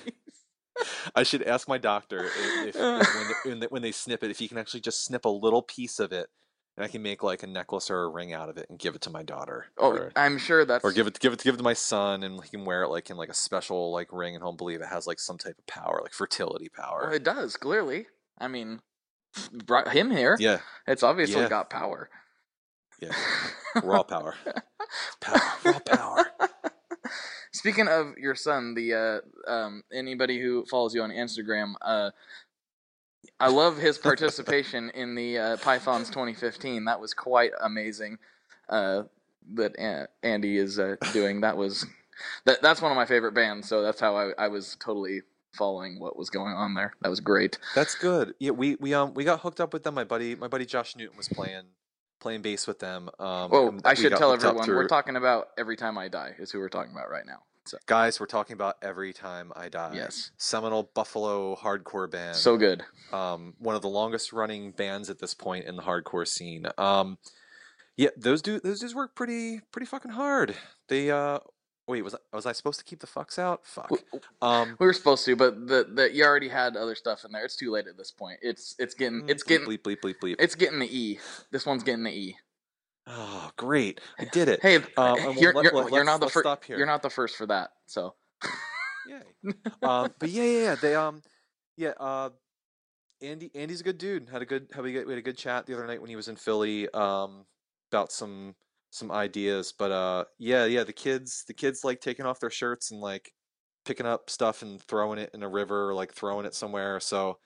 I 1.16 1.24
should 1.24 1.44
ask 1.44 1.70
my 1.70 1.78
doctor 1.78 2.26
if, 2.26 2.68
if, 2.68 2.76
if 2.76 2.82
when, 2.82 3.00
they, 3.00 3.50
when, 3.50 3.60
they, 3.60 3.68
when 3.68 3.82
they 3.82 3.92
snip 3.94 4.24
it, 4.24 4.32
if 4.32 4.40
he 4.40 4.50
can 4.50 4.58
actually 4.58 4.82
just 4.82 5.06
snip 5.06 5.24
a 5.24 5.30
little 5.30 5.62
piece 5.62 6.00
of 6.00 6.12
it, 6.12 6.28
and 6.78 6.84
I 6.84 6.88
can 6.88 7.02
make 7.02 7.24
like 7.24 7.44
a 7.44 7.48
necklace 7.48 7.90
or 7.90 8.04
a 8.04 8.10
ring 8.10 8.34
out 8.34 8.50
of 8.50 8.58
it 8.58 8.68
and 8.70 8.78
give 8.78 8.96
it 8.96 9.02
to 9.02 9.10
my 9.10 9.24
daughter. 9.24 9.68
Oh, 9.78 9.92
or, 9.92 10.12
I'm 10.16 10.38
sure 10.38 10.66
that's. 10.66 10.84
or 10.84 10.92
give 10.92 11.08
it 11.08 11.20
give 11.20 11.34
it 11.34 11.44
give 11.44 11.54
it 11.56 11.58
to 11.58 11.64
my 11.64 11.74
son, 11.74 12.24
and 12.24 12.44
he 12.44 12.50
can 12.50 12.66
wear 12.66 12.84
it 12.84 12.90
like 12.90 13.10
in 13.10 13.18
like 13.18 13.30
a 13.30 13.34
special 13.34 13.92
like 13.92 14.12
ring, 14.12 14.36
and 14.36 14.44
he'll 14.44 14.54
believe 14.54 14.82
it 14.82 14.88
has 14.88 15.08
like 15.08 15.20
some 15.20 15.38
type 15.38 15.58
of 15.58 15.66
power, 15.68 16.00
like 16.04 16.14
fertility 16.14 16.70
power. 16.70 17.04
Well, 17.06 17.14
it 17.14 17.24
does 17.24 17.56
clearly. 17.58 18.08
I 18.38 18.48
mean, 18.48 18.82
brought 19.66 19.90
him 19.90 20.12
here. 20.12 20.36
Yeah, 20.40 20.60
It's 20.88 21.04
obviously 21.04 21.42
Yeah. 21.42 21.50
got 21.50 21.70
power. 21.70 22.10
yeah, 23.02 23.12
raw 23.84 24.04
power, 24.04 24.36
power, 25.22 25.42
raw 25.66 25.80
power. 25.80 26.26
Speaking 27.52 27.88
of 27.88 28.18
your 28.18 28.36
son, 28.36 28.74
the 28.76 28.94
uh, 28.94 29.50
um, 29.52 29.84
anybody 29.92 30.42
who 30.42 30.66
follows 30.66 30.94
you 30.94 31.02
on 31.02 31.10
Instagram, 31.10 31.74
uh, 31.82 32.12
I 33.40 33.50
love 33.50 33.78
his 33.78 33.98
participation 33.98 34.92
in 34.92 35.16
the 35.16 35.38
uh, 35.38 35.58
Pythons 35.58 36.10
2015. 36.10 36.86
That 36.86 37.00
was 37.00 37.14
quite 37.14 37.52
amazing. 37.62 38.18
Uh, 38.70 39.04
that 39.56 40.08
Andy 40.24 40.58
is 40.58 40.80
uh, 40.80 40.96
doing. 41.14 41.42
That 41.42 41.58
was 41.58 41.86
that. 42.46 42.62
That's 42.62 42.82
one 42.82 42.92
of 42.92 42.96
my 42.96 43.06
favorite 43.06 43.34
bands. 43.34 43.68
So 43.68 43.82
that's 43.82 44.00
how 44.00 44.16
I, 44.16 44.32
I 44.38 44.48
was 44.48 44.78
totally 44.80 45.22
following 45.54 46.00
what 46.00 46.18
was 46.18 46.30
going 46.30 46.54
on 46.54 46.74
there. 46.74 46.94
That 47.02 47.10
was 47.10 47.20
great. 47.20 47.60
That's 47.76 47.96
good. 47.96 48.34
Yeah, 48.40 48.52
we 48.52 48.76
we 48.76 48.94
um 48.94 49.14
we 49.14 49.24
got 49.24 49.42
hooked 49.42 49.60
up 49.62 49.74
with 49.74 49.84
them. 49.84 49.94
My 49.96 50.04
buddy 50.04 50.36
my 50.36 50.48
buddy 50.48 50.66
Josh 50.66 50.96
Newton 50.96 51.18
was 51.18 51.28
playing 51.30 51.64
playing 52.20 52.42
bass 52.42 52.66
with 52.66 52.80
them. 52.80 53.10
Um, 53.20 53.50
Oh, 53.52 53.80
I 53.86 53.94
should 53.94 54.16
tell 54.16 54.34
everyone 54.34 54.68
we're 54.68 54.88
talking 54.88 55.16
about 55.16 55.50
"Every 55.58 55.76
Time 55.78 55.98
I 55.98 56.08
Die" 56.08 56.36
is 56.40 56.52
who 56.52 56.60
we're 56.60 56.70
talking 56.70 56.92
about 56.92 57.10
right 57.12 57.26
now. 57.26 57.44
So 57.66 57.78
guys. 57.86 58.20
We're 58.20 58.26
talking 58.28 58.54
about 58.54 58.76
every 58.82 59.12
time 59.14 59.52
I 59.56 59.70
die. 59.70 59.94
yes, 59.96 60.32
seminal 60.38 60.90
Buffalo 60.94 61.56
hardcore 61.56 62.10
band. 62.10 62.36
so 62.36 62.58
good. 62.58 62.84
um, 63.12 63.56
one 63.60 63.76
of 63.76 63.82
the 63.82 63.90
longest 63.90 64.32
running 64.34 64.72
bands 64.72 65.10
at 65.10 65.20
this 65.20 65.34
point 65.34 65.66
in 65.66 65.76
the 65.76 65.82
hardcore 65.84 66.28
scene. 66.28 66.68
Um, 66.78 67.18
yeah, 67.98 68.10
those 68.18 68.42
do 68.42 68.60
those 68.60 68.80
dudes 68.80 68.94
work 68.94 69.16
pretty 69.16 69.62
pretty 69.72 69.86
fucking 69.88 70.12
hard. 70.12 70.56
They 70.90 71.10
uh, 71.10 71.40
wait 71.88 72.04
was 72.04 72.14
I, 72.14 72.36
was 72.36 72.46
I 72.46 72.52
supposed 72.52 72.80
to 72.80 72.86
keep 72.86 73.00
the 73.00 73.08
fucks 73.08 73.40
out? 73.40 73.66
Fuck. 73.66 73.92
Um, 74.42 74.76
We 74.80 74.86
were 74.86 74.94
supposed 74.94 75.26
to, 75.26 75.36
but 75.36 75.68
the, 75.68 75.88
the 75.92 76.14
you 76.14 76.24
already 76.24 76.50
had 76.50 76.76
other 76.76 76.96
stuff 76.96 77.26
in 77.26 77.32
there. 77.32 77.46
It's 77.46 77.56
too 77.56 77.72
late 77.72 77.88
at 77.88 77.98
this 77.98 78.12
point. 78.12 78.40
It's 78.42 78.76
it's 78.78 78.94
getting 78.94 79.28
it's 79.30 79.44
bleep, 79.44 79.48
getting 79.48 79.68
bleep 79.68 79.82
bleep 79.82 80.02
bleep 80.02 80.16
bleep. 80.22 80.36
it's 80.40 80.56
getting 80.56 80.80
the 80.80 80.96
E. 80.96 81.20
This 81.52 81.66
one's 81.66 81.84
getting 81.84 82.04
the 82.04 82.12
E. 82.12 82.38
Oh, 83.08 83.52
great! 83.58 84.02
I 84.20 84.26
did 84.26 84.48
it. 84.50 84.62
Hey, 84.62 84.76
and 84.98 85.40
you're, 85.40 85.54
let- 85.54 85.64
you're, 85.64 85.74
let- 85.74 85.92
you're 85.92 86.04
not 86.04 86.20
the 86.20 86.30
first. 86.30 86.70
You're 86.70 86.86
not 86.86 87.02
the 87.02 87.10
first 87.10 87.36
for 87.36 87.46
that. 87.46 87.72
So 87.86 88.16
Yay. 89.08 89.22
um, 89.84 90.14
but 90.20 90.30
yeah, 90.30 90.44
yeah, 90.44 90.60
yeah. 90.60 90.76
They 90.76 90.96
um, 90.96 91.22
yeah. 91.78 91.94
Uh, 92.00 92.30
Andy, 93.22 93.52
Andy's 93.56 93.82
a 93.82 93.84
good 93.84 93.98
dude. 93.98 94.30
Had 94.30 94.42
a 94.42 94.46
good, 94.46 94.70
had 94.74 94.84
we, 94.84 94.92
we 94.92 95.12
had 95.12 95.20
a 95.20 95.22
good 95.22 95.38
chat 95.38 95.66
the 95.66 95.74
other 95.74 95.88
night 95.88 96.02
when 96.02 96.10
he 96.10 96.16
was 96.16 96.28
in 96.28 96.36
Philly. 96.36 96.90
Um, 96.90 97.46
about 97.92 98.12
some 98.12 98.56
some 98.92 99.12
ideas. 99.12 99.74
But 99.78 99.92
uh, 99.92 100.26
yeah, 100.40 100.66
yeah. 100.66 100.84
The 100.84 100.94
kids, 100.94 101.44
the 101.48 101.54
kids 101.54 101.84
like 101.84 102.02
taking 102.02 102.26
off 102.26 102.40
their 102.40 102.50
shirts 102.50 102.92
and 102.92 103.00
like 103.00 103.32
picking 103.86 104.06
up 104.06 104.30
stuff 104.30 104.62
and 104.64 104.82
throwing 104.82 105.20
it 105.20 105.30
in 105.34 105.44
a 105.44 105.50
river 105.50 105.90
or 105.90 105.94
like 105.94 106.14
throwing 106.14 106.46
it 106.46 106.56
somewhere. 106.56 107.00
So 107.00 107.38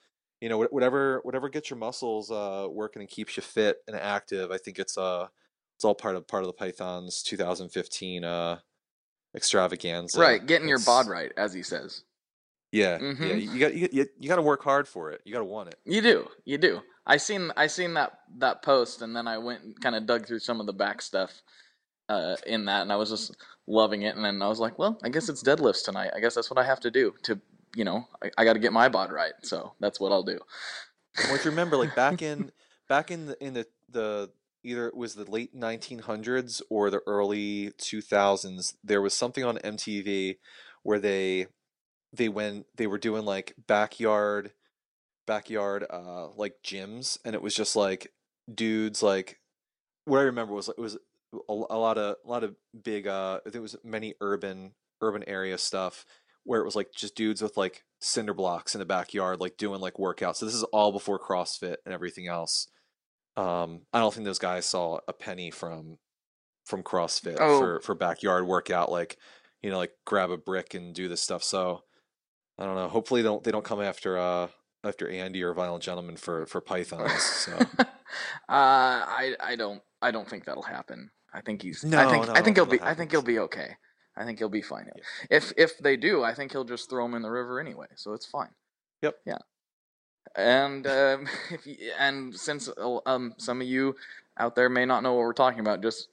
you 0.41 0.47
know, 0.47 0.63
whatever 0.63 1.19
whatever 1.23 1.49
gets 1.49 1.69
your 1.69 1.77
muscles 1.79 2.31
uh 2.31 2.67
working 2.71 3.01
and 3.01 3.09
keeps 3.09 3.35
you 3.35 3.43
fit 3.43 3.77
and 3.87 3.95
active. 3.97 4.51
I 4.51 4.57
think 4.57 4.79
it's 4.79 4.97
uh 4.97 5.27
it's 5.79 5.85
all 5.85 5.95
part 5.95 6.17
of 6.17 6.27
part 6.27 6.43
of 6.43 6.47
the 6.47 6.53
Python's 6.53 7.23
2015 7.23 8.25
uh 8.25 8.59
extravaganza. 9.33 10.19
right, 10.19 10.45
getting 10.45 10.67
your 10.67 10.79
bod 10.79 11.07
right, 11.07 11.31
as 11.37 11.53
he 11.53 11.63
says. 11.63 12.03
yeah, 12.73 12.97
yeah. 12.99 13.13
Mhm. 13.13 13.53
You 13.53 13.59
got 13.61 13.73
you, 13.73 13.87
you, 13.93 14.05
you 14.19 14.27
got 14.27 14.35
to 14.35 14.41
work 14.41 14.61
hard 14.61 14.89
for 14.89 15.11
it. 15.11 15.21
You 15.23 15.31
got 15.31 15.39
to 15.39 15.45
want 15.45 15.69
it. 15.69 15.79
You 15.85 16.01
do, 16.01 16.27
you 16.43 16.57
do. 16.57 16.81
I 17.05 17.15
seen 17.15 17.53
I 17.55 17.67
seen 17.67 17.93
that 17.93 18.19
that 18.39 18.61
post, 18.61 19.01
and 19.01 19.15
then 19.15 19.25
I 19.25 19.37
went 19.37 19.63
and 19.63 19.79
kind 19.79 19.95
of 19.95 20.05
dug 20.05 20.27
through 20.27 20.39
some 20.39 20.59
of 20.59 20.65
the 20.65 20.73
back 20.73 21.01
stuff 21.01 21.41
uh, 22.09 22.35
in 22.45 22.65
that, 22.65 22.81
and 22.81 22.91
I 22.91 22.97
was 22.97 23.09
just 23.09 23.37
loving 23.65 24.01
it. 24.01 24.17
And 24.17 24.25
then 24.25 24.41
I 24.41 24.49
was 24.49 24.59
like, 24.59 24.77
well, 24.77 24.99
I 25.01 25.07
guess 25.07 25.29
it's 25.29 25.41
deadlifts 25.41 25.85
tonight. 25.85 26.11
I 26.13 26.19
guess 26.19 26.35
that's 26.35 26.49
what 26.51 26.59
I 26.59 26.65
have 26.65 26.81
to 26.81 26.91
do 26.91 27.13
to, 27.23 27.39
you 27.73 27.85
know, 27.85 28.05
I, 28.21 28.31
I 28.37 28.43
got 28.43 28.53
to 28.53 28.59
get 28.59 28.73
my 28.73 28.89
bod 28.89 29.13
right. 29.13 29.33
So 29.43 29.73
that's 29.79 29.97
what 29.99 30.11
I'll 30.11 30.23
do. 30.23 30.39
Well, 31.23 31.35
if 31.35 31.45
you 31.45 31.51
remember, 31.51 31.77
like 31.77 31.95
back 31.95 32.21
in 32.21 32.51
back 32.89 33.09
in 33.11 33.27
the 33.27 33.41
in 33.41 33.53
the 33.53 33.65
the 33.89 34.29
either 34.63 34.87
it 34.87 34.95
was 34.95 35.15
the 35.15 35.29
late 35.29 35.55
1900s 35.55 36.61
or 36.69 36.89
the 36.89 37.01
early 37.07 37.71
2000s, 37.79 38.75
there 38.83 39.01
was 39.01 39.13
something 39.13 39.43
on 39.43 39.57
MTV 39.57 40.37
where 40.83 40.99
they 40.99 41.47
they 42.11 42.29
went 42.29 42.65
they 42.75 42.87
were 42.87 42.97
doing 42.97 43.23
like 43.23 43.53
backyard 43.67 44.51
backyard 45.27 45.85
uh 45.89 46.29
like 46.35 46.55
gyms, 46.65 47.17
and 47.23 47.35
it 47.35 47.41
was 47.41 47.53
just 47.53 47.75
like 47.75 48.11
dudes 48.53 49.03
like 49.03 49.39
what 50.05 50.19
I 50.19 50.23
remember 50.23 50.53
was 50.53 50.69
it 50.69 50.79
was 50.79 50.97
a, 51.33 51.37
a 51.47 51.77
lot 51.77 51.97
of 51.97 52.15
a 52.25 52.27
lot 52.27 52.43
of 52.43 52.55
big 52.83 53.07
uh 53.07 53.41
there 53.45 53.61
was 53.61 53.75
many 53.83 54.15
urban 54.21 54.71
urban 55.01 55.23
area 55.27 55.57
stuff 55.57 56.05
where 56.43 56.61
it 56.61 56.65
was 56.65 56.75
like 56.75 56.91
just 56.95 57.15
dudes 57.15 57.41
with 57.41 57.57
like 57.57 57.83
cinder 58.01 58.33
blocks 58.33 58.73
in 58.73 58.79
the 58.79 58.85
backyard 58.85 59.39
like 59.39 59.57
doing 59.57 59.79
like 59.79 59.95
workouts. 59.95 60.37
So 60.37 60.45
this 60.45 60.55
is 60.55 60.63
all 60.63 60.91
before 60.91 61.19
CrossFit 61.19 61.75
and 61.85 61.93
everything 61.93 62.27
else. 62.27 62.67
Um 63.39 63.81
I 63.93 63.99
don't 63.99 64.13
think 64.13 64.25
those 64.25 64.39
guys 64.39 64.65
saw 64.65 64.99
a 65.07 65.13
penny 65.13 65.51
from 65.51 65.97
from 66.65 66.83
CrossFit 66.83 67.37
Oh. 67.39 67.59
for 67.59 67.79
for 67.81 67.95
backyard 67.95 68.45
workout 68.47 68.91
like 68.91 69.17
you 69.61 69.69
know 69.69 69.77
like 69.77 69.91
grab 70.05 70.29
a 70.31 70.37
brick 70.37 70.73
and 70.73 70.93
do 70.93 71.07
this 71.07 71.21
stuff. 71.21 71.43
So 71.43 71.83
I 72.57 72.65
don't 72.65 72.75
know. 72.75 72.87
Hopefully 72.89 73.21
they 73.21 73.27
don't 73.27 73.43
they 73.43 73.51
don't 73.51 73.65
come 73.65 73.81
after 73.81 74.17
uh 74.17 74.47
after 74.83 75.09
Andy 75.09 75.43
or 75.43 75.53
Violent 75.53 75.83
Gentleman 75.83 76.17
for 76.17 76.45
for 76.45 76.61
pythons. 76.61 77.21
So 77.21 77.53
uh, 77.79 77.85
I 78.49 79.35
I 79.39 79.55
don't 79.55 79.81
I 80.01 80.11
don't 80.11 80.27
think 80.27 80.45
that'll 80.45 80.63
happen. 80.63 81.11
I 81.33 81.41
think 81.41 81.61
he's. 81.61 81.83
No, 81.83 81.99
I 81.99 82.09
think 82.09 82.27
no, 82.27 82.33
I 82.33 82.41
think 82.41 82.57
he'll 82.57 82.65
be. 82.65 82.77
think 82.77 82.83
I 82.83 82.93
think 82.95 83.11
he'll 83.11 83.21
be 83.21 83.39
okay. 83.39 83.75
I 84.17 84.25
think 84.25 84.39
he'll 84.39 84.49
be 84.49 84.61
fine. 84.61 84.85
Yeah. 84.95 85.37
If 85.37 85.53
if 85.57 85.77
they 85.77 85.95
do, 85.95 86.23
I 86.23 86.33
think 86.33 86.51
he'll 86.51 86.63
just 86.63 86.89
throw 86.89 87.05
him 87.05 87.13
in 87.13 87.21
the 87.21 87.29
river 87.29 87.59
anyway, 87.59 87.87
so 87.95 88.13
it's 88.13 88.25
fine. 88.25 88.49
Yep. 89.01 89.15
Yeah. 89.25 89.37
And 90.35 90.85
um, 90.87 91.27
if 91.51 91.65
you, 91.65 91.91
and 91.99 92.35
since 92.35 92.69
uh, 92.69 92.99
um 93.05 93.33
some 93.37 93.61
of 93.61 93.67
you 93.67 93.95
out 94.37 94.55
there 94.55 94.69
may 94.69 94.85
not 94.85 95.03
know 95.03 95.13
what 95.13 95.21
we're 95.21 95.33
talking 95.33 95.59
about, 95.59 95.81
just 95.81 96.07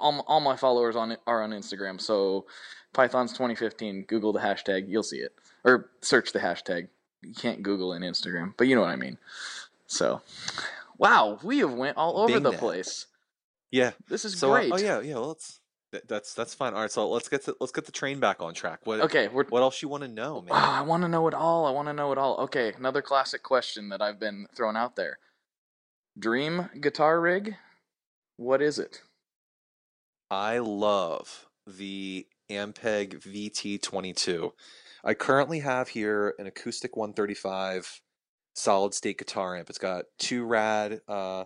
all, 0.00 0.24
all 0.28 0.40
my 0.40 0.56
followers 0.56 0.96
on 0.96 1.12
it 1.12 1.20
are 1.26 1.42
on 1.42 1.50
Instagram. 1.50 2.00
So 2.00 2.46
Python's 2.92 3.32
2015. 3.32 4.04
Google 4.04 4.32
the 4.32 4.40
hashtag, 4.40 4.88
you'll 4.88 5.02
see 5.02 5.18
it, 5.18 5.34
or 5.64 5.90
search 6.00 6.32
the 6.32 6.38
hashtag. 6.38 6.88
You 7.22 7.34
can't 7.34 7.62
Google 7.62 7.92
in 7.94 8.02
Instagram, 8.02 8.54
but 8.56 8.66
you 8.68 8.74
know 8.76 8.82
what 8.82 8.90
I 8.90 8.96
mean. 8.96 9.18
So, 9.86 10.20
wow, 10.98 11.38
we 11.42 11.58
have 11.58 11.72
went 11.72 11.96
all 11.96 12.18
over 12.18 12.38
the 12.38 12.50
that. 12.50 12.60
place. 12.60 13.06
yeah. 13.70 13.92
This 14.08 14.24
is 14.24 14.38
So 14.38 14.52
uh, 14.52 14.58
great. 14.60 14.72
oh 14.72 14.76
yeah, 14.76 15.00
yeah, 15.00 15.14
well 15.14 15.28
let's 15.28 15.60
Th- 15.94 16.04
That's 16.08 16.34
that's 16.34 16.54
fine. 16.54 16.74
All 16.74 16.80
right, 16.80 16.90
so 16.90 17.08
let's 17.08 17.28
get 17.28 17.44
to, 17.44 17.56
let's 17.60 17.72
get 17.72 17.86
the 17.86 17.92
train 17.92 18.18
back 18.18 18.42
on 18.42 18.52
track. 18.52 18.80
What 18.82 19.00
Okay, 19.02 19.28
we're. 19.28 19.44
what 19.44 19.62
else 19.62 19.80
you 19.80 19.88
want 19.88 20.02
to 20.02 20.08
know, 20.08 20.40
man? 20.40 20.50
Ah, 20.50 20.80
I 20.80 20.82
want 20.82 21.04
to 21.04 21.08
know 21.08 21.28
it 21.28 21.34
all. 21.34 21.66
I 21.66 21.70
want 21.70 21.86
to 21.86 21.92
know 21.92 22.10
it 22.10 22.18
all. 22.18 22.36
Okay, 22.40 22.72
another 22.76 23.00
classic 23.00 23.44
question 23.44 23.90
that 23.90 24.02
I've 24.02 24.18
been 24.18 24.46
thrown 24.56 24.76
out 24.76 24.96
there. 24.96 25.18
Dream 26.18 26.68
guitar 26.80 27.20
rig? 27.20 27.54
What 28.36 28.60
is 28.60 28.80
it? 28.80 29.02
I 30.32 30.58
love 30.58 31.46
the 31.64 32.26
Ampeg 32.50 33.20
VT22. 33.22 34.50
I 35.04 35.14
currently 35.14 35.60
have 35.60 35.88
here 35.88 36.34
an 36.40 36.46
acoustic 36.48 36.96
135 36.96 38.00
solid 38.56 38.94
state 38.94 39.18
guitar 39.18 39.56
amp. 39.56 39.70
It's 39.70 39.78
got 39.78 40.06
two 40.18 40.44
rad 40.44 41.00
uh 41.06 41.44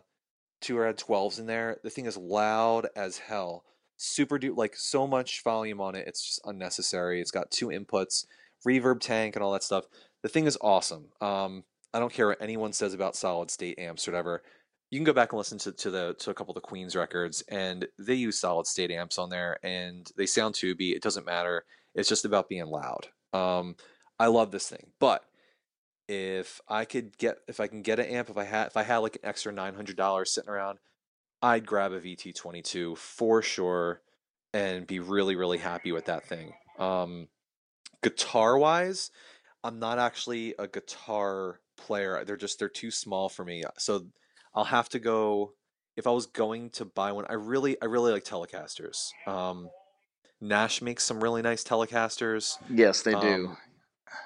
two 0.63 0.79
rad 0.79 0.97
12s 0.97 1.39
in 1.39 1.47
there. 1.47 1.77
The 1.83 1.91
thing 1.91 2.07
is 2.07 2.17
loud 2.17 2.87
as 2.97 3.19
hell. 3.19 3.65
Super 3.99 4.39
duper 4.39 4.57
like 4.57 4.77
so 4.77 5.07
much 5.07 5.43
volume 5.43 5.81
on 5.81 5.95
it. 5.95 6.09
It's 6.09 6.25
just 6.25 6.41
unnecessary. 6.47 7.21
It's 7.21 7.31
got 7.31 7.51
two 7.51 7.69
inputs, 7.69 8.25
reverb 8.67 9.01
tank 9.01 9.37
and 9.37 9.43
all 9.43 9.53
that 9.53 9.63
stuff. 9.63 9.85
The 10.23 10.29
thing 10.31 10.47
is 10.47 10.57
awesome. 10.63 11.09
Um 11.21 11.65
I 11.93 11.99
don't 11.99 12.13
care 12.13 12.29
what 12.29 12.41
anyone 12.41 12.73
says 12.73 12.95
about 12.95 13.17
solid 13.17 13.51
state 13.51 13.79
amps 13.79 14.09
or 14.09 14.13
whatever 14.13 14.43
you 14.91 14.99
can 14.99 15.05
go 15.05 15.13
back 15.13 15.33
and 15.33 15.39
listen 15.39 15.59
to, 15.59 15.73
to 15.73 15.91
the 15.91 16.15
to 16.19 16.31
a 16.31 16.35
couple 16.35 16.53
of 16.53 16.57
the 16.57 16.67
Queens 16.67 16.97
records, 16.97 17.43
and 17.49 17.87
they 17.99 18.15
use 18.15 18.39
solid 18.39 18.67
state 18.67 18.91
amps 18.91 19.19
on 19.19 19.29
there, 19.29 19.59
and 19.63 20.11
they 20.17 20.27
sound 20.27 20.55
tubey. 20.55 20.95
It 20.95 21.03
doesn't 21.03 21.27
matter. 21.27 21.65
It's 21.95 22.09
just 22.09 22.25
about 22.25 22.49
being 22.49 22.67
loud. 22.67 23.09
Um, 23.33 23.77
I 24.19 24.29
love 24.29 24.51
this 24.51 24.69
thing, 24.69 24.93
but 24.99 25.25
if 26.09 26.61
I 26.69 26.87
could 26.87 27.19
get 27.19 27.39
if 27.49 27.61
I 27.61 27.67
can 27.67 27.83
get 27.83 27.99
an 27.99 28.07
amp, 28.07 28.31
if 28.31 28.39
I 28.39 28.45
had 28.45 28.69
if 28.69 28.77
I 28.77 28.83
had 28.83 28.99
like 28.99 29.17
an 29.17 29.29
extra 29.29 29.53
nine 29.53 29.75
hundred 29.75 29.97
dollars 29.97 30.33
sitting 30.33 30.51
around, 30.51 30.79
I'd 31.43 31.67
grab 31.67 31.93
a 31.93 32.01
VT 32.01 32.35
twenty 32.35 32.63
two 32.63 32.97
for 32.97 33.43
sure, 33.43 34.03
and 34.53 34.87
be 34.87 35.01
really 35.01 35.37
really 35.37 35.59
happy 35.59 35.93
with 35.93 36.07
that 36.07 36.27
thing. 36.27 36.53
Um, 36.79 37.29
guitar 38.03 38.59
wise, 38.59 39.11
I'm 39.65 39.79
not 39.79 39.99
actually 39.99 40.55
a 40.59 40.67
guitar 40.67 41.61
player. 41.77 42.25
They're 42.25 42.37
just 42.37 42.59
they're 42.59 42.69
too 42.69 42.91
small 42.91 43.29
for 43.29 43.45
me. 43.45 43.65
So 43.79 44.07
I'll 44.55 44.65
have 44.65 44.89
to 44.91 44.99
go 44.99 45.53
if 45.97 46.07
I 46.07 46.11
was 46.11 46.27
going 46.27 46.71
to 46.71 46.85
buy 46.85 47.13
one. 47.13 47.27
I 47.29 47.35
really 47.35 47.81
I 47.83 47.87
really 47.87 48.13
like 48.13 48.25
Telecasters. 48.25 49.09
Um, 49.27 49.69
Nash 50.41 50.81
makes 50.81 51.05
some 51.05 51.23
really 51.23 51.43
nice 51.43 51.65
Telecasters. 51.65 52.57
Yes, 52.71 53.03
they 53.03 53.15
do. 53.15 53.49
Um, 53.49 53.57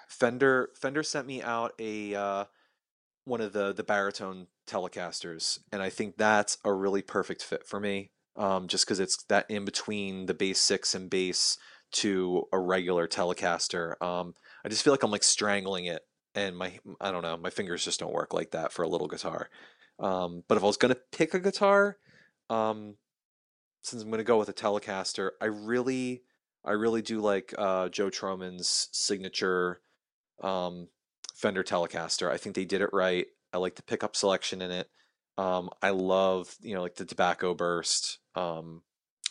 Fender 0.09 0.71
Fender 0.75 1.03
sent 1.03 1.27
me 1.27 1.43
out 1.43 1.73
a 1.79 2.15
uh, 2.15 2.45
one 3.25 3.41
of 3.41 3.53
the 3.53 3.73
the 3.73 3.83
baritone 3.83 4.47
Telecasters, 4.67 5.59
and 5.73 5.83
I 5.83 5.91
think 5.91 6.17
that's 6.17 6.59
a 6.65 6.73
really 6.73 7.03
perfect 7.03 7.43
fit 7.43 7.67
for 7.67 7.81
me. 7.81 8.11
Um, 8.35 8.67
just 8.67 8.87
because 8.87 8.99
it's 8.99 9.23
that 9.25 9.45
in 9.51 9.67
between 9.67 10.25
the 10.25 10.33
bass 10.33 10.59
six 10.59 10.95
and 10.95 11.11
bass 11.11 11.59
to 11.93 12.45
a 12.53 12.59
regular 12.59 13.07
Telecaster. 13.07 14.01
Um, 14.03 14.35
I 14.65 14.71
just 14.71 14.83
feel 14.83 14.93
like 14.93 15.03
I'm 15.03 15.11
like 15.11 15.23
strangling 15.23 15.85
it, 15.87 16.03
and 16.35 16.57
my 16.57 16.79
I 17.01 17.11
don't 17.11 17.23
know, 17.23 17.37
my 17.37 17.51
fingers 17.51 17.85
just 17.85 18.01
don't 18.01 18.13
work 18.13 18.33
like 18.33 18.53
that 18.53 18.73
for 18.73 18.83
a 18.83 18.89
little 18.89 19.09
guitar. 19.09 19.51
Um, 19.99 20.43
but 20.49 20.57
if 20.57 20.65
I 20.65 20.67
was 20.67 20.77
gonna 20.79 20.97
pick 21.13 21.35
a 21.35 21.41
guitar, 21.41 21.99
um, 22.49 22.97
since 23.83 24.03
I'm 24.03 24.11
gonna 24.11 24.25
go 24.25 24.39
with 24.39 24.49
a 24.49 24.55
Telecaster, 24.55 25.31
I 25.41 25.47
really, 25.47 26.23
I 26.65 26.73
really 26.73 27.03
do 27.03 27.21
like 27.21 27.55
uh, 27.59 27.89
Joe 27.91 28.09
Trohman's 28.09 28.89
signature 28.93 29.81
um, 30.43 30.89
Fender 31.35 31.63
Telecaster. 31.63 32.31
I 32.31 32.37
think 32.37 32.55
they 32.55 32.65
did 32.65 32.83
it 32.83 32.91
right. 32.93 33.27
I 33.53 33.59
like 33.59 33.77
the 33.77 33.83
pickup 33.83 34.17
selection 34.17 34.63
in 34.63 34.71
it. 34.71 34.89
Um, 35.39 35.71
I 35.81 35.91
love 35.91 36.55
you 36.63 36.75
know 36.75 36.83
like 36.83 36.97
the 36.97 37.05
tobacco 37.05 37.55
burst 37.55 38.19
um, 38.35 38.83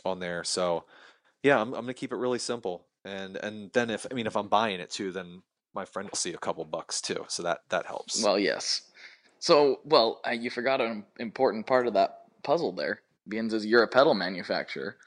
on 0.05 0.19
there. 0.19 0.43
So 0.43 0.86
yeah, 1.43 1.59
I'm 1.59 1.74
I'm 1.74 1.82
gonna 1.82 1.93
keep 1.93 2.11
it 2.11 2.17
really 2.17 2.39
simple. 2.39 2.88
And 3.05 3.36
and 3.38 3.72
then 3.74 3.89
if 3.89 4.05
I 4.09 4.13
mean 4.13 4.28
if 4.28 4.36
I'm 4.36 4.47
buying 4.47 4.80
it 4.80 4.89
too, 4.89 5.11
then 5.11 5.41
my 5.74 5.86
friend 5.86 6.09
will 6.09 6.17
see 6.17 6.34
a 6.34 6.38
couple 6.38 6.65
bucks 6.65 7.01
too. 7.01 7.26
So 7.28 7.43
that 7.43 7.59
that 7.69 7.86
helps. 7.86 8.24
Well, 8.24 8.39
yes. 8.39 8.84
So, 9.39 9.80
well, 9.84 10.22
uh, 10.26 10.32
you 10.32 10.51
forgot 10.51 10.82
an 10.82 11.03
important 11.19 11.65
part 11.65 11.88
of 11.88 11.95
that 11.95 12.26
puzzle 12.43 12.74
there. 12.74 13.01
Being 13.28 13.51
as 13.51 13.65
you're 13.65 13.82
a 13.82 13.88
pedal 13.88 14.13
manufacturer. 14.13 14.97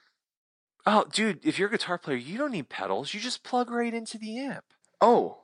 Oh, 0.86 1.04
dude, 1.10 1.44
if 1.46 1.58
you're 1.58 1.68
a 1.68 1.70
guitar 1.70 1.98
player, 1.98 2.16
you 2.16 2.36
don't 2.36 2.50
need 2.50 2.68
pedals. 2.68 3.14
You 3.14 3.20
just 3.20 3.44
plug 3.44 3.70
right 3.70 3.94
into 3.94 4.18
the 4.18 4.38
amp. 4.38 4.64
Oh, 5.00 5.38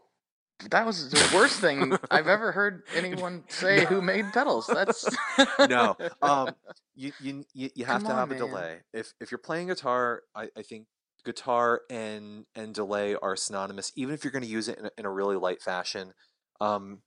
that 0.70 0.86
was 0.86 1.10
the 1.10 1.30
worst 1.34 1.60
thing 1.60 1.96
I've 2.10 2.28
ever 2.28 2.52
heard 2.52 2.82
anyone 2.94 3.44
say 3.48 3.84
who 3.84 4.02
made 4.02 4.32
pedals. 4.32 4.66
That's 4.66 5.08
no. 5.68 5.96
Um, 6.22 6.54
you 6.94 7.12
you 7.20 7.44
you, 7.54 7.84
have 7.84 8.02
Come 8.02 8.10
to 8.10 8.12
on, 8.12 8.18
have 8.18 8.30
a 8.32 8.36
delay. 8.36 8.78
If 8.92 9.14
if 9.20 9.30
you're 9.30 9.38
playing 9.38 9.68
guitar, 9.68 10.22
I, 10.34 10.48
I 10.56 10.62
think 10.62 10.86
guitar 11.24 11.82
and 11.90 12.44
and 12.54 12.74
delay 12.74 13.14
are 13.14 13.36
synonymous. 13.36 13.92
Even 13.96 14.14
if 14.14 14.24
you're 14.24 14.32
going 14.32 14.44
to 14.44 14.48
use 14.48 14.68
it 14.68 14.78
in 14.78 14.86
a, 14.86 14.90
in 14.98 15.06
a 15.06 15.10
really 15.10 15.36
light 15.36 15.62
fashion. 15.62 16.12
Um, 16.60 17.02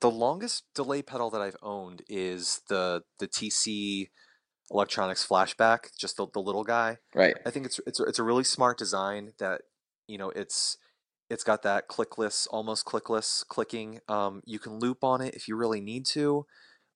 the 0.00 0.10
longest 0.10 0.64
delay 0.74 1.02
pedal 1.02 1.30
that 1.30 1.40
I've 1.40 1.56
owned 1.62 2.02
is 2.08 2.60
the 2.68 3.02
the 3.18 3.28
TC 3.28 4.08
Electronics 4.70 5.26
Flashback, 5.26 5.96
just 5.98 6.16
the, 6.16 6.26
the 6.32 6.40
little 6.40 6.64
guy. 6.64 6.98
right. 7.14 7.36
I 7.44 7.50
think 7.50 7.66
it's 7.66 7.80
it's 7.86 8.00
it's 8.00 8.18
a 8.18 8.22
really 8.22 8.44
smart 8.44 8.78
design 8.78 9.32
that 9.38 9.62
you 10.06 10.18
know 10.18 10.30
it's 10.30 10.76
it's 11.32 11.44
got 11.44 11.62
that 11.62 11.88
clickless 11.88 12.46
almost 12.50 12.84
clickless 12.84 13.46
clicking. 13.48 14.00
Um, 14.06 14.42
you 14.44 14.58
can 14.58 14.78
loop 14.78 15.02
on 15.02 15.22
it 15.22 15.34
if 15.34 15.48
you 15.48 15.56
really 15.56 15.80
need 15.80 16.04
to. 16.06 16.44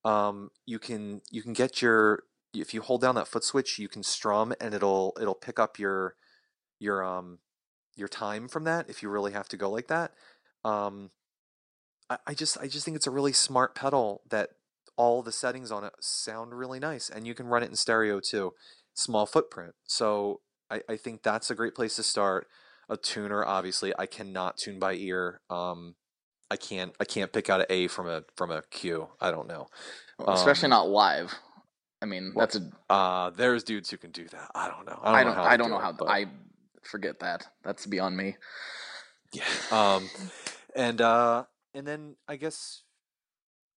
Um, 0.05 0.51
you 0.67 0.77
can 0.77 1.21
you 1.31 1.41
can 1.41 1.53
get 1.53 1.81
your 1.81 2.23
if 2.53 2.71
you 2.71 2.81
hold 2.81 3.01
down 3.01 3.15
that 3.15 3.27
foot 3.27 3.43
switch, 3.43 3.79
you 3.79 3.89
can 3.89 4.03
strum 4.03 4.53
and 4.61 4.75
it'll 4.75 5.17
it'll 5.19 5.33
pick 5.33 5.57
up 5.57 5.79
your 5.79 6.15
your 6.79 7.03
um 7.03 7.39
your 7.95 8.07
time 8.07 8.47
from 8.47 8.63
that 8.65 8.87
if 8.87 9.01
you 9.01 9.09
really 9.09 9.31
have 9.31 9.47
to 9.49 9.57
go 9.57 9.71
like 9.71 9.87
that. 9.87 10.11
Um, 10.63 11.09
I, 12.11 12.17
I 12.27 12.33
just 12.35 12.59
I 12.59 12.67
just 12.67 12.85
think 12.85 12.95
it's 12.95 13.07
a 13.07 13.11
really 13.11 13.33
smart 13.33 13.73
pedal 13.73 14.21
that 14.29 14.51
all 14.97 15.23
the 15.23 15.31
settings 15.31 15.71
on 15.71 15.83
it 15.83 15.93
sound 15.99 16.53
really 16.53 16.79
nice 16.79 17.09
and 17.09 17.25
you 17.25 17.33
can 17.33 17.47
run 17.47 17.63
it 17.63 17.69
in 17.69 17.75
stereo 17.75 18.19
too 18.19 18.53
small 18.95 19.27
footprint 19.27 19.75
so 19.85 20.41
I, 20.71 20.81
I 20.89 20.97
think 20.97 21.21
that's 21.21 21.51
a 21.51 21.55
great 21.55 21.75
place 21.75 21.95
to 21.97 22.03
start 22.03 22.47
a 22.89 22.97
tuner 22.97 23.43
obviously 23.45 23.93
i 23.99 24.05
cannot 24.05 24.57
tune 24.57 24.79
by 24.79 24.93
ear 24.93 25.41
um 25.49 25.95
i 26.49 26.55
can't 26.55 26.93
i 26.99 27.05
can't 27.05 27.33
pick 27.33 27.49
out 27.49 27.59
an 27.61 27.65
a 27.69 27.87
from 27.87 28.07
a 28.07 28.23
from 28.35 28.51
a 28.51 28.61
q 28.71 29.07
i 29.21 29.31
don't 29.31 29.47
know 29.47 29.67
Especially 30.27 30.65
Um, 30.65 30.71
not 30.71 30.89
live. 30.89 31.35
I 32.01 32.05
mean, 32.05 32.31
well, 32.35 32.45
that's 32.47 32.55
a. 32.55 32.93
uh 32.93 33.29
there's 33.31 33.63
dudes 33.63 33.89
who 33.91 33.97
can 33.97 34.11
do 34.11 34.27
that 34.29 34.49
i 34.55 34.67
don't 34.67 34.85
know 34.87 34.99
I 35.03 35.23
don't. 35.23 35.35
how 35.35 35.43
I 35.43 35.57
don't 35.57 35.67
do 35.67 35.73
know 35.73 35.79
it, 35.79 35.83
how. 35.83 35.91
but- 35.93 36.07
I 36.09 36.25
forget 36.83 37.19
that. 37.19 37.45
That's 37.63 37.85
beyond 37.85 38.15
me. 38.15 38.37
Yeah. 39.33 39.43
Um, 39.71 40.09
and 40.75 41.01
uh, 41.01 41.43
and 41.73 41.85
then 41.85 42.15
I 42.29 42.37
guess 42.37 42.83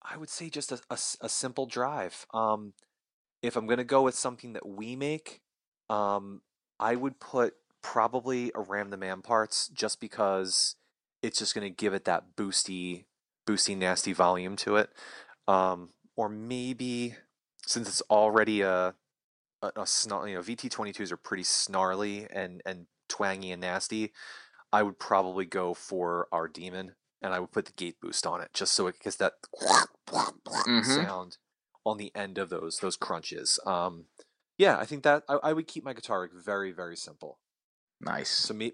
I 0.00 0.16
would 0.16 0.28
say 0.30 0.48
just 0.48 0.70
a 0.72 0.78
a 1.20 1.28
simple 1.28 1.66
drive. 1.66 2.24
Um, 2.32 2.72
if 3.42 3.56
I'm 3.56 3.66
gonna 3.66 3.82
go 3.84 4.02
with 4.02 4.14
something 4.14 4.52
that 4.52 4.66
we 4.66 4.94
make, 4.96 5.40
um, 5.88 6.42
I 6.78 6.94
would 6.94 7.18
put 7.20 7.54
probably 7.83 8.53
a 8.55 8.61
Ram 8.61 8.91
the 8.91 8.97
Man 8.97 9.22
parts 9.22 9.68
just 9.68 10.01
because 10.01 10.76
it's 11.22 11.39
just 11.39 11.55
gonna 11.55 11.70
give 11.70 11.95
it 11.95 12.05
that 12.05 12.37
boosty, 12.37 13.07
boosty, 13.47 13.76
nasty 13.76 14.12
volume 14.12 14.57
to 14.57 14.76
it. 14.76 14.91
Um, 15.49 15.91
or 16.16 16.28
maybe 16.28 17.16
since 17.66 17.89
it's 17.89 18.03
already 18.11 18.62
a 18.62 18.95
a, 19.62 19.66
a 19.68 19.83
snar- 19.85 20.28
you 20.28 20.35
know 20.35 20.43
VT22s 20.43 21.12
are 21.12 21.16
pretty 21.16 21.45
snarly 21.45 22.26
and 22.31 22.62
and 22.64 22.87
twangy 23.09 23.53
and 23.53 23.61
nasty. 23.61 24.12
I 24.72 24.83
would 24.83 24.99
probably 24.99 25.47
go 25.47 25.74
for 25.74 26.28
our 26.33 26.49
demon 26.49 26.95
and 27.22 27.35
I 27.35 27.41
would 27.41 27.53
put 27.53 27.66
the 27.66 27.72
gate 27.72 28.01
boost 28.01 28.26
on 28.26 28.41
it 28.41 28.51
just 28.55 28.72
so 28.72 28.87
it 28.87 29.01
gets 29.01 29.16
that 29.16 29.35
Mhm. 30.47 30.85
sound 30.85 31.39
on 31.85 31.97
the 31.99 32.12
end 32.14 32.39
of 32.39 32.51
those 32.51 32.78
those 32.78 32.97
crunches. 32.97 33.59
Um, 33.66 34.07
yeah, 34.59 34.78
I 34.78 34.85
think 34.85 35.03
that 35.05 35.24
I, 35.28 35.39
I 35.43 35.53
would 35.53 35.66
keep 35.66 35.85
my 35.85 35.93
guitar 35.95 36.28
very 36.33 36.72
very 36.72 36.97
simple. 36.97 37.39
Nice. 38.01 38.30
So 38.30 38.55
may, 38.55 38.72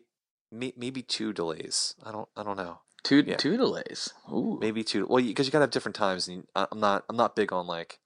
may, 0.53 0.73
maybe 0.77 1.03
two 1.03 1.33
delays. 1.33 1.95
I 2.05 2.13
don't 2.13 2.29
I 2.37 2.43
don't 2.43 2.57
know. 2.57 2.81
two 3.05 3.23
yeah. 3.27 3.37
two 3.37 3.57
delays. 3.57 4.13
Ooh. 4.33 4.59
Maybe 4.61 4.85
two. 4.85 5.07
Well, 5.09 5.23
because 5.23 5.47
you, 5.47 5.53
gotta 5.53 5.65
have 5.65 5.71
different 5.71 5.97
times. 5.97 6.29
And 6.29 6.45
I'm 6.55 6.81
not 6.81 7.05
I'm 7.09 7.17
not 7.17 7.37
big 7.37 7.53
on 7.53 7.67
like 7.67 7.99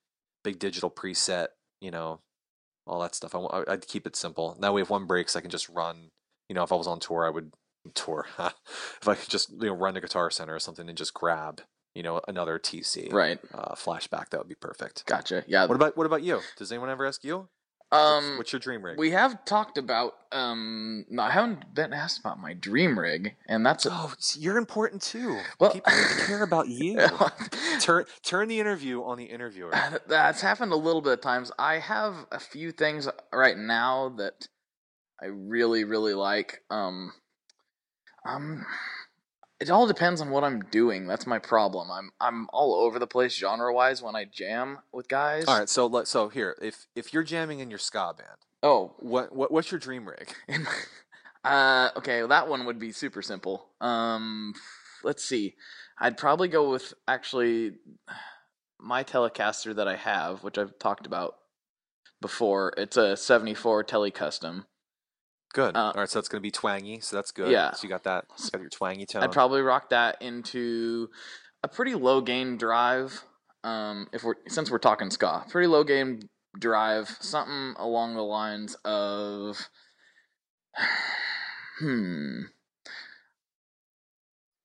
big 0.45 0.59
digital 0.59 0.91
preset. 0.91 1.49
You 1.81 1.91
know, 1.91 2.21
all 2.87 3.01
that 3.01 3.15
stuff. 3.15 3.35
I, 3.35 3.65
I'd 3.69 3.87
keep 3.87 4.07
it 4.07 4.17
simple. 4.17 4.57
That 4.61 4.73
way, 4.75 4.83
if 4.83 4.91
one 4.91 5.07
breaks, 5.07 5.37
I 5.37 5.41
can 5.41 5.51
just 5.51 5.69
run. 5.69 6.11
You 6.49 6.55
know, 6.55 6.63
if 6.63 6.73
I 6.73 6.77
was 6.77 6.87
on 6.87 7.01
tour, 7.01 7.25
I 7.27 7.31
would 7.31 7.53
tour. 7.95 8.27
if 8.39 9.09
I 9.09 9.15
could 9.15 9.29
just 9.31 9.51
you 9.51 9.69
know 9.69 9.73
run 9.75 9.95
to 9.95 10.01
Guitar 10.01 10.31
Center 10.31 10.55
or 10.55 10.61
something 10.61 10.89
and 10.89 10.99
just 10.99 11.15
grab 11.15 11.63
you 11.95 12.03
know 12.03 12.21
another 12.29 12.59
TC 12.59 13.13
Right. 13.13 13.39
uh, 13.55 13.75
flashback, 13.75 14.31
that 14.31 14.39
would 14.39 14.49
be 14.49 14.55
perfect. 14.55 15.05
Gotcha. 15.07 15.45
Yeah. 15.47 15.67
What 15.67 15.75
about 15.75 15.97
what 15.97 16.07
about 16.07 16.23
you? 16.23 16.41
Does 16.57 16.71
anyone 16.73 16.89
ever 16.91 17.07
ask 17.07 17.25
you? 17.25 17.49
Um. 17.93 18.37
What's 18.39 18.53
your 18.53 18.61
dream 18.61 18.85
rig? 18.85 18.99
We 18.99 19.11
have 19.11 19.45
talked 19.45 19.79
about. 19.79 20.15
Um. 20.33 21.05
no, 21.11 21.23
I 21.25 21.31
haven't 21.31 21.75
been 21.75 21.93
asked 21.93 22.21
about 22.21 22.39
my 22.39 22.55
dream 22.55 22.99
rig, 22.99 23.35
and 23.49 23.65
that's. 23.67 23.87
A, 23.87 23.91
oh, 23.93 24.15
you're 24.37 24.59
important 24.59 25.03
too. 25.03 25.41
Well- 25.59 25.73
People 25.73 25.93
care 26.27 26.43
about 26.43 26.69
you. 26.81 26.99
turn 27.81 28.05
turn 28.23 28.49
the 28.49 28.61
interview 28.61 29.03
on 29.03 29.19
the 29.19 29.25
interviewer. 29.25 29.73
That's 30.07 30.41
happened 30.41 30.73
a 30.73 30.77
little 30.77 31.03
bit 31.03 31.15
of 31.15 31.21
times. 31.21 31.51
I 31.59 31.79
have 31.79 32.27
a 32.31 32.39
few 32.39 32.71
things 32.73 33.09
right 33.33 33.57
now 33.59 34.11
that 34.19 34.49
I 35.21 35.27
really 35.27 35.85
really 35.85 36.15
like. 36.15 36.63
Um, 36.71 37.13
um, 38.25 38.65
it 39.61 39.71
all 39.71 39.87
depends 39.87 40.21
on 40.21 40.31
what 40.31 40.45
I'm 40.45 40.61
doing. 40.71 41.07
That's 41.07 41.27
my 41.27 41.39
problem. 41.39 41.91
I'm 41.91 42.11
I'm 42.21 42.49
all 42.53 42.75
over 42.75 42.99
the 42.99 43.07
place 43.07 43.35
genre 43.35 43.73
wise 43.73 44.03
when 44.03 44.17
I 44.17 44.25
jam 44.25 44.79
with 44.93 45.09
guys. 45.09 45.45
All 45.47 45.59
right, 45.59 45.69
so 45.69 45.87
let 45.87 46.09
so 46.09 46.29
here, 46.29 46.57
if 46.63 46.87
if 46.95 47.13
you're 47.13 47.23
jamming 47.23 47.61
in 47.61 47.71
your 47.71 47.79
ska 47.79 48.15
band, 48.17 48.39
Oh, 48.63 48.95
what 48.99 49.35
what 49.35 49.51
what's 49.51 49.71
your 49.71 49.81
dream 49.81 50.07
rig? 50.07 50.35
uh, 51.45 51.91
okay, 51.97 52.21
well, 52.21 52.29
that 52.29 52.49
one 52.49 52.67
would 52.67 52.79
be 52.79 52.93
super 52.93 53.23
simple. 53.23 53.71
Um, 53.81 54.55
let's 55.03 55.25
see. 55.25 55.55
I'd 55.99 56.19
probably 56.19 56.49
go 56.49 56.71
with 56.71 56.93
actually 57.09 57.73
my 58.79 59.05
Telecaster 59.05 59.75
that 59.77 59.89
I 59.89 59.97
have, 59.97 60.43
which 60.43 60.59
I've 60.59 60.79
talked 60.79 61.07
about 61.07 61.37
before. 62.21 62.73
It's 62.77 62.97
a 62.97 63.17
74 63.17 63.85
Tele 63.85 64.11
Custom. 64.11 64.67
Good. 65.53 65.77
Uh, 65.77 65.93
All 65.95 66.01
right, 66.01 66.09
so 66.09 66.19
it's 66.19 66.29
gonna 66.29 66.41
be 66.41 66.51
twangy, 66.51 67.01
so 67.01 67.17
that's 67.17 67.33
good. 67.33 67.51
Yeah. 67.51 67.73
So 67.73 67.85
you 67.85 67.89
got 67.89 68.05
that. 68.05 68.27
You 68.39 68.51
got 68.51 68.61
your 68.61 68.71
twangy 68.71 69.07
tone. 69.07 69.23
I'd 69.23 69.33
probably 69.33 69.63
rock 69.63 69.91
that 69.91 70.21
into 70.23 71.11
a 71.63 71.69
pretty 71.69 71.95
low 71.95 72.21
gain 72.21 72.57
drive. 72.57 73.25
Um, 73.65 74.09
if 74.13 74.23
we're 74.23 74.37
since 74.49 74.71
we're 74.71 74.79
talking 74.79 75.11
ska, 75.11 75.45
pretty 75.49 75.67
low 75.67 75.85
gain 75.85 76.23
drive, 76.59 77.09
something 77.21 77.75
along 77.79 78.15
the 78.15 78.23
lines 78.23 78.77
of, 78.85 79.69
hmm. 81.81 82.43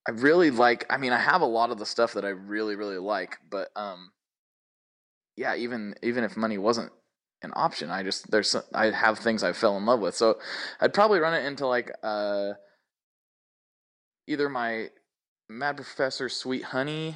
I 0.07 0.11
really 0.11 0.51
like. 0.51 0.85
I 0.89 0.97
mean, 0.97 1.13
I 1.13 1.19
have 1.19 1.41
a 1.41 1.47
lot 1.47 1.71
of 1.71 1.79
the 1.79 1.85
stuff 1.85 2.13
that 2.13 2.25
I 2.25 2.29
really, 2.29 2.75
really 2.75 2.99
like, 2.99 3.37
but 3.49 3.69
um, 3.75 4.11
yeah, 5.35 5.55
even 5.55 5.95
even 6.03 6.23
if 6.23 6.37
money 6.37 6.59
wasn't 6.59 6.91
an 7.45 7.53
option, 7.55 7.89
I 7.89 8.03
just 8.03 8.29
there's 8.29 8.55
I 8.73 8.91
have 8.91 9.19
things 9.19 9.43
I 9.43 9.53
fell 9.53 9.77
in 9.77 9.85
love 9.85 10.01
with, 10.01 10.15
so 10.15 10.37
I'd 10.81 10.93
probably 10.93 11.19
run 11.19 11.33
it 11.33 11.45
into 11.45 11.65
like 11.65 11.91
uh 12.03 12.53
either 14.27 14.49
my 14.49 14.89
Mad 15.47 15.77
Professor 15.77 16.27
Sweet 16.27 16.63
Honey 16.63 17.15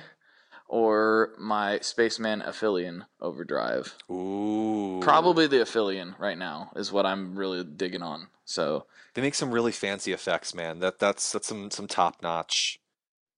or 0.68 1.34
my 1.40 1.80
Spaceman 1.80 2.42
Aphelion 2.42 3.08
Overdrive. 3.20 3.96
Ooh. 4.10 5.00
Probably 5.02 5.48
the 5.48 5.62
Aphelion 5.62 6.16
right 6.20 6.38
now 6.38 6.72
is 6.76 6.92
what 6.92 7.08
I'm 7.08 7.36
really 7.36 7.64
digging 7.64 8.04
on. 8.04 8.28
So 8.46 8.86
They 9.16 9.22
make 9.22 9.36
some 9.36 9.52
really 9.52 9.72
fancy 9.72 10.14
effects, 10.14 10.54
man. 10.54 10.80
That 10.80 11.00
that's 11.00 11.32
that's 11.32 11.48
some 11.48 11.72
some 11.72 11.88
top 11.88 12.22
notch 12.22 12.79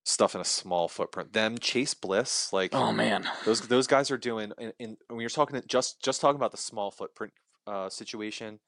stuff 0.03 0.35
in 0.35 0.41
a 0.41 0.45
small 0.45 0.87
footprint. 0.87 1.33
Them 1.33 1.57
Chase 1.57 1.93
Bliss, 1.93 2.51
like 2.53 2.73
oh 2.73 2.91
man, 2.91 3.27
those 3.45 3.61
those 3.61 3.87
guys 3.87 4.11
are 4.11 4.17
doing. 4.17 4.51
In, 4.57 4.73
in 4.79 4.97
when 5.07 5.19
you're 5.19 5.29
talking 5.29 5.61
just 5.67 6.01
just 6.03 6.21
talking 6.21 6.37
about 6.37 6.51
the 6.51 6.57
small 6.57 6.91
footprint 6.91 7.33
uh, 7.67 7.89
situation, 7.89 8.59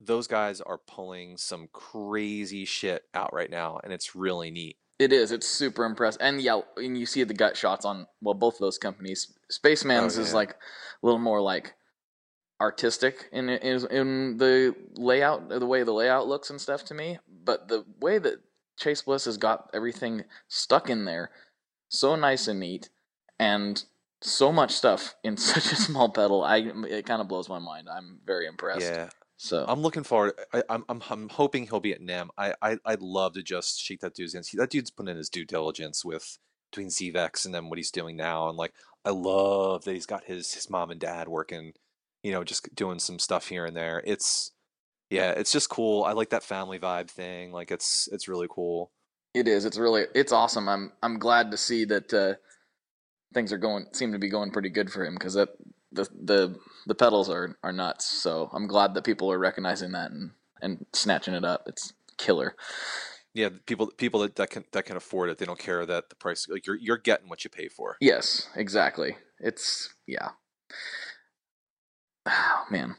those 0.00 0.26
guys 0.26 0.60
are 0.60 0.78
pulling 0.78 1.36
some 1.36 1.68
crazy 1.72 2.64
shit 2.64 3.02
out 3.14 3.32
right 3.32 3.50
now, 3.50 3.80
and 3.84 3.92
it's 3.92 4.14
really 4.14 4.50
neat. 4.50 4.76
it 4.98 5.12
is. 5.12 5.32
It's 5.32 5.46
super 5.48 5.84
impressive, 5.84 6.20
and 6.22 6.40
yeah, 6.40 6.60
and 6.76 6.98
you 6.98 7.06
see 7.06 7.24
the 7.24 7.34
gut 7.34 7.56
shots 7.56 7.84
on 7.84 8.06
well 8.20 8.34
both 8.34 8.54
of 8.54 8.60
those 8.60 8.78
companies. 8.78 9.32
Spaceman's 9.50 10.18
Oh, 10.18 10.22
is 10.22 10.32
like 10.34 10.50
a 10.50 10.56
little 11.02 11.20
more 11.20 11.40
like 11.40 11.74
artistic 12.60 13.28
in 13.32 13.48
in 13.48 13.86
in 13.90 14.36
the 14.38 14.74
layout, 14.96 15.48
the 15.48 15.66
way 15.66 15.82
the 15.82 15.92
layout 15.92 16.28
looks 16.28 16.48
and 16.50 16.60
stuff 16.60 16.84
to 16.86 16.94
me. 16.94 17.18
But 17.44 17.68
the 17.68 17.84
way 18.00 18.18
that 18.18 18.36
Chase 18.82 19.02
Bliss 19.02 19.24
has 19.26 19.36
got 19.36 19.70
everything 19.72 20.24
stuck 20.48 20.90
in 20.90 21.04
there, 21.04 21.30
so 21.88 22.16
nice 22.16 22.48
and 22.48 22.58
neat, 22.60 22.88
and 23.38 23.84
so 24.20 24.52
much 24.52 24.72
stuff 24.72 25.14
in 25.22 25.36
such 25.52 25.72
a 25.72 25.76
small 25.76 26.08
pedal. 26.08 26.42
I 26.42 26.58
it 26.88 27.06
kind 27.06 27.20
of 27.20 27.28
blows 27.28 27.48
my 27.48 27.58
mind. 27.58 27.88
I'm 27.88 28.18
very 28.24 28.46
impressed. 28.46 28.90
Yeah, 28.92 29.08
So 29.36 29.64
I'm 29.68 29.80
looking 29.80 30.02
forward. 30.04 30.34
I, 30.52 30.62
I'm 30.68 30.84
I'm 30.88 31.02
I'm 31.10 31.28
hoping 31.28 31.66
he'll 31.66 31.80
be 31.80 31.92
at 31.92 32.00
NAMM. 32.00 32.28
I, 32.36 32.54
I 32.62 32.78
I'd 32.84 33.02
love 33.02 33.34
to 33.34 33.42
just 33.42 33.80
shake 33.80 34.00
that 34.00 34.14
dude's 34.14 34.34
hands. 34.34 34.48
He- 34.48 34.58
That 34.58 34.70
dude's 34.70 34.90
put 34.90 35.08
in 35.08 35.16
his 35.16 35.28
due 35.28 35.44
diligence 35.44 36.04
with 36.04 36.38
between 36.70 36.88
Zvex 36.88 37.44
and 37.44 37.54
then 37.54 37.68
what 37.68 37.78
he's 37.78 37.90
doing 37.90 38.16
now, 38.16 38.48
and 38.48 38.56
like 38.56 38.72
I 39.04 39.10
love 39.10 39.84
that 39.84 39.92
he's 39.94 40.06
got 40.06 40.24
his 40.24 40.54
his 40.54 40.70
mom 40.70 40.90
and 40.90 41.00
dad 41.00 41.28
working, 41.28 41.74
you 42.22 42.32
know, 42.32 42.44
just 42.44 42.74
doing 42.74 42.98
some 42.98 43.18
stuff 43.18 43.48
here 43.48 43.66
and 43.66 43.76
there. 43.76 44.02
It's 44.06 44.52
yeah, 45.12 45.32
it's 45.32 45.52
just 45.52 45.68
cool. 45.68 46.04
I 46.04 46.12
like 46.12 46.30
that 46.30 46.42
family 46.42 46.78
vibe 46.78 47.10
thing. 47.10 47.52
Like 47.52 47.70
it's 47.70 48.08
it's 48.12 48.28
really 48.28 48.48
cool. 48.50 48.90
It 49.34 49.46
is. 49.46 49.64
It's 49.64 49.78
really. 49.78 50.04
It's 50.14 50.32
awesome. 50.32 50.68
I'm. 50.68 50.92
I'm 51.02 51.18
glad 51.18 51.50
to 51.50 51.56
see 51.56 51.84
that 51.86 52.12
uh, 52.14 52.34
things 53.34 53.52
are 53.52 53.58
going. 53.58 53.86
Seem 53.92 54.12
to 54.12 54.18
be 54.18 54.30
going 54.30 54.50
pretty 54.50 54.70
good 54.70 54.90
for 54.90 55.04
him 55.04 55.14
because 55.14 55.34
that 55.34 55.50
the 55.92 56.08
the 56.18 56.56
the 56.86 56.94
pedals 56.94 57.28
are 57.28 57.58
are 57.62 57.72
nuts. 57.72 58.06
So 58.06 58.48
I'm 58.54 58.66
glad 58.66 58.94
that 58.94 59.04
people 59.04 59.30
are 59.30 59.38
recognizing 59.38 59.92
that 59.92 60.10
and 60.10 60.30
and 60.62 60.86
snatching 60.94 61.34
it 61.34 61.44
up. 61.44 61.64
It's 61.66 61.92
killer. 62.16 62.56
Yeah, 63.34 63.50
people 63.66 63.88
people 63.96 64.20
that, 64.20 64.36
that 64.36 64.48
can 64.48 64.64
that 64.72 64.86
can 64.86 64.96
afford 64.96 65.28
it, 65.28 65.36
they 65.36 65.46
don't 65.46 65.58
care 65.58 65.84
that 65.84 66.08
the 66.08 66.16
price. 66.16 66.46
Like 66.48 66.66
you're 66.66 66.76
you're 66.76 66.98
getting 66.98 67.28
what 67.28 67.44
you 67.44 67.50
pay 67.50 67.68
for. 67.68 67.98
Yes, 68.00 68.48
exactly. 68.56 69.16
It's 69.38 69.92
yeah. 70.06 70.30
Oh 72.24 72.66
man, 72.70 72.94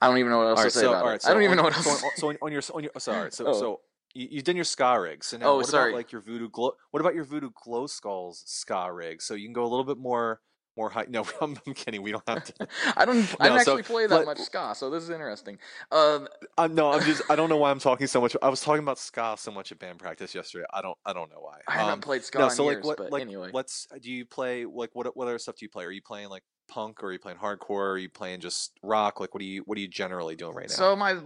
I 0.00 0.08
don't 0.08 0.18
even 0.18 0.30
know 0.30 0.38
what 0.38 0.46
else 0.48 0.58
All 0.60 0.64
to 0.64 0.70
say 0.70 0.80
so 0.80 0.90
about 0.92 1.04
all 1.04 1.10
it. 1.12 1.22
so 1.22 1.30
I 1.30 1.34
don't 1.34 1.42
even 1.42 1.58
on- 1.58 1.64
know 1.64 1.70
what 1.70 1.74
so 1.84 1.90
else. 1.90 2.02
on, 2.04 2.10
so 2.16 2.28
on, 2.30 2.38
on 2.42 2.52
your 2.52 2.62
on 2.74 2.82
your 2.82 2.92
oh, 2.94 2.98
sorry, 2.98 3.32
so 3.32 3.46
Oh. 3.46 3.52
so 3.52 3.80
you, 4.14 4.28
you've 4.30 4.44
done 4.44 4.56
your 4.56 4.64
ska 4.64 4.98
rig. 5.00 5.22
So 5.24 5.36
now, 5.36 5.46
Oh, 5.50 5.56
what 5.56 5.66
sorry. 5.66 5.90
about 5.90 5.96
like 5.98 6.12
your 6.12 6.20
voodoo 6.22 6.48
glow? 6.48 6.72
What 6.92 7.00
about 7.00 7.14
your 7.14 7.24
voodoo 7.24 7.50
glow 7.62 7.86
skulls 7.86 8.42
ska 8.46 8.92
rig? 8.92 9.20
So 9.22 9.34
you 9.34 9.46
can 9.46 9.52
go 9.52 9.64
a 9.64 9.68
little 9.68 9.84
bit 9.84 9.98
more 9.98 10.40
more 10.76 10.88
high. 10.90 11.06
No, 11.10 11.26
I'm, 11.42 11.58
I'm 11.66 11.74
kidding. 11.74 12.02
We 12.02 12.12
don't 12.12 12.22
have 12.28 12.44
to. 12.44 12.68
I 12.96 13.04
don't. 13.04 13.26
I 13.40 13.48
don't 13.48 13.60
so 13.64 13.72
actually 13.72 13.82
play 13.82 14.06
that 14.06 14.14
let- 14.14 14.26
much 14.26 14.38
ska, 14.38 14.74
so 14.76 14.88
this 14.90 15.02
is 15.02 15.10
interesting. 15.10 15.58
Um, 15.90 16.28
I'm 16.56 16.74
no, 16.74 16.92
I'm 16.92 17.02
just. 17.02 17.22
I 17.28 17.34
don't 17.36 17.48
know 17.48 17.56
why 17.56 17.70
I'm 17.72 17.80
talking 17.80 18.06
so 18.06 18.20
much. 18.20 18.36
I 18.40 18.48
was 18.48 18.60
talking 18.60 18.82
about 18.84 18.98
ska 18.98 19.34
so 19.38 19.50
much 19.50 19.72
at 19.72 19.78
band 19.80 19.98
practice 19.98 20.34
yesterday. 20.34 20.66
I 20.72 20.80
don't. 20.80 20.96
I 21.04 21.12
don't 21.12 21.30
know 21.30 21.40
why. 21.40 21.58
I 21.66 21.72
haven't 21.72 21.92
Um, 21.94 22.00
played 22.00 22.22
ska 22.24 22.38
no, 22.38 22.44
in 22.44 22.50
so 22.52 22.64
years, 22.70 22.76
like 22.76 22.84
what? 22.84 22.96
but 22.98 23.12
like 23.12 23.22
anyway. 23.22 23.48
what's? 23.50 23.88
Do 24.00 24.10
you 24.12 24.24
play 24.24 24.64
like 24.64 24.90
what? 24.94 25.14
What 25.16 25.26
other 25.28 25.38
stuff 25.40 25.56
do 25.56 25.64
you 25.64 25.70
play? 25.70 25.84
Are 25.84 25.90
you 25.90 26.02
playing 26.02 26.28
like 26.28 26.44
punk, 26.68 27.02
or 27.02 27.08
are 27.08 27.12
you 27.12 27.18
playing 27.18 27.38
hardcore? 27.38 27.70
Or 27.70 27.90
are 27.92 27.98
you 27.98 28.08
playing 28.08 28.40
just 28.40 28.72
rock? 28.82 29.20
Like 29.20 29.34
what 29.34 29.40
are 29.40 29.46
you? 29.46 29.62
What 29.66 29.78
are 29.78 29.80
you 29.80 29.88
generally 29.88 30.36
doing 30.36 30.54
right 30.54 30.68
now? 30.68 30.74
So 30.74 30.96
my 30.96 31.16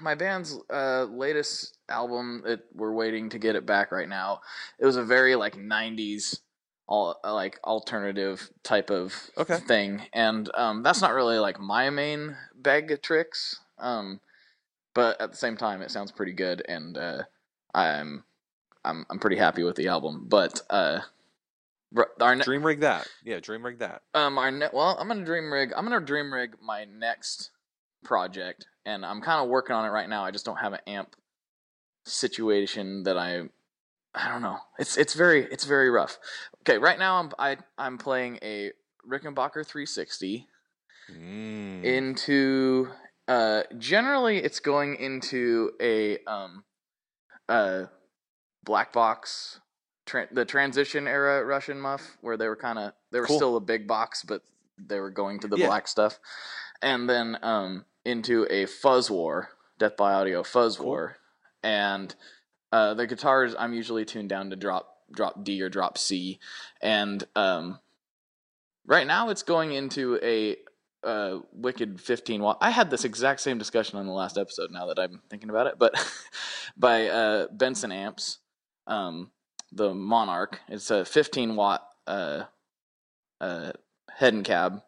my 0.00 0.14
band's 0.14 0.58
uh, 0.72 1.04
latest 1.04 1.76
album 1.88 2.42
that 2.46 2.60
we're 2.74 2.92
waiting 2.92 3.28
to 3.30 3.38
get 3.38 3.56
it 3.56 3.66
back 3.66 3.92
right 3.92 4.08
now. 4.08 4.40
It 4.78 4.86
was 4.86 4.96
a 4.96 5.04
very 5.04 5.36
like 5.36 5.56
'90s, 5.56 6.40
all 6.88 7.18
like 7.24 7.58
alternative 7.64 8.50
type 8.62 8.90
of 8.90 9.14
Okay. 9.36 9.58
thing, 9.58 10.02
and 10.12 10.50
um, 10.54 10.82
that's 10.82 11.00
not 11.00 11.14
really 11.14 11.38
like 11.38 11.60
my 11.60 11.90
main 11.90 12.36
bag 12.54 12.90
of 12.90 13.02
tricks. 13.02 13.60
Um, 13.78 14.20
but 14.94 15.20
at 15.20 15.30
the 15.30 15.36
same 15.36 15.56
time, 15.56 15.82
it 15.82 15.90
sounds 15.90 16.12
pretty 16.12 16.32
good, 16.32 16.62
and 16.68 16.96
uh, 16.98 17.22
I'm 17.74 18.24
I'm 18.84 19.06
I'm 19.10 19.18
pretty 19.18 19.36
happy 19.36 19.62
with 19.62 19.76
the 19.76 19.88
album. 19.88 20.26
But 20.28 20.60
uh, 20.70 21.00
our 22.20 22.34
ne- 22.36 22.44
dream 22.44 22.64
rig 22.64 22.80
that. 22.80 23.08
Yeah, 23.24 23.40
dream 23.40 23.64
rig 23.64 23.78
that. 23.80 24.02
um, 24.14 24.38
our 24.38 24.50
ne- 24.50 24.68
well, 24.72 24.96
I'm 24.98 25.08
gonna 25.08 25.24
dream 25.24 25.52
rig. 25.52 25.72
I'm 25.76 25.84
gonna 25.84 26.00
dream 26.04 26.32
rig 26.32 26.56
my 26.62 26.84
next 26.84 27.50
project, 28.04 28.66
and 28.84 29.04
I'm 29.04 29.20
kind 29.20 29.42
of 29.42 29.48
working 29.48 29.74
on 29.74 29.84
it 29.84 29.88
right 29.90 30.08
now. 30.08 30.24
I 30.24 30.30
just 30.30 30.44
don't 30.44 30.58
have 30.58 30.72
an 30.72 30.80
amp 30.86 31.16
situation 32.04 33.04
that 33.04 33.16
I. 33.16 33.42
I 34.12 34.28
don't 34.28 34.42
know. 34.42 34.58
It's 34.78 34.96
it's 34.96 35.14
very 35.14 35.44
it's 35.44 35.64
very 35.64 35.88
rough. 35.90 36.18
Okay, 36.62 36.78
right 36.78 36.98
now 36.98 37.20
I'm 37.20 37.30
I 37.38 37.56
I'm 37.78 37.96
playing 37.98 38.38
a 38.42 38.72
Rickenbacker 39.08 39.64
360 39.66 40.46
Mm. 41.12 41.84
into. 41.84 42.88
Uh, 43.26 43.62
generally, 43.78 44.38
it's 44.38 44.58
going 44.60 44.96
into 44.96 45.70
a 45.80 46.18
um, 46.24 46.64
uh, 47.48 47.84
black 48.64 48.92
box. 48.92 49.60
Tra- 50.10 50.26
the 50.32 50.44
transition 50.44 51.06
era 51.06 51.44
Russian 51.44 51.80
muff, 51.80 52.16
where 52.20 52.36
they 52.36 52.48
were 52.48 52.56
kind 52.56 52.80
of 52.80 52.92
they 53.12 53.20
were 53.20 53.26
Cool. 53.26 53.36
still 53.36 53.56
a 53.56 53.60
big 53.60 53.86
box, 53.86 54.24
but 54.24 54.42
they 54.76 54.98
were 54.98 55.10
going 55.10 55.38
to 55.38 55.46
the 55.46 55.56
Yeah. 55.56 55.66
black 55.66 55.86
stuff, 55.86 56.18
and 56.82 57.08
then 57.08 57.38
um, 57.42 57.84
into 58.04 58.44
a 58.50 58.66
Fuzz 58.66 59.08
War, 59.08 59.50
Death 59.78 59.96
by 59.96 60.12
Audio 60.12 60.42
Fuzz 60.42 60.78
Cool. 60.78 60.86
War, 60.86 61.16
and 61.62 62.12
uh, 62.72 62.94
the 62.94 63.06
guitars 63.06 63.54
I'm 63.56 63.72
usually 63.72 64.04
tuned 64.04 64.28
down 64.28 64.50
to 64.50 64.56
drop 64.56 64.96
drop 65.12 65.44
D 65.44 65.62
or 65.62 65.68
drop 65.68 65.96
C, 65.96 66.40
and 66.82 67.22
um, 67.36 67.78
right 68.86 69.06
now 69.06 69.28
it's 69.28 69.44
going 69.44 69.72
into 69.74 70.18
a 70.24 70.56
uh, 71.06 71.38
wicked 71.52 72.00
15 72.00 72.42
watt. 72.42 72.58
I 72.60 72.70
had 72.70 72.90
this 72.90 73.04
exact 73.04 73.42
same 73.42 73.58
discussion 73.58 73.96
on 73.98 74.06
the 74.06 74.12
last 74.12 74.36
episode. 74.36 74.72
Now 74.72 74.86
that 74.86 74.98
I'm 74.98 75.22
thinking 75.30 75.50
about 75.50 75.68
it, 75.68 75.74
but 75.78 75.94
by 76.76 77.06
uh, 77.06 77.46
Benson 77.52 77.92
amps, 77.92 78.38
um, 78.88 79.30
the 79.72 79.94
Monarch. 79.94 80.60
It's 80.68 80.90
a 80.90 81.04
15 81.04 81.56
watt 81.56 81.86
uh, 82.06 82.44
uh, 83.40 83.72
head 84.10 84.34
and 84.34 84.44
cab, 84.44 84.82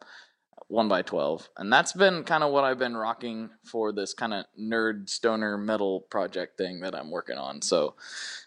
one 0.67 0.87
by 0.87 1.01
12, 1.01 1.49
and 1.57 1.71
that's 1.71 1.93
been 1.93 2.23
kind 2.23 2.43
of 2.43 2.51
what 2.51 2.63
I've 2.63 2.79
been 2.79 2.95
rocking 2.97 3.49
for 3.63 3.91
this 3.91 4.13
kind 4.13 4.33
of 4.33 4.45
nerd 4.59 5.09
stoner 5.09 5.57
metal 5.57 6.01
project 6.01 6.57
thing 6.57 6.81
that 6.81 6.95
I'm 6.95 7.11
working 7.11 7.37
on. 7.37 7.61
So 7.61 7.95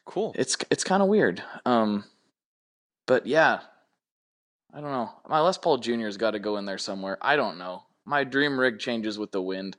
Cool. 0.05 0.32
it's 0.37 0.57
it's 0.70 0.84
kind 0.84 1.03
of 1.03 1.09
weird. 1.09 1.43
Um, 1.64 2.05
but 3.07 3.26
yeah, 3.26 3.61
I 4.74 4.80
don't 4.80 4.91
know. 4.93 5.11
My 5.28 5.41
Les 5.41 5.57
Paul 5.59 5.78
Junior's 5.78 6.16
got 6.16 6.32
to 6.32 6.39
go 6.39 6.57
in 6.59 6.64
there 6.66 6.78
somewhere. 6.78 7.18
I 7.22 7.37
don't 7.37 7.59
know. 7.59 7.84
My 8.05 8.24
dream 8.24 8.59
rig 8.59 8.78
changes 8.78 9.18
with 9.18 9.32
the 9.32 9.43
wind. 9.43 9.76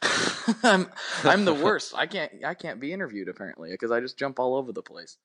I'm 0.62 0.86
I'm 1.24 1.44
the 1.44 1.54
worst. 1.54 1.94
I 1.96 2.06
can't 2.06 2.32
I 2.44 2.54
can't 2.54 2.80
be 2.80 2.92
interviewed 2.92 3.28
apparently 3.28 3.70
because 3.70 3.90
I 3.90 4.00
just 4.00 4.18
jump 4.18 4.38
all 4.38 4.54
over 4.54 4.72
the 4.72 4.82
place. 4.82 5.16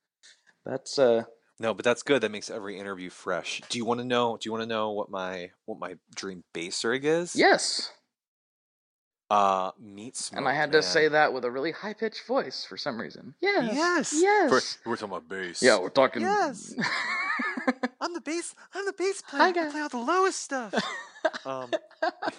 That's 0.66 1.00
uh 1.00 1.24
No, 1.60 1.74
but 1.74 1.84
that's 1.86 2.04
good. 2.04 2.22
That 2.22 2.32
makes 2.32 2.50
every 2.50 2.78
interview 2.80 3.10
fresh. 3.10 3.62
Do 3.70 3.78
you 3.78 3.86
want 3.86 4.00
to 4.00 4.06
know? 4.06 4.38
Do 4.38 4.48
you 4.48 4.52
want 4.52 4.64
to 4.64 4.68
know 4.70 4.92
what 4.92 5.10
my 5.10 5.52
what 5.66 5.80
my 5.80 5.96
dream 6.16 6.44
bass 6.54 6.84
rig 6.84 7.06
is? 7.06 7.36
yes. 7.36 7.92
Uh, 9.32 9.70
meat 9.80 10.18
smoke. 10.18 10.40
And 10.40 10.48
I 10.50 10.54
had 10.56 10.72
to 10.72 10.82
say 10.82 11.08
that 11.08 11.34
with 11.34 11.46
a 11.46 11.52
really 11.52 11.72
high 11.72 11.94
pitched 11.94 12.26
voice 12.26 12.66
for 12.68 12.78
some 12.78 13.00
reason. 13.00 13.36
Yes. 13.42 13.72
Yes. 13.76 14.14
Yes. 14.16 14.50
We're, 14.86 14.90
we're 14.92 14.96
talking 14.96 15.10
about 15.14 15.30
bass. 15.30 15.62
yeah, 15.62 15.78
we're 15.78 15.90
talking. 15.90 16.24
Yes. 16.24 16.74
I'm 18.02 18.16
the 18.16 18.22
bass. 18.22 18.56
I'm 18.74 18.86
the 18.88 18.94
bass 18.94 19.22
player. 19.22 19.44
Hi, 19.44 19.50
I 19.50 19.52
guys. 19.52 19.72
play 19.72 19.82
all 19.82 19.90
the 19.90 19.98
lowest 20.00 20.42
stuff. 20.42 20.74
um, 21.46 21.70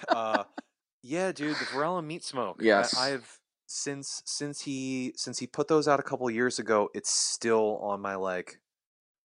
uh, 0.08 0.42
yeah, 1.04 1.30
dude, 1.30 1.50
the 1.54 1.64
Verellen 1.66 2.06
Meat 2.06 2.24
Smoke. 2.24 2.56
I- 2.60 2.64
Yes. 2.64 2.96
I've 2.96 3.38
since 3.72 4.20
since 4.26 4.62
he 4.62 5.12
since 5.16 5.38
he 5.38 5.46
put 5.46 5.68
those 5.68 5.86
out 5.86 6.00
a 6.00 6.02
couple 6.02 6.28
years 6.28 6.58
ago. 6.58 6.90
It's 6.92 7.10
still 7.10 7.78
on 7.78 8.00
my 8.00 8.16
like 8.16 8.60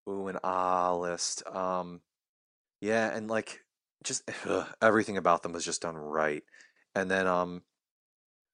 ooh 0.07 0.27
and 0.27 0.37
ah 0.43 0.95
list. 0.95 1.45
Um, 1.47 2.01
yeah, 2.79 3.15
and 3.15 3.27
like 3.27 3.61
just 4.03 4.29
ugh, 4.47 4.67
everything 4.83 5.17
about 5.17 5.41
them 5.41 5.53
was 5.53 5.65
just 5.65 5.81
done 5.81 5.97
right. 5.97 6.43
And 6.93 7.09
then 7.09 7.25
um, 7.25 7.63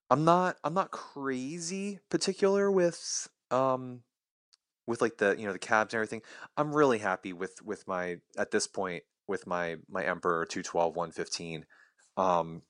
I'm 0.10 0.24
not 0.24 0.56
I'm 0.64 0.74
not 0.74 0.92
crazy 0.92 2.00
particular 2.10 2.72
with 2.72 3.28
um 3.52 4.04
with 4.88 5.02
like 5.02 5.18
the 5.18 5.36
you 5.38 5.46
know 5.46 5.54
the 5.54 5.60
cabs 5.60 5.94
and 5.94 6.00
everything. 6.00 6.22
I'm 6.56 6.74
really 6.74 7.00
happy 7.00 7.34
with 7.34 7.62
with 7.66 7.86
my 7.86 8.20
at 8.38 8.52
this 8.52 8.66
point 8.66 9.04
with 9.28 9.46
my 9.46 9.76
my 9.90 10.06
Emperor 10.06 10.46
212 10.46 10.96
115. 10.96 11.66
Um, 12.16 12.62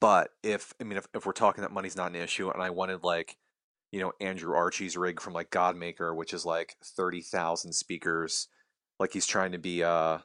but 0.00 0.30
if 0.42 0.72
I 0.80 0.84
mean 0.84 0.98
if, 0.98 1.06
if 1.14 1.26
we're 1.26 1.32
talking 1.32 1.62
that 1.62 1.72
money's 1.72 1.96
not 1.96 2.10
an 2.10 2.16
issue 2.16 2.50
and 2.50 2.62
I 2.62 2.70
wanted 2.70 3.04
like 3.04 3.36
you 3.90 4.00
know 4.00 4.12
Andrew 4.20 4.54
Archie's 4.54 4.96
rig 4.96 5.20
from 5.20 5.32
like 5.32 5.50
Godmaker, 5.50 6.14
which 6.14 6.32
is 6.32 6.44
like 6.44 6.76
thirty 6.84 7.20
thousand 7.20 7.72
speakers, 7.72 8.48
like 8.98 9.12
he's 9.12 9.26
trying 9.26 9.52
to 9.52 9.58
be 9.58 9.82
uh 9.82 10.18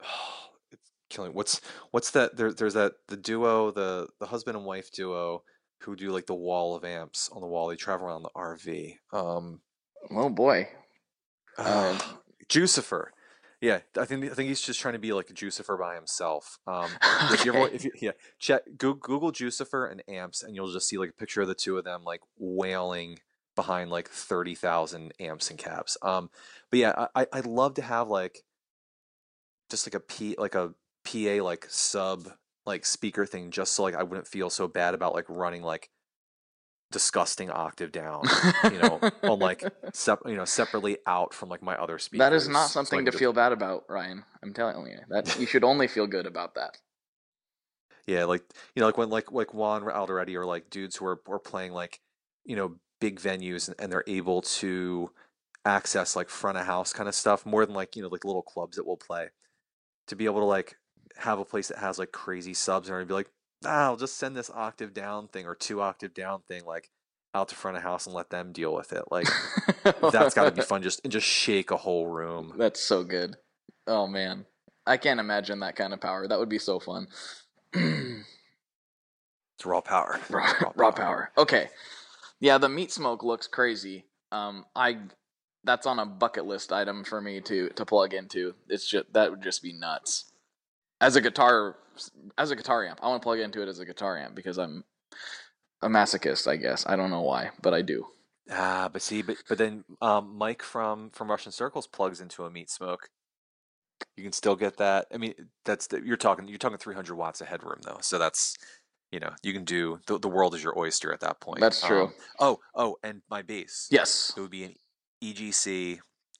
it's 0.72 0.90
killing 1.10 1.32
what's 1.32 1.60
what's 1.90 2.10
that 2.12 2.36
there, 2.36 2.52
there's 2.52 2.74
that 2.74 2.94
the 3.08 3.16
duo 3.16 3.70
the 3.70 4.08
the 4.20 4.26
husband 4.26 4.56
and 4.56 4.66
wife 4.66 4.90
duo 4.92 5.42
who 5.80 5.96
do 5.96 6.10
like 6.10 6.26
the 6.26 6.34
wall 6.34 6.74
of 6.74 6.84
amps 6.84 7.28
on 7.32 7.40
the 7.40 7.46
wall 7.46 7.68
they 7.68 7.76
travel 7.76 8.06
around 8.06 8.22
the 8.22 8.30
rv 8.30 8.96
um 9.12 9.60
oh 10.10 10.28
boy. 10.30 10.68
uh, 11.58 11.98
Um, 12.00 12.18
Jucifer. 12.48 13.06
Yeah, 13.64 13.78
I 13.98 14.04
think 14.04 14.22
I 14.26 14.34
think 14.34 14.50
he's 14.50 14.60
just 14.60 14.78
trying 14.78 14.92
to 14.92 14.98
be 15.00 15.14
like 15.14 15.30
a 15.30 15.32
Jucifer 15.32 15.78
by 15.78 15.94
himself. 15.94 16.58
Um, 16.66 16.90
if 17.32 17.46
you 17.46 17.54
ever, 17.54 17.66
if 17.72 17.82
you, 17.82 17.92
yeah, 17.98 18.10
check 18.38 18.60
Google, 18.76 19.32
Jucifer 19.32 19.90
and 19.90 20.02
amps, 20.06 20.42
and 20.42 20.54
you'll 20.54 20.70
just 20.70 20.86
see 20.86 20.98
like 20.98 21.08
a 21.08 21.14
picture 21.14 21.40
of 21.40 21.48
the 21.48 21.54
two 21.54 21.78
of 21.78 21.84
them 21.84 22.04
like 22.04 22.20
wailing 22.36 23.20
behind 23.56 23.88
like 23.90 24.10
thirty 24.10 24.54
thousand 24.54 25.14
amps 25.18 25.48
and 25.48 25.58
caps. 25.58 25.96
Um, 26.02 26.28
but 26.70 26.78
yeah, 26.78 27.06
I 27.14 27.22
I- 27.22 27.26
I'd 27.32 27.46
love 27.46 27.72
to 27.76 27.82
have 27.82 28.08
like 28.08 28.44
just 29.70 29.86
like 29.86 29.94
a 29.94 30.00
P 30.00 30.34
like 30.38 30.54
a 30.54 30.74
PA 31.06 31.42
like 31.42 31.66
sub 31.70 32.28
like 32.66 32.84
speaker 32.84 33.24
thing, 33.24 33.50
just 33.50 33.72
so 33.72 33.82
like 33.82 33.94
I 33.94 34.02
wouldn't 34.02 34.28
feel 34.28 34.50
so 34.50 34.68
bad 34.68 34.92
about 34.92 35.14
like 35.14 35.24
running 35.30 35.62
like 35.62 35.88
disgusting 36.94 37.50
octave 37.50 37.90
down 37.92 38.22
you 38.64 38.78
know, 38.78 39.00
on 39.24 39.40
like 39.40 39.64
sep- 39.92 40.22
you 40.24 40.36
know 40.36 40.44
separately 40.46 40.96
out 41.06 41.34
from 41.34 41.48
like 41.48 41.60
my 41.60 41.74
other 41.74 41.98
speakers. 41.98 42.24
that 42.24 42.32
is 42.32 42.48
not 42.48 42.70
something 42.70 43.00
can 43.00 43.06
to 43.06 43.10
just- 43.10 43.18
feel 43.18 43.32
bad 43.34 43.52
about, 43.52 43.84
Ryan. 43.88 44.24
I'm 44.42 44.54
telling 44.54 44.86
you 44.86 45.00
that 45.08 45.38
you 45.38 45.44
should 45.46 45.64
only 45.64 45.88
feel 45.88 46.06
good 46.06 46.26
about 46.26 46.54
that. 46.54 46.78
Yeah, 48.06 48.24
like 48.24 48.42
you 48.74 48.80
know, 48.80 48.86
like 48.86 48.98
when 48.98 49.08
like 49.08 49.32
like 49.32 49.54
Juan 49.54 49.82
Alderete 49.82 50.34
or 50.34 50.44
like 50.44 50.68
dudes 50.68 50.94
who 50.96 51.06
are 51.06 51.18
are 51.26 51.38
playing 51.38 51.72
like 51.72 52.00
you 52.44 52.54
know 52.54 52.76
big 53.00 53.18
venues 53.18 53.66
and, 53.66 53.74
and 53.78 53.90
they're 53.90 54.04
able 54.06 54.42
to 54.42 55.10
access 55.64 56.14
like 56.14 56.28
front 56.28 56.58
of 56.58 56.66
house 56.66 56.92
kind 56.92 57.08
of 57.08 57.14
stuff 57.14 57.46
more 57.46 57.64
than 57.64 57.74
like 57.74 57.96
you 57.96 58.02
know 58.02 58.08
like 58.08 58.26
little 58.26 58.42
clubs 58.42 58.76
that 58.76 58.86
will 58.86 58.98
play 58.98 59.28
to 60.06 60.16
be 60.16 60.26
able 60.26 60.40
to 60.40 60.44
like 60.44 60.76
have 61.16 61.38
a 61.38 61.46
place 61.46 61.68
that 61.68 61.78
has 61.78 61.98
like 61.98 62.12
crazy 62.12 62.52
subs 62.52 62.90
and 62.90 63.08
be 63.08 63.14
like 63.14 63.30
ah, 63.66 63.84
I'll 63.84 63.96
just 63.96 64.16
send 64.16 64.36
this 64.36 64.50
octave 64.50 64.94
down 64.94 65.28
thing 65.28 65.46
or 65.46 65.54
two 65.54 65.80
octave 65.80 66.14
down 66.14 66.42
thing 66.48 66.64
like 66.64 66.90
out 67.34 67.48
to 67.48 67.54
front 67.54 67.76
of 67.76 67.82
house 67.82 68.06
and 68.06 68.14
let 68.14 68.30
them 68.30 68.52
deal 68.52 68.72
with 68.72 68.92
it 68.92 69.02
like 69.10 69.26
that's 70.12 70.34
got 70.34 70.44
to 70.44 70.52
be 70.52 70.62
fun 70.62 70.82
just 70.82 71.00
and 71.02 71.12
just 71.12 71.26
shake 71.26 71.70
a 71.70 71.76
whole 71.76 72.06
room 72.06 72.54
That's 72.58 72.80
so 72.80 73.04
good. 73.04 73.36
Oh 73.86 74.06
man, 74.06 74.46
I 74.86 74.96
can't 74.96 75.20
imagine 75.20 75.60
that 75.60 75.76
kind 75.76 75.92
of 75.92 76.00
power. 76.00 76.26
That 76.26 76.38
would 76.38 76.48
be 76.48 76.58
so 76.58 76.78
fun. 76.78 77.08
it's 77.72 78.24
raw 79.64 79.80
power 79.80 80.20
raw, 80.30 80.52
raw 80.74 80.90
power. 80.92 81.32
Okay, 81.36 81.68
yeah, 82.40 82.58
the 82.58 82.68
meat 82.68 82.92
smoke 82.92 83.22
looks 83.22 83.46
crazy. 83.46 84.06
Um, 84.32 84.64
I 84.74 84.98
that's 85.64 85.86
on 85.86 85.98
a 85.98 86.06
bucket 86.06 86.46
list 86.46 86.72
item 86.72 87.04
for 87.04 87.20
me 87.20 87.40
to 87.42 87.68
to 87.70 87.84
plug 87.84 88.14
into. 88.14 88.54
It's 88.68 88.88
just 88.88 89.12
that 89.12 89.30
would 89.30 89.42
just 89.42 89.62
be 89.62 89.72
nuts. 89.72 90.32
As 91.00 91.16
a 91.16 91.20
guitar, 91.20 91.76
as 92.38 92.50
a 92.50 92.56
guitar 92.56 92.86
amp, 92.86 93.00
I 93.02 93.08
want 93.08 93.22
to 93.22 93.24
plug 93.24 93.38
into 93.38 93.62
it 93.62 93.68
as 93.68 93.78
a 93.78 93.84
guitar 93.84 94.18
amp 94.18 94.34
because 94.34 94.58
I'm 94.58 94.84
a 95.82 95.88
masochist. 95.88 96.46
I 96.46 96.56
guess 96.56 96.84
I 96.86 96.96
don't 96.96 97.10
know 97.10 97.22
why, 97.22 97.50
but 97.62 97.74
I 97.74 97.82
do. 97.82 98.06
Ah, 98.50 98.88
but 98.92 99.02
see, 99.02 99.22
but 99.22 99.36
but 99.48 99.58
then 99.58 99.84
um, 100.02 100.36
Mike 100.36 100.62
from 100.62 101.10
from 101.10 101.30
Russian 101.30 101.52
Circles 101.52 101.86
plugs 101.86 102.20
into 102.20 102.44
a 102.44 102.50
meat 102.50 102.70
smoke. 102.70 103.08
You 104.16 104.22
can 104.22 104.32
still 104.32 104.56
get 104.56 104.76
that. 104.78 105.06
I 105.12 105.16
mean, 105.16 105.34
that's 105.64 105.86
the, 105.86 106.04
you're 106.04 106.16
talking 106.16 106.48
you're 106.48 106.58
talking 106.58 106.78
300 106.78 107.14
watts 107.14 107.40
of 107.40 107.46
headroom 107.46 107.80
though, 107.84 107.98
so 108.00 108.18
that's 108.18 108.56
you 109.12 109.20
know 109.20 109.30
you 109.42 109.52
can 109.52 109.64
do 109.64 109.98
the 110.06 110.18
the 110.18 110.28
world 110.28 110.54
is 110.54 110.62
your 110.62 110.78
oyster 110.78 111.12
at 111.12 111.20
that 111.20 111.40
point. 111.40 111.60
That's 111.60 111.82
true. 111.82 112.04
Um, 112.04 112.14
oh 112.38 112.60
oh, 112.74 112.96
and 113.02 113.22
my 113.30 113.42
bass. 113.42 113.88
Yes. 113.90 114.32
it 114.36 114.40
would 114.40 114.50
be 114.50 114.64
an 114.64 114.74
EGC 115.22 115.98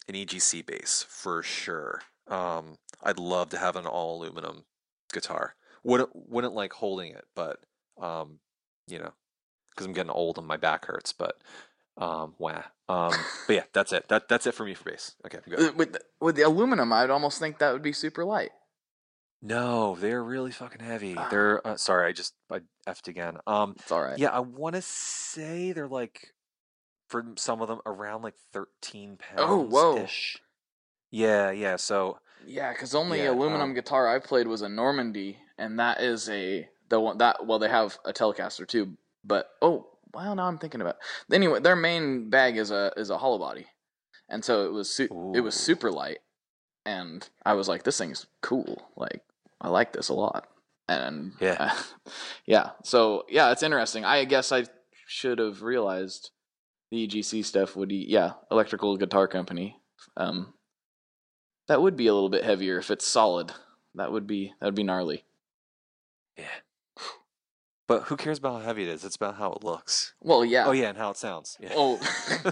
an 0.08 0.14
EGC 0.14 0.66
bass 0.66 1.06
for 1.08 1.42
sure. 1.42 2.02
Um, 2.28 2.76
I'd 3.02 3.18
love 3.18 3.50
to 3.50 3.58
have 3.58 3.76
an 3.76 3.86
all 3.86 4.16
aluminum 4.22 4.64
guitar. 5.12 5.54
Wouldn't 5.82 6.10
wouldn't 6.14 6.54
like 6.54 6.72
holding 6.72 7.12
it, 7.12 7.26
but 7.34 7.60
um, 8.00 8.38
you 8.86 8.98
know, 8.98 9.12
because 9.70 9.86
I'm 9.86 9.92
getting 9.92 10.10
old 10.10 10.38
and 10.38 10.46
my 10.46 10.56
back 10.56 10.86
hurts. 10.86 11.12
But 11.12 11.36
um, 11.96 12.34
wah. 12.38 12.62
Um, 12.88 13.12
but 13.46 13.56
yeah, 13.56 13.64
that's 13.72 13.92
it. 13.92 14.08
That 14.08 14.28
that's 14.28 14.46
it 14.46 14.54
for 14.54 14.64
me 14.64 14.74
for 14.74 14.90
bass. 14.90 15.14
Okay, 15.26 15.38
I'm 15.46 15.66
Uh. 15.66 15.72
With 15.76 15.92
the, 15.92 16.00
with 16.20 16.36
the 16.36 16.42
aluminum, 16.42 16.92
I'd 16.92 17.10
almost 17.10 17.38
think 17.38 17.58
that 17.58 17.72
would 17.72 17.82
be 17.82 17.92
super 17.92 18.24
light. 18.24 18.50
No, 19.42 19.94
they're 19.96 20.24
really 20.24 20.52
fucking 20.52 20.80
heavy. 20.80 21.14
Ah. 21.18 21.28
They're 21.30 21.66
uh, 21.66 21.76
sorry, 21.76 22.08
I 22.08 22.12
just 22.12 22.32
I 22.50 22.60
effed 22.88 23.08
again. 23.08 23.36
Um, 23.46 23.74
It's 23.78 23.92
all 23.92 24.02
right. 24.02 24.18
yeah, 24.18 24.30
I 24.30 24.40
want 24.40 24.74
to 24.74 24.82
say 24.82 25.72
they're 25.72 25.86
like 25.86 26.32
for 27.10 27.22
some 27.36 27.60
of 27.60 27.68
them 27.68 27.80
around 27.84 28.22
like 28.22 28.34
13 28.54 29.18
pounds. 29.18 29.38
Oh, 29.38 29.58
whoa. 29.60 29.98
Ish. 29.98 30.38
Yeah, 31.14 31.52
yeah. 31.52 31.76
So 31.76 32.18
Yeah, 32.44 32.72
because 32.72 32.94
only 32.94 33.22
Yeah, 33.22 33.30
aluminum 33.30 33.70
um, 33.70 33.74
guitar 33.74 34.08
I 34.08 34.18
played 34.18 34.48
was 34.48 34.62
a 34.62 34.68
Normandy, 34.68 35.38
and 35.56 35.78
that 35.78 36.00
is 36.00 36.28
a 36.28 36.68
the 36.88 36.98
one 36.98 37.18
that 37.18 37.46
well 37.46 37.60
they 37.60 37.68
have 37.68 37.96
a 38.04 38.12
Telecaster 38.12 38.66
too, 38.66 38.96
but 39.24 39.50
oh 39.62 39.86
well 40.12 40.34
now 40.34 40.48
I'm 40.48 40.58
thinking 40.58 40.80
about 40.80 40.96
anyway 41.32 41.60
their 41.60 41.76
main 41.76 42.30
bag 42.30 42.56
is 42.56 42.72
a 42.72 42.92
is 42.96 43.10
a 43.10 43.18
hollow 43.18 43.38
body, 43.38 43.66
and 44.28 44.44
so 44.44 44.66
it 44.66 44.72
was 44.72 44.90
su- 44.90 45.32
it 45.34 45.40
was 45.40 45.54
super 45.54 45.92
light, 45.92 46.18
and 46.84 47.28
I 47.46 47.54
was 47.54 47.68
like 47.68 47.84
this 47.84 47.98
thing's 47.98 48.26
cool 48.42 48.90
like 48.96 49.22
I 49.60 49.68
like 49.68 49.92
this 49.92 50.08
a 50.08 50.14
lot, 50.14 50.48
and 50.88 51.32
Yeah. 51.40 51.72
yeah 52.46 52.70
so 52.82 53.24
yeah 53.28 53.52
it's 53.52 53.62
interesting 53.62 54.04
I 54.04 54.24
guess 54.24 54.50
I 54.50 54.64
should 55.06 55.38
have 55.38 55.62
realized 55.62 56.32
the 56.90 57.06
EGC 57.06 57.44
stuff 57.44 57.76
would 57.76 57.88
be 57.90 58.04
yeah 58.08 58.32
electrical 58.50 58.96
guitar 58.96 59.28
company 59.28 59.76
um 60.16 60.54
that 61.68 61.82
would 61.82 61.96
be 61.96 62.06
a 62.06 62.14
little 62.14 62.28
bit 62.28 62.44
heavier 62.44 62.78
if 62.78 62.90
it's 62.90 63.06
solid. 63.06 63.52
That 63.94 64.12
would 64.12 64.26
be 64.26 64.52
that 64.60 64.66
would 64.66 64.74
be 64.74 64.82
gnarly. 64.82 65.24
yeah. 66.36 66.44
But 67.86 68.04
who 68.04 68.16
cares 68.16 68.38
about 68.38 68.60
how 68.60 68.66
heavy 68.66 68.84
it 68.84 68.88
is? 68.88 69.04
It's 69.04 69.16
about 69.16 69.36
how 69.36 69.52
it 69.52 69.62
looks. 69.62 70.14
Well, 70.22 70.42
yeah. 70.44 70.64
Oh 70.66 70.72
yeah, 70.72 70.88
and 70.88 70.96
how 70.98 71.10
it 71.10 71.18
sounds. 71.18 71.58
Yeah. 71.60 71.72
Oh, 71.76 72.00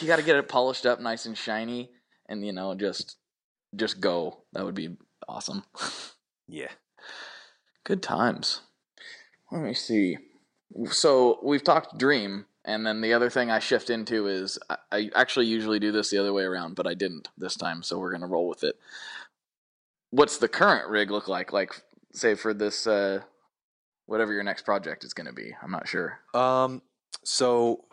you 0.00 0.06
got 0.06 0.16
to 0.16 0.22
get 0.22 0.36
it 0.36 0.48
polished 0.48 0.86
up, 0.86 1.00
nice 1.00 1.26
and 1.26 1.36
shiny, 1.36 1.90
and 2.28 2.46
you 2.46 2.52
know 2.52 2.74
just 2.74 3.16
just 3.74 4.00
go. 4.00 4.44
That 4.52 4.64
would 4.64 4.76
be 4.76 4.96
awesome. 5.28 5.64
yeah. 6.48 6.68
Good 7.84 8.02
times. 8.02 8.60
Let 9.50 9.62
me 9.62 9.74
see. 9.74 10.18
So 10.90 11.40
we've 11.42 11.64
talked 11.64 11.98
dream, 11.98 12.46
and 12.64 12.86
then 12.86 13.00
the 13.00 13.12
other 13.12 13.30
thing 13.30 13.50
I 13.50 13.58
shift 13.58 13.90
into 13.90 14.26
is 14.28 14.58
I, 14.90 15.10
actually 15.14 15.46
usually 15.46 15.78
do 15.78 15.92
this 15.92 16.10
the 16.10 16.18
other 16.18 16.32
way 16.32 16.44
around, 16.44 16.74
but 16.76 16.86
I 16.86 16.94
didn't 16.94 17.28
this 17.36 17.56
time, 17.56 17.82
so 17.82 17.98
we're 17.98 18.12
gonna 18.12 18.26
roll 18.26 18.48
with 18.48 18.64
it. 18.64 18.78
What's 20.10 20.38
the 20.38 20.48
current 20.48 20.88
rig 20.88 21.10
look 21.10 21.28
like? 21.28 21.52
Like, 21.52 21.82
say 22.12 22.34
for 22.34 22.54
this, 22.54 22.86
uh, 22.86 23.22
whatever 24.06 24.32
your 24.32 24.42
next 24.42 24.62
project 24.62 25.04
is 25.04 25.14
gonna 25.14 25.32
be. 25.32 25.54
I'm 25.62 25.70
not 25.70 25.88
sure. 25.88 26.20
Um. 26.34 26.82
So 27.24 27.84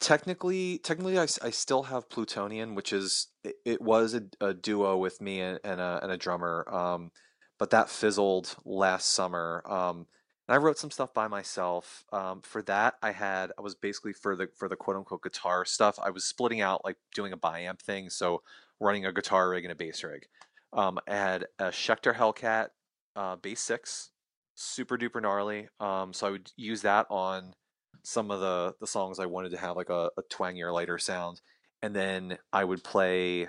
technically, 0.00 0.78
technically, 0.78 1.18
I, 1.18 1.26
I 1.42 1.50
still 1.50 1.84
have 1.84 2.10
Plutonian, 2.10 2.74
which 2.74 2.92
is 2.92 3.28
it, 3.42 3.56
it 3.64 3.80
was 3.80 4.14
a, 4.14 4.22
a 4.40 4.54
duo 4.54 4.96
with 4.96 5.20
me 5.20 5.40
and, 5.40 5.58
and 5.64 5.80
a 5.80 6.00
and 6.02 6.12
a 6.12 6.16
drummer. 6.16 6.66
Um, 6.70 7.10
but 7.58 7.70
that 7.70 7.88
fizzled 7.88 8.56
last 8.64 9.10
summer. 9.10 9.62
Um, 9.66 10.06
And 10.48 10.54
I 10.54 10.58
wrote 10.58 10.78
some 10.78 10.90
stuff 10.90 11.14
by 11.14 11.26
myself. 11.28 12.04
Um, 12.12 12.42
for 12.42 12.62
that, 12.62 12.94
I 13.02 13.12
had 13.12 13.52
I 13.58 13.62
was 13.62 13.74
basically 13.74 14.12
for 14.12 14.36
the 14.36 14.48
for 14.56 14.68
the 14.68 14.76
quote 14.76 14.96
unquote 14.96 15.22
guitar 15.22 15.64
stuff. 15.64 15.98
I 16.02 16.10
was 16.10 16.24
splitting 16.24 16.60
out 16.60 16.84
like 16.84 16.96
doing 17.14 17.32
a 17.32 17.38
biamp 17.38 17.80
thing, 17.80 18.10
so 18.10 18.42
running 18.80 19.06
a 19.06 19.12
guitar 19.12 19.48
rig 19.50 19.64
and 19.64 19.72
a 19.72 19.76
bass 19.76 20.02
rig. 20.04 20.26
Um, 20.72 20.98
I 21.08 21.14
had 21.14 21.46
a 21.58 21.66
Schecter 21.66 22.14
Hellcat 22.14 22.68
uh, 23.16 23.36
bass 23.36 23.60
six, 23.60 24.10
super 24.54 24.98
duper 24.98 25.22
gnarly. 25.22 25.68
Um, 25.80 26.12
so 26.12 26.26
I 26.26 26.30
would 26.30 26.50
use 26.56 26.82
that 26.82 27.06
on 27.10 27.54
some 28.02 28.30
of 28.30 28.40
the 28.40 28.74
the 28.80 28.86
songs 28.86 29.18
I 29.18 29.26
wanted 29.26 29.50
to 29.52 29.58
have 29.58 29.76
like 29.76 29.90
a, 29.90 30.10
a 30.16 30.22
twangier, 30.30 30.72
lighter 30.72 30.98
sound, 30.98 31.40
and 31.82 31.94
then 31.94 32.38
I 32.52 32.64
would 32.64 32.84
play. 32.84 33.48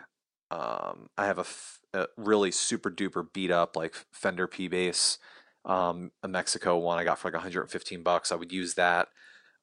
Um, 0.51 1.07
I 1.17 1.25
have 1.25 1.39
a, 1.39 1.41
f- 1.41 1.79
a 1.93 2.05
really 2.17 2.51
super 2.51 2.91
duper 2.91 3.25
beat 3.33 3.49
up 3.51 3.75
like 3.75 3.95
Fender 4.11 4.47
P 4.47 4.67
bass, 4.67 5.17
um, 5.65 6.11
a 6.23 6.27
Mexico 6.27 6.77
one 6.77 6.97
I 6.97 7.03
got 7.03 7.19
for 7.19 7.27
like 7.27 7.33
115 7.33 8.03
bucks. 8.03 8.31
I 8.31 8.35
would 8.35 8.51
use 8.51 8.75
that 8.75 9.09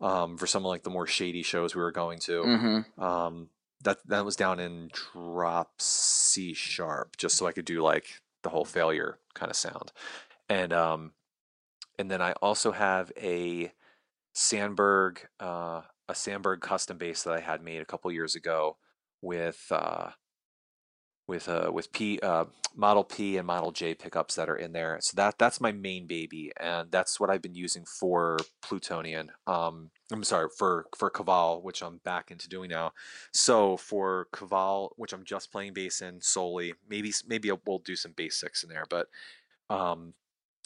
um, 0.00 0.36
for 0.36 0.46
some 0.46 0.64
of 0.64 0.68
like 0.68 0.82
the 0.82 0.90
more 0.90 1.06
shady 1.06 1.42
shows 1.42 1.74
we 1.74 1.82
were 1.82 1.92
going 1.92 2.18
to. 2.20 2.42
Mm-hmm. 2.42 3.02
Um, 3.02 3.48
that 3.82 3.98
that 4.08 4.24
was 4.24 4.36
down 4.36 4.60
in 4.60 4.90
drop 5.12 5.80
C 5.80 6.54
sharp, 6.54 7.16
just 7.16 7.36
so 7.36 7.46
I 7.46 7.52
could 7.52 7.64
do 7.64 7.82
like 7.82 8.22
the 8.42 8.50
whole 8.50 8.64
failure 8.64 9.18
kind 9.34 9.50
of 9.50 9.56
sound, 9.56 9.92
and 10.48 10.72
um, 10.72 11.12
and 11.98 12.10
then 12.10 12.20
I 12.22 12.32
also 12.32 12.72
have 12.72 13.12
a 13.20 13.72
Sandberg, 14.32 15.26
uh, 15.40 15.82
a 16.08 16.14
Sandberg 16.14 16.60
custom 16.60 16.98
bass 16.98 17.22
that 17.24 17.34
I 17.34 17.40
had 17.40 17.62
made 17.62 17.80
a 17.80 17.84
couple 17.84 18.10
years 18.12 18.34
ago 18.34 18.76
with 19.20 19.66
uh, 19.70 20.10
with 21.26 21.48
uh, 21.48 21.70
with 21.72 21.92
P 21.92 22.18
uh, 22.22 22.44
Model 22.74 23.04
P 23.04 23.36
and 23.36 23.46
Model 23.46 23.70
J 23.72 23.94
pickups 23.94 24.34
that 24.34 24.48
are 24.48 24.56
in 24.56 24.72
there. 24.72 24.98
So 25.00 25.14
that 25.16 25.38
that's 25.38 25.60
my 25.60 25.72
main 25.72 26.06
baby, 26.06 26.52
and 26.58 26.90
that's 26.90 27.20
what 27.20 27.30
I've 27.30 27.42
been 27.42 27.54
using 27.54 27.84
for 27.84 28.38
Plutonian. 28.62 29.30
Um, 29.46 29.90
I'm 30.12 30.24
sorry 30.24 30.48
for 30.56 30.86
for 30.96 31.10
Caval, 31.10 31.62
which 31.62 31.82
I'm 31.82 32.00
back 32.04 32.30
into 32.30 32.48
doing 32.48 32.70
now. 32.70 32.92
So 33.32 33.76
for 33.76 34.28
Caval, 34.32 34.90
which 34.96 35.12
I'm 35.12 35.24
just 35.24 35.52
playing 35.52 35.74
bass 35.74 36.00
in 36.00 36.20
solely, 36.20 36.74
maybe 36.88 37.12
maybe 37.26 37.50
we'll 37.66 37.78
do 37.78 37.96
some 37.96 38.14
six 38.30 38.62
in 38.62 38.68
there, 38.68 38.84
but 38.88 39.08
um, 39.70 40.14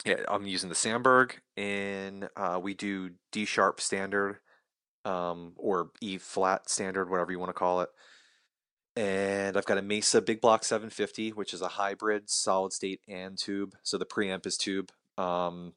yeah, 0.05 0.23
I'm 0.27 0.45
using 0.45 0.69
the 0.69 0.75
Sandberg, 0.75 1.39
and 1.55 2.29
uh, 2.35 2.59
we 2.61 2.73
do 2.73 3.11
D 3.31 3.45
sharp 3.45 3.81
standard, 3.81 4.37
um, 5.05 5.53
or 5.55 5.89
E 6.01 6.17
flat 6.17 6.69
standard, 6.69 7.09
whatever 7.09 7.31
you 7.31 7.39
want 7.39 7.49
to 7.49 7.53
call 7.53 7.81
it. 7.81 7.89
And 8.97 9.55
I've 9.55 9.65
got 9.65 9.77
a 9.77 9.83
Mesa 9.83 10.23
Big 10.23 10.41
Block 10.41 10.63
750, 10.63 11.29
which 11.33 11.53
is 11.53 11.61
a 11.61 11.67
hybrid 11.67 12.31
solid 12.31 12.73
state 12.73 12.99
and 13.07 13.37
tube. 13.37 13.75
So 13.83 13.99
the 13.99 14.07
preamp 14.07 14.47
is 14.47 14.57
tube. 14.57 14.91
Um, 15.19 15.73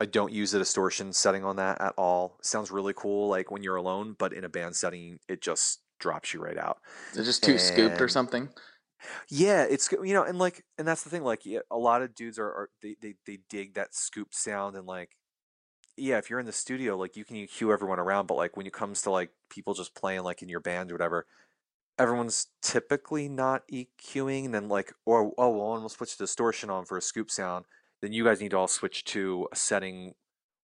I 0.00 0.06
don't 0.06 0.32
use 0.32 0.52
a 0.54 0.58
distortion 0.58 1.12
setting 1.12 1.44
on 1.44 1.54
that 1.56 1.80
at 1.80 1.94
all. 1.96 2.36
It 2.40 2.46
sounds 2.46 2.72
really 2.72 2.92
cool, 2.92 3.28
like 3.28 3.52
when 3.52 3.62
you're 3.62 3.76
alone, 3.76 4.16
but 4.18 4.32
in 4.32 4.42
a 4.42 4.48
band 4.48 4.74
setting, 4.74 5.20
it 5.28 5.40
just 5.40 5.82
drops 6.00 6.34
you 6.34 6.40
right 6.40 6.58
out. 6.58 6.78
Is 7.12 7.18
it 7.18 7.24
just 7.24 7.44
too 7.44 7.58
scooped 7.58 8.00
or 8.00 8.08
something? 8.08 8.48
Yeah, 9.28 9.62
it's 9.62 9.92
you 9.92 10.12
know, 10.12 10.24
and 10.24 10.40
like, 10.40 10.64
and 10.76 10.88
that's 10.88 11.04
the 11.04 11.10
thing. 11.10 11.22
Like, 11.22 11.46
yeah, 11.46 11.60
a 11.70 11.78
lot 11.78 12.02
of 12.02 12.14
dudes 12.14 12.40
are, 12.40 12.46
are 12.46 12.70
they, 12.82 12.96
they 13.00 13.14
they 13.24 13.38
dig 13.48 13.74
that 13.74 13.94
scoop 13.94 14.34
sound, 14.34 14.76
and 14.76 14.86
like, 14.86 15.10
yeah, 15.96 16.18
if 16.18 16.28
you're 16.28 16.40
in 16.40 16.46
the 16.46 16.52
studio, 16.52 16.96
like 16.96 17.16
you 17.16 17.24
can 17.24 17.46
cue 17.46 17.72
everyone 17.72 18.00
around, 18.00 18.26
but 18.26 18.36
like 18.36 18.56
when 18.56 18.66
it 18.66 18.72
comes 18.72 19.02
to 19.02 19.10
like 19.10 19.30
people 19.48 19.74
just 19.74 19.94
playing 19.94 20.22
like 20.22 20.42
in 20.42 20.48
your 20.48 20.60
band 20.60 20.90
or 20.90 20.94
whatever, 20.94 21.26
everyone's 21.98 22.48
typically 22.62 23.28
not 23.28 23.62
EQing, 23.72 24.46
and 24.46 24.54
then 24.54 24.68
like, 24.68 24.92
or 25.06 25.32
oh, 25.38 25.50
well, 25.50 25.80
let's 25.80 25.94
switch 25.96 26.16
distortion 26.16 26.70
on 26.70 26.84
for 26.84 26.96
a 26.98 27.02
scoop 27.02 27.30
sound. 27.30 27.64
Then 28.02 28.12
you 28.12 28.24
guys 28.24 28.40
need 28.40 28.50
to 28.50 28.58
all 28.58 28.68
switch 28.68 29.04
to 29.06 29.48
a 29.52 29.56
setting 29.56 30.14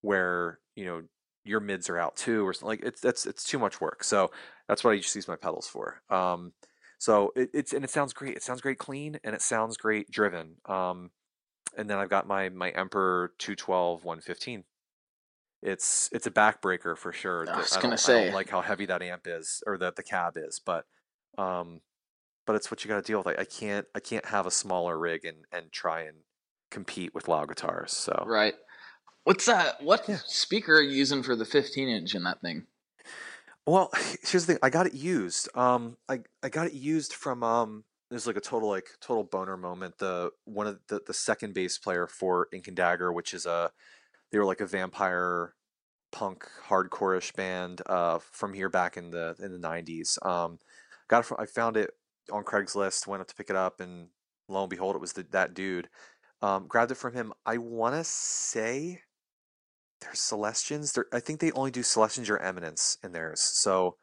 where 0.02 0.58
you 0.76 0.84
know 0.84 1.02
your 1.44 1.60
mids 1.60 1.88
are 1.88 1.98
out 1.98 2.16
too, 2.16 2.46
or 2.46 2.52
something. 2.52 2.68
Like 2.68 2.82
it's 2.84 3.00
that's 3.00 3.26
it's 3.26 3.44
too 3.44 3.58
much 3.58 3.80
work. 3.80 4.04
So 4.04 4.30
that's 4.68 4.84
what 4.84 4.92
I 4.92 4.96
just 4.98 5.14
use 5.14 5.28
my 5.28 5.36
pedals 5.36 5.66
for. 5.66 6.02
Um, 6.10 6.52
so 6.98 7.32
it, 7.36 7.50
it's 7.54 7.72
and 7.72 7.84
it 7.84 7.90
sounds 7.90 8.12
great. 8.12 8.36
It 8.36 8.42
sounds 8.42 8.60
great 8.60 8.78
clean, 8.78 9.18
and 9.24 9.34
it 9.34 9.42
sounds 9.42 9.76
great 9.76 10.10
driven. 10.10 10.56
Um, 10.66 11.10
and 11.76 11.88
then 11.88 11.98
I've 11.98 12.10
got 12.10 12.26
my 12.26 12.48
my 12.50 12.70
Emperor 12.70 13.32
212 13.38 14.04
115. 14.04 14.64
It's 15.62 16.08
it's 16.12 16.26
a 16.26 16.30
backbreaker 16.30 16.96
for 16.96 17.12
sure. 17.12 17.46
I 17.50 17.58
was 17.58 17.70
don't- 17.70 17.82
gonna 17.82 17.94
I 17.94 17.96
say. 17.96 18.24
don't 18.24 18.34
like 18.34 18.48
how 18.50 18.62
heavy 18.62 18.86
that 18.86 19.02
amp 19.02 19.26
is 19.26 19.62
or 19.66 19.76
that 19.78 19.96
the 19.96 20.02
cab 20.02 20.34
is, 20.36 20.58
but 20.58 20.84
um, 21.40 21.80
but 22.46 22.56
it's 22.56 22.70
what 22.70 22.84
you 22.84 22.88
got 22.88 22.96
to 22.96 23.02
deal 23.02 23.18
with. 23.22 23.28
I, 23.38 23.42
I 23.42 23.44
can't 23.44 23.86
I 23.94 24.00
can't 24.00 24.26
have 24.26 24.46
a 24.46 24.50
smaller 24.50 24.98
rig 24.98 25.24
and 25.24 25.44
and 25.52 25.72
try 25.72 26.02
and 26.02 26.18
compete 26.70 27.14
with 27.14 27.28
loud 27.28 27.48
guitars. 27.48 27.92
So 27.92 28.14
Right. 28.26 28.54
What's 29.24 29.46
that? 29.46 29.82
What 29.82 30.06
Yeah. 30.08 30.18
speaker 30.26 30.76
are 30.76 30.82
you 30.82 30.92
using 30.96 31.22
for 31.22 31.36
the 31.36 31.44
15 31.44 31.88
inch 31.88 32.14
in 32.14 32.24
that 32.24 32.40
thing? 32.40 32.66
Well, 33.66 33.90
here's 34.22 34.46
the 34.46 34.54
thing. 34.54 34.58
I 34.62 34.70
got 34.70 34.86
it 34.86 34.94
used. 34.94 35.48
Um, 35.56 35.96
I 36.08 36.20
I 36.42 36.48
got 36.48 36.66
it 36.66 36.74
used 36.74 37.12
from 37.12 37.42
um. 37.42 37.84
There's 38.10 38.26
like 38.26 38.36
a 38.36 38.40
total 38.40 38.68
like 38.68 38.88
total 39.00 39.22
boner 39.22 39.56
moment. 39.56 39.98
The 39.98 40.32
one 40.44 40.66
of 40.66 40.80
the 40.88 41.00
the 41.06 41.14
second 41.14 41.54
bass 41.54 41.78
player 41.78 42.06
for 42.08 42.48
Ink 42.52 42.66
and 42.66 42.76
Dagger, 42.76 43.12
which 43.12 43.32
is 43.34 43.46
a 43.46 43.70
they 44.32 44.38
were 44.38 44.46
like 44.46 44.60
a 44.60 44.66
vampire 44.66 45.54
punk 46.12 46.48
hardcore-ish 46.68 47.32
band 47.34 47.82
uh 47.86 48.18
from 48.20 48.54
here 48.54 48.68
back 48.70 48.96
in 48.96 49.10
the 49.10 49.36
in 49.40 49.52
the 49.52 49.58
90s. 49.58 50.18
Um, 50.26 50.58
got 51.10 51.20
it 51.20 51.26
from 51.26 51.36
I 51.40 51.46
found 51.46 51.76
it 51.76 51.90
on 52.32 52.44
Craigslist. 52.44 53.06
Went 53.06 53.20
up 53.20 53.26
to 53.28 53.34
pick 53.34 53.50
it 53.50 53.56
up, 53.56 53.80
and 53.80 54.08
lo 54.48 54.62
and 54.62 54.70
behold, 54.70 54.94
it 54.94 55.00
was 55.00 55.12
the, 55.12 55.26
that 55.32 55.52
dude. 55.52 55.88
Um, 56.40 56.66
grabbed 56.68 56.92
it 56.92 56.94
from 56.94 57.12
him. 57.12 57.34
I 57.44 57.58
want 57.58 57.96
to 57.96 58.04
say 58.04 59.02
they're 60.00 60.14
Celestions. 60.14 60.92
They're, 60.92 61.06
I 61.12 61.20
think 61.20 61.40
they 61.40 61.52
only 61.52 61.70
do 61.70 61.82
Celestions 61.82 62.30
or 62.30 62.38
Eminence 62.38 62.96
in 63.02 63.12
theirs. 63.12 63.40
So 63.40 63.96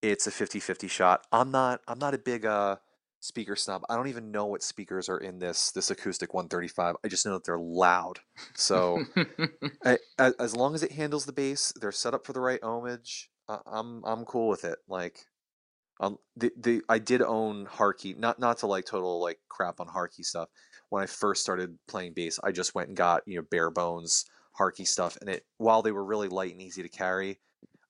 it's 0.00 0.26
a 0.26 0.30
50-50 0.30 0.88
shot. 0.88 1.26
I'm 1.32 1.50
not 1.50 1.80
I'm 1.88 1.98
not 1.98 2.14
a 2.14 2.18
big 2.18 2.46
uh 2.46 2.76
speaker 3.20 3.56
snob. 3.56 3.82
I 3.88 3.96
don't 3.96 4.08
even 4.08 4.30
know 4.30 4.46
what 4.46 4.62
speakers 4.62 5.08
are 5.08 5.18
in 5.18 5.38
this 5.38 5.72
this 5.72 5.90
acoustic 5.90 6.32
135. 6.32 6.96
I 7.02 7.08
just 7.08 7.26
know 7.26 7.34
that 7.34 7.44
they're 7.44 7.58
loud. 7.58 8.20
So 8.54 9.02
I, 9.84 9.98
as, 10.18 10.34
as 10.38 10.56
long 10.56 10.74
as 10.74 10.82
it 10.82 10.92
handles 10.92 11.26
the 11.26 11.32
bass, 11.32 11.72
they're 11.80 11.92
set 11.92 12.14
up 12.14 12.24
for 12.24 12.32
the 12.32 12.40
right 12.40 12.60
ohmage. 12.60 13.26
Uh, 13.48 13.58
I'm 13.66 14.04
I'm 14.04 14.24
cool 14.24 14.48
with 14.48 14.64
it. 14.64 14.78
Like 14.88 15.26
um 16.00 16.18
the 16.36 16.52
the 16.56 16.82
I 16.88 16.98
did 16.98 17.22
own 17.22 17.66
Hartke, 17.66 18.16
not 18.16 18.38
not 18.38 18.58
to 18.58 18.66
like 18.66 18.84
total 18.84 19.20
like 19.20 19.38
crap 19.48 19.80
on 19.80 19.88
Hartke 19.88 20.24
stuff. 20.24 20.48
When 20.90 21.02
I 21.02 21.06
first 21.06 21.42
started 21.42 21.78
playing 21.88 22.12
bass, 22.14 22.38
I 22.42 22.52
just 22.52 22.74
went 22.74 22.88
and 22.88 22.96
got, 22.96 23.22
you 23.26 23.36
know, 23.36 23.46
bare 23.50 23.70
bones 23.70 24.26
Hartke 24.58 24.86
stuff 24.86 25.16
and 25.20 25.30
it 25.30 25.44
while 25.58 25.82
they 25.82 25.92
were 25.92 26.04
really 26.04 26.28
light 26.28 26.52
and 26.52 26.62
easy 26.62 26.82
to 26.82 26.88
carry, 26.88 27.40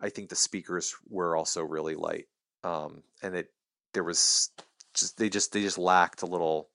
I 0.01 0.09
think 0.09 0.29
the 0.29 0.37
speakers 0.37 0.95
were 1.09 1.37
also 1.37 1.63
really 1.63 1.95
light. 1.95 2.27
Um 2.63 3.03
and 3.23 3.37
it 3.37 3.49
there 3.93 4.05
was 4.05 4.51
just 4.95 5.19
they 5.19 5.29
just 5.29 5.53
they 5.53 5.63
just 5.63 5.79
lacked 5.79 6.23
a 6.23 6.27
little 6.27 6.69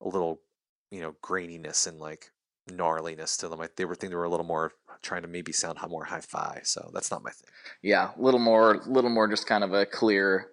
a 0.00 0.08
little, 0.08 0.40
you 0.90 1.00
know, 1.00 1.14
graininess 1.22 1.86
and 1.86 1.98
like 1.98 2.30
gnarliness 2.70 3.38
to 3.38 3.48
them. 3.48 3.60
I, 3.60 3.68
they 3.76 3.84
were 3.84 3.94
think 3.94 4.10
they 4.10 4.16
were 4.16 4.24
a 4.24 4.30
little 4.30 4.46
more 4.46 4.72
trying 5.02 5.22
to 5.22 5.28
maybe 5.28 5.52
sound 5.52 5.78
more 5.88 6.04
hi-fi. 6.04 6.60
So 6.64 6.90
that's 6.92 7.10
not 7.10 7.22
my 7.22 7.30
thing. 7.30 7.50
yeah, 7.82 8.10
a 8.16 8.20
little 8.20 8.40
more, 8.40 8.82
little 8.86 9.10
more, 9.10 9.28
just 9.28 9.46
kind 9.46 9.64
of 9.64 9.72
a 9.72 9.86
clear 9.86 10.48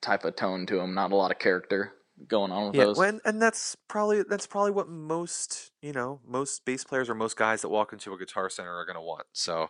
type 0.00 0.24
of 0.24 0.36
tone 0.36 0.66
to 0.66 0.76
them. 0.76 0.94
Not 0.94 1.12
a 1.12 1.16
lot 1.16 1.30
of 1.30 1.38
character 1.38 1.92
going 2.26 2.50
on 2.52 2.68
with 2.68 2.76
Yeah, 2.76 2.84
those. 2.86 2.98
and, 2.98 3.20
and 3.24 3.40
that's 3.40 3.76
probably 3.88 4.22
that's 4.22 4.46
probably 4.46 4.72
what 4.72 4.88
most 4.88 5.70
you 5.82 5.92
know 5.92 6.20
most 6.26 6.64
bass 6.64 6.84
players 6.84 7.08
or 7.08 7.14
most 7.14 7.36
guys 7.36 7.62
that 7.62 7.68
walk 7.68 7.92
into 7.92 8.12
a 8.12 8.18
guitar 8.18 8.50
center 8.50 8.74
are 8.76 8.84
going 8.86 8.96
to 8.96 9.00
want. 9.02 9.26
So, 9.32 9.68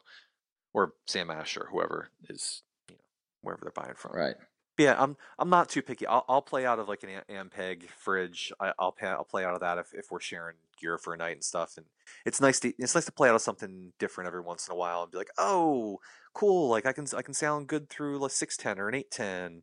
or 0.72 0.93
Sam 1.07 1.30
Ash 1.30 1.57
or 1.57 1.68
whoever 1.70 2.09
is 2.28 2.62
you 2.89 2.95
know 2.97 3.01
wherever 3.43 3.61
they're 3.62 3.72
buying 3.84 3.95
from. 3.97 4.12
right. 4.14 4.36
Yeah, 4.78 4.94
I'm 4.96 5.16
I'm 5.40 5.50
not 5.50 5.68
too 5.68 5.82
picky. 5.82 6.06
I'll 6.06 6.24
I'll 6.28 6.40
play 6.40 6.64
out 6.64 6.78
of 6.78 6.88
like 6.88 7.02
an 7.02 7.10
Ampeg 7.28 7.90
fridge. 7.90 8.52
I, 8.60 8.72
I'll 8.78 8.92
pay, 8.92 9.08
I'll 9.08 9.24
play 9.24 9.44
out 9.44 9.54
of 9.54 9.60
that 9.60 9.76
if, 9.76 9.92
if 9.92 10.12
we're 10.12 10.20
sharing 10.20 10.54
gear 10.80 10.98
for 10.98 11.12
a 11.12 11.16
night 11.16 11.32
and 11.34 11.42
stuff. 11.44 11.76
And 11.76 11.86
it's 12.24 12.40
nice 12.40 12.60
to 12.60 12.72
it's 12.78 12.94
nice 12.94 13.04
to 13.06 13.12
play 13.12 13.28
out 13.28 13.34
of 13.34 13.42
something 13.42 13.92
different 13.98 14.28
every 14.28 14.40
once 14.40 14.68
in 14.68 14.72
a 14.72 14.76
while 14.76 15.02
and 15.02 15.10
be 15.10 15.18
like, 15.18 15.32
oh, 15.36 15.98
cool. 16.32 16.68
Like 16.68 16.86
I 16.86 16.92
can 16.92 17.06
I 17.16 17.22
can 17.22 17.34
sound 17.34 17.66
good 17.66 17.90
through 17.90 18.24
a 18.24 18.30
six 18.30 18.56
ten 18.56 18.78
or 18.78 18.88
an 18.88 18.94
eight 18.94 19.10
ten. 19.10 19.62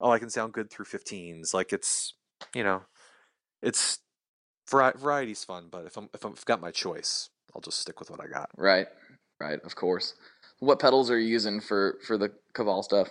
Oh, 0.00 0.10
I 0.10 0.18
can 0.18 0.30
sound 0.30 0.54
good 0.54 0.70
through 0.70 0.86
fifteens. 0.86 1.52
Like 1.52 1.74
it's 1.74 2.14
you 2.54 2.64
know, 2.64 2.84
it's 3.62 3.98
variety's 4.70 5.44
fun. 5.44 5.68
But 5.70 5.84
if 5.84 5.98
I'm 5.98 6.08
if 6.14 6.24
I've 6.24 6.42
got 6.46 6.62
my 6.62 6.70
choice, 6.70 7.28
I'll 7.54 7.60
just 7.60 7.80
stick 7.80 8.00
with 8.00 8.10
what 8.10 8.20
I 8.22 8.28
got. 8.28 8.48
Right. 8.56 8.86
Right. 9.38 9.60
Of 9.62 9.76
course. 9.76 10.14
What 10.60 10.78
pedals 10.78 11.10
are 11.10 11.18
you 11.18 11.28
using 11.28 11.60
for 11.60 11.98
for 12.06 12.16
the 12.16 12.32
Caval 12.54 12.82
stuff? 12.82 13.10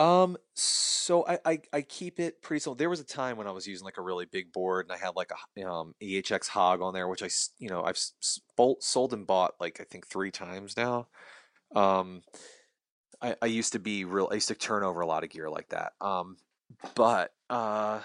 Um, 0.00 0.38
so 0.54 1.26
I, 1.26 1.38
I 1.44 1.60
I 1.74 1.82
keep 1.82 2.20
it 2.20 2.40
pretty 2.40 2.60
simple. 2.60 2.74
There 2.74 2.88
was 2.88 3.00
a 3.00 3.04
time 3.04 3.36
when 3.36 3.46
I 3.46 3.50
was 3.50 3.66
using 3.66 3.84
like 3.84 3.98
a 3.98 4.02
really 4.02 4.24
big 4.24 4.50
board 4.50 4.86
and 4.86 4.92
I 4.92 4.96
had 4.96 5.14
like 5.14 5.30
a 5.30 5.68
um 5.68 5.94
EHX 6.02 6.48
Hog 6.48 6.80
on 6.80 6.94
there, 6.94 7.06
which 7.06 7.22
I 7.22 7.28
you 7.58 7.68
know 7.68 7.82
I've 7.82 7.96
s- 7.96 8.14
s- 8.22 8.40
sold 8.80 9.12
and 9.12 9.26
bought 9.26 9.54
like 9.60 9.78
I 9.80 9.84
think 9.84 10.06
three 10.06 10.30
times 10.30 10.74
now. 10.76 11.08
Um, 11.76 12.22
I 13.22 13.36
I 13.42 13.46
used 13.46 13.72
to 13.74 13.78
be 13.78 14.04
real. 14.04 14.28
I 14.30 14.34
used 14.34 14.48
to 14.48 14.54
turn 14.54 14.84
over 14.84 15.00
a 15.00 15.06
lot 15.06 15.24
of 15.24 15.30
gear 15.30 15.50
like 15.50 15.68
that. 15.70 15.92
Um, 16.00 16.38
but 16.94 17.32
uh, 17.50 18.00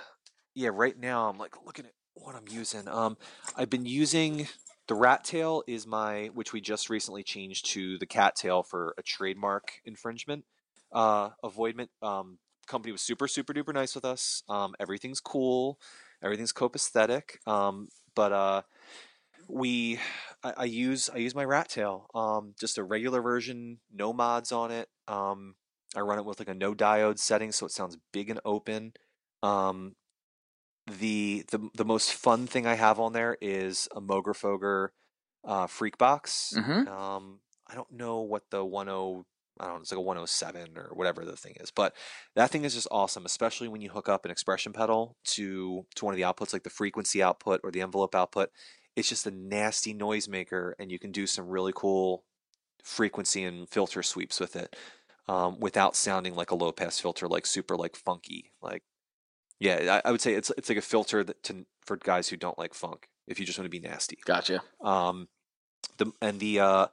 yeah, 0.56 0.70
right 0.74 0.98
now 0.98 1.30
I'm 1.30 1.38
like 1.38 1.56
looking 1.66 1.86
at 1.86 1.94
what 2.16 2.36
I'm 2.36 2.48
using. 2.50 2.88
Um, 2.88 3.18
I've 3.56 3.70
been 3.70 3.86
using 3.86 4.48
the 4.88 4.96
rat 4.96 5.24
tail 5.24 5.64
is 5.68 5.88
my, 5.88 6.28
which 6.34 6.54
we 6.54 6.62
just 6.62 6.90
recently 6.90 7.24
changed 7.24 7.68
to 7.72 7.98
the 8.00 8.06
cat 8.06 8.36
tail 8.36 8.64
for 8.64 8.94
a 8.98 9.04
trademark 9.04 9.74
infringement 9.86 10.46
uh, 10.92 11.30
avoidment. 11.44 11.90
Um, 12.02 12.40
company 12.68 12.92
was 12.92 13.02
super 13.02 13.28
super 13.28 13.54
duper 13.54 13.74
nice 13.74 13.96
with 13.96 14.06
us. 14.06 14.44
Um, 14.50 14.76
everything's 14.80 15.20
cool, 15.20 15.80
everything's 16.24 16.54
copacetic. 16.54 17.46
Um, 17.48 17.90
but 18.16 18.32
uh, 18.32 18.62
we, 19.48 20.00
I, 20.44 20.54
I, 20.58 20.64
use 20.66 21.10
I 21.10 21.18
use 21.18 21.36
my 21.36 21.46
rat 21.46 21.70
tail, 21.70 22.08
um, 22.16 22.54
just 22.60 22.78
a 22.78 22.84
regular 22.84 23.22
version, 23.22 23.80
no 23.94 24.14
mods 24.14 24.52
on 24.52 24.72
it. 24.72 24.90
Um, 25.08 25.56
I 25.96 26.02
run 26.02 26.20
it 26.20 26.26
with 26.26 26.40
like 26.40 26.50
a 26.50 26.54
no 26.54 26.74
diode 26.74 27.20
setting, 27.20 27.52
so 27.52 27.66
it 27.66 27.72
sounds 27.72 27.98
big 28.12 28.30
and 28.30 28.40
open. 28.46 28.94
Um, 29.44 29.96
the 30.88 31.46
the 31.52 31.70
the 31.74 31.86
most 31.86 32.14
fun 32.14 32.48
thing 32.48 32.68
I 32.68 32.76
have 32.76 33.00
on 33.00 33.14
there 33.14 33.38
is 33.42 33.88
a 33.96 34.02
Moogerfooger 34.02 34.90
uh, 35.44 35.68
FreqBox. 35.68 36.54
Mhm. 36.56 36.88
Um, 36.88 37.40
I 37.68 37.76
don't 37.76 37.92
know 37.92 38.22
what 38.22 38.44
the 38.52 38.64
10 38.64 39.26
I 39.60 39.66
don't 39.66 39.76
know, 39.76 39.82
it's 39.82 39.92
like 39.92 39.98
a 39.98 40.02
107 40.02 40.78
or 40.78 40.90
whatever 40.94 41.24
the 41.24 41.38
thing 41.38 41.56
is, 41.60 41.72
but 41.72 41.96
that 42.36 42.50
thing 42.52 42.66
is 42.66 42.74
just 42.74 42.88
awesome, 42.92 43.26
especially 43.26 43.68
when 43.68 43.82
you 43.82 43.90
hook 43.90 44.10
up 44.10 44.26
an 44.26 44.32
expression 44.32 44.74
pedal 44.74 45.18
to 45.26 45.86
to 45.96 46.06
one 46.06 46.14
of 46.14 46.18
the 46.18 46.24
outputs, 46.24 46.54
like 46.54 46.64
the 46.64 46.70
frequency 46.70 47.24
output 47.24 47.62
or 47.64 47.72
the 47.72 47.82
envelope 47.82 48.16
output. 48.16 48.50
It's 48.96 49.10
just 49.10 49.28
a 49.28 49.32
nasty 49.32 49.94
noisemaker, 49.94 50.74
and 50.80 50.92
you 50.92 51.00
can 51.00 51.12
do 51.12 51.28
some 51.28 51.48
really 51.48 51.74
cool 51.76 52.24
frequency 52.84 53.44
and 53.44 53.68
filter 53.70 54.04
sweeps 54.04 54.40
with 54.40 54.56
it, 54.56 54.76
um, 55.28 55.60
without 55.60 55.96
sounding 55.96 56.36
like 56.36 56.52
a 56.52 56.56
low 56.56 56.72
pass 56.72 57.00
filter, 57.00 57.28
like 57.28 57.46
super 57.46 57.76
like 57.76 57.96
funky, 57.96 58.52
like 58.62 58.84
yeah, 59.60 60.02
I, 60.04 60.10
I 60.10 60.12
would 60.12 60.22
say 60.22 60.34
it's 60.34 60.52
it's 60.58 60.70
like 60.70 60.78
a 60.78 60.82
filter 60.82 61.24
that 61.24 61.42
to 61.44 61.66
for 61.86 61.98
guys 61.98 62.30
who 62.30 62.38
don't 62.38 62.60
like 62.60 62.74
funk. 62.74 63.08
If 63.28 63.40
you 63.40 63.46
just 63.46 63.58
want 63.58 63.66
to 63.66 63.70
be 63.70 63.86
nasty, 63.86 64.18
Gotcha. 64.26 64.62
um, 64.82 65.28
the 65.98 66.12
and 66.22 66.40
the 66.40 66.60
uh, 66.60 66.88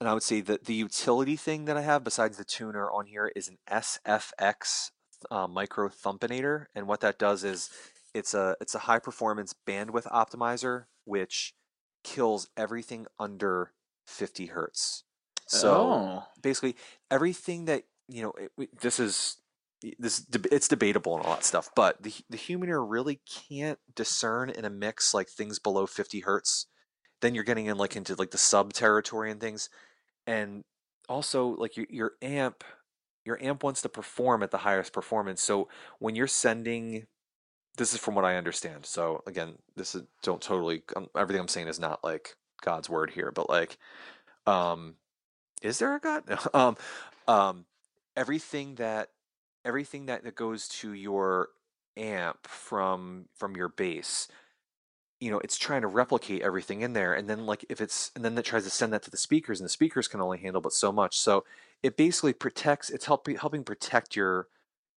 and 0.00 0.08
I 0.08 0.14
would 0.14 0.22
say 0.22 0.40
that 0.42 0.64
the 0.64 0.74
utility 0.74 1.36
thing 1.36 1.64
that 1.66 1.76
I 1.76 1.82
have 1.82 2.04
besides 2.04 2.36
the 2.36 2.44
tuner 2.44 2.90
on 2.90 3.06
here 3.06 3.30
is 3.34 3.48
an 3.48 3.58
SFX 3.70 4.90
uh, 5.30 5.46
micro 5.46 5.88
thumpinator, 5.88 6.66
and 6.74 6.86
what 6.86 7.00
that 7.00 7.18
does 7.18 7.44
is 7.44 7.70
it's 8.14 8.34
a 8.34 8.56
it's 8.60 8.74
a 8.74 8.80
high 8.80 8.98
performance 8.98 9.54
bandwidth 9.66 10.06
optimizer 10.10 10.84
which 11.04 11.54
kills 12.02 12.48
everything 12.56 13.06
under 13.18 13.72
50 14.06 14.46
hertz. 14.46 15.04
So 15.46 15.72
oh. 15.74 16.22
basically 16.40 16.76
everything 17.10 17.66
that 17.66 17.84
you 18.08 18.22
know 18.22 18.32
it, 18.32 18.52
we- 18.56 18.68
this 18.80 19.00
is 19.00 19.36
this 19.98 20.26
it's 20.50 20.68
debatable 20.68 21.16
and 21.16 21.26
all 21.26 21.34
that 21.34 21.44
stuff 21.44 21.68
but 21.76 22.02
the 22.02 22.12
the 22.30 22.38
human 22.38 22.70
ear 22.70 22.82
really 22.82 23.20
can't 23.50 23.78
discern 23.94 24.48
in 24.48 24.64
a 24.64 24.70
mix 24.70 25.12
like 25.12 25.28
things 25.28 25.58
below 25.58 25.84
50 25.84 26.20
hertz 26.20 26.66
then 27.20 27.34
you're 27.34 27.44
getting 27.44 27.66
in 27.66 27.76
like 27.76 27.96
into 27.96 28.14
like 28.14 28.30
the 28.30 28.38
sub 28.38 28.72
territory 28.72 29.30
and 29.30 29.40
things 29.40 29.68
and 30.26 30.62
also 31.08 31.48
like 31.56 31.76
your 31.76 31.86
your 31.90 32.12
amp 32.22 32.64
your 33.24 33.42
amp 33.42 33.62
wants 33.62 33.82
to 33.82 33.88
perform 33.88 34.42
at 34.42 34.50
the 34.50 34.58
highest 34.58 34.92
performance 34.92 35.42
so 35.42 35.68
when 35.98 36.14
you're 36.14 36.26
sending 36.26 37.06
this 37.76 37.92
is 37.92 38.00
from 38.00 38.14
what 38.14 38.24
I 38.24 38.36
understand 38.36 38.86
so 38.86 39.22
again 39.26 39.54
this 39.76 39.94
is 39.94 40.02
don't 40.22 40.40
totally 40.42 40.82
um, 40.96 41.08
everything 41.16 41.40
I'm 41.40 41.48
saying 41.48 41.68
is 41.68 41.80
not 41.80 42.02
like 42.04 42.36
God's 42.62 42.88
word 42.88 43.10
here 43.10 43.30
but 43.30 43.48
like 43.48 43.78
um 44.46 44.94
is 45.62 45.78
there 45.78 45.94
a 45.94 46.00
god 46.00 46.24
No. 46.28 46.38
um 46.54 46.76
um 47.26 47.64
everything 48.16 48.76
that 48.76 49.10
everything 49.64 50.06
that, 50.06 50.24
that 50.24 50.34
goes 50.34 50.68
to 50.68 50.92
your 50.92 51.48
amp 51.96 52.46
from 52.46 53.26
from 53.34 53.56
your 53.56 53.68
bass 53.68 54.28
you 55.20 55.30
know 55.30 55.38
it's 55.40 55.56
trying 55.56 55.82
to 55.82 55.86
replicate 55.86 56.42
everything 56.42 56.82
in 56.82 56.92
there 56.92 57.14
and 57.14 57.28
then 57.28 57.46
like 57.46 57.64
if 57.68 57.80
it's 57.80 58.10
and 58.14 58.24
then 58.24 58.36
it 58.36 58.44
tries 58.44 58.64
to 58.64 58.70
send 58.70 58.92
that 58.92 59.02
to 59.02 59.10
the 59.10 59.16
speakers 59.16 59.60
and 59.60 59.64
the 59.64 59.70
speakers 59.70 60.08
can 60.08 60.20
only 60.20 60.38
handle 60.38 60.60
but 60.60 60.72
so 60.72 60.92
much. 60.92 61.18
So 61.18 61.44
it 61.82 61.96
basically 61.96 62.32
protects 62.32 62.90
it's 62.90 63.06
helping 63.06 63.36
helping 63.36 63.64
protect 63.64 64.16
your 64.16 64.48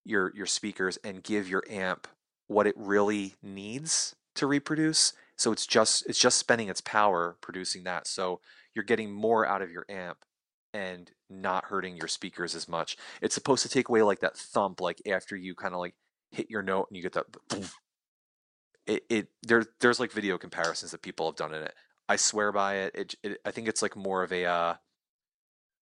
your 0.04 0.34
your 0.34 0.46
speakers 0.46 0.98
and 1.04 1.22
give 1.22 1.48
your 1.48 1.62
amp 1.70 2.08
what 2.46 2.66
it 2.66 2.74
really 2.76 3.34
needs 3.42 4.16
to 4.34 4.46
reproduce. 4.46 5.12
So 5.36 5.52
it's 5.52 5.66
just 5.66 6.06
it's 6.06 6.18
just 6.18 6.38
spending 6.38 6.68
its 6.68 6.80
power 6.80 7.36
producing 7.40 7.84
that. 7.84 8.06
So 8.06 8.40
you're 8.74 8.84
getting 8.84 9.12
more 9.12 9.46
out 9.46 9.62
of 9.62 9.70
your 9.70 9.86
amp 9.88 10.18
and 10.74 11.10
not 11.30 11.66
hurting 11.66 11.96
your 11.96 12.08
speakers 12.08 12.54
as 12.54 12.68
much. 12.68 12.96
It's 13.22 13.34
supposed 13.34 13.62
to 13.62 13.68
take 13.68 13.88
away 13.88 14.02
like 14.02 14.20
that 14.20 14.36
thump 14.36 14.80
like 14.80 15.00
after 15.10 15.36
you 15.36 15.54
kind 15.54 15.74
of 15.74 15.80
like 15.80 15.94
hit 16.30 16.50
your 16.50 16.62
note 16.62 16.88
and 16.88 16.96
you 16.96 17.02
get 17.02 17.12
that 17.12 17.26
it, 18.88 19.04
it 19.08 19.28
there 19.46 19.64
there's 19.80 20.00
like 20.00 20.10
video 20.10 20.38
comparisons 20.38 20.90
that 20.90 21.02
people 21.02 21.26
have 21.26 21.36
done 21.36 21.54
in 21.54 21.62
it. 21.62 21.74
I 22.08 22.16
swear 22.16 22.50
by 22.52 22.76
it, 22.76 22.94
it, 22.94 23.14
it 23.22 23.38
i 23.44 23.50
think 23.50 23.68
it's 23.68 23.82
like 23.82 23.94
more 23.94 24.22
of 24.22 24.32
a 24.32 24.46
uh 24.46 24.74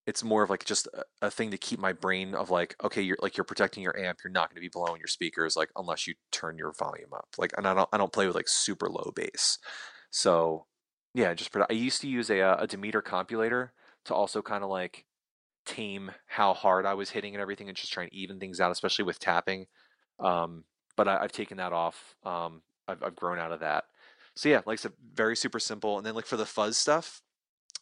it's 0.05 0.23
more 0.23 0.43
of 0.43 0.49
like 0.49 0.63
just 0.65 0.87
a, 0.93 1.03
a 1.27 1.31
thing 1.31 1.51
to 1.51 1.57
keep 1.57 1.79
my 1.79 1.93
brain 1.93 2.35
of 2.35 2.49
like 2.49 2.75
okay 2.83 3.01
you're 3.01 3.17
like 3.21 3.37
you're 3.37 3.43
protecting 3.43 3.83
your 3.83 3.97
amp. 3.97 4.19
You're 4.23 4.31
not 4.31 4.49
going 4.49 4.55
to 4.55 4.61
be 4.61 4.69
blowing 4.71 4.99
your 4.99 5.07
speakers 5.07 5.55
like 5.55 5.69
unless 5.75 6.07
you 6.07 6.15
turn 6.31 6.57
your 6.57 6.73
volume 6.73 7.13
up. 7.13 7.27
Like 7.37 7.51
and 7.57 7.67
i 7.67 7.73
don't 7.73 7.89
i 7.93 7.97
don't 7.97 8.13
play 8.13 8.27
with 8.27 8.35
like 8.35 8.47
super 8.47 8.89
low 8.89 9.11
bass. 9.15 9.57
So 10.09 10.65
yeah 11.13 11.33
just 11.33 11.55
i 11.69 11.73
used 11.73 12.01
to 12.01 12.07
use 12.07 12.29
a 12.29 12.41
uh, 12.41 12.57
a 12.59 12.67
demeter 12.67 13.01
compulator 13.01 13.69
to 14.05 14.13
also 14.13 14.41
kind 14.41 14.63
of 14.63 14.69
like 14.69 15.05
tame 15.65 16.11
how 16.27 16.53
hard 16.53 16.85
i 16.85 16.93
was 16.93 17.09
hitting 17.09 17.35
and 17.35 17.41
everything 17.41 17.67
and 17.67 17.77
just 17.77 17.91
try 17.91 18.03
and 18.03 18.13
even 18.13 18.39
things 18.39 18.59
out 18.59 18.71
especially 18.71 19.05
with 19.05 19.19
tapping. 19.19 19.65
Um 20.19 20.63
but 20.95 21.07
I, 21.07 21.17
i've 21.17 21.31
taken 21.31 21.57
that 21.57 21.73
off 21.73 22.15
um 22.23 22.61
I've, 22.87 23.03
I've 23.03 23.15
grown 23.15 23.39
out 23.39 23.51
of 23.51 23.59
that. 23.61 23.85
So 24.35 24.49
yeah 24.49 24.61
like 24.65 24.79
i 24.79 24.81
said 24.81 24.93
very 25.13 25.35
super 25.35 25.59
simple. 25.59 25.97
And 25.97 26.05
then 26.05 26.15
like 26.15 26.25
for 26.25 26.37
the 26.37 26.45
fuzz 26.45 26.77
stuff 26.77 27.21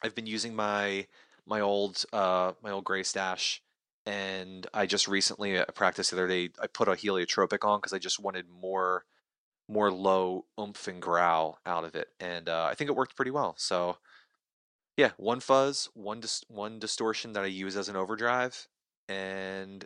i've 0.04 0.16
been 0.16 0.28
using 0.28 0.56
my 0.56 1.08
my 1.46 1.62
old 1.62 2.04
uh 2.14 2.54
my 2.64 2.72
old 2.72 2.84
Grey 2.86 3.04
Stache. 3.04 3.62
And 4.06 4.68
i 4.74 4.86
just 4.86 5.08
recently 5.08 5.58
uh, 5.58 5.66
practiced 5.74 6.12
the 6.12 6.18
other 6.18 6.28
day 6.28 6.50
i 6.62 6.68
put 6.68 6.88
a 6.88 6.92
heliotropic 6.92 7.68
on 7.68 7.80
because 7.80 7.94
i 7.94 8.00
just 8.00 8.20
wanted 8.20 8.46
more 8.50 9.06
more 9.68 9.92
low 9.92 10.46
oomph 10.60 10.88
and 10.88 11.02
growl 11.02 11.60
out 11.66 11.84
of 11.84 11.96
it. 11.96 12.10
And 12.20 12.50
uh, 12.50 12.68
i 12.70 12.76
think 12.76 12.90
it 12.90 12.96
worked 12.96 13.16
pretty 13.16 13.32
well. 13.32 13.56
So 13.58 13.98
yeah 14.98 15.12
one 15.18 15.40
fuzz 15.40 15.90
one 15.94 16.20
dis- 16.20 16.46
one 16.48 16.80
distortion 16.80 17.34
that 17.34 17.44
i 17.44 17.48
use 17.48 17.76
as 17.76 17.90
an 17.90 17.96
overdrive 17.96 18.68
and 19.10 19.86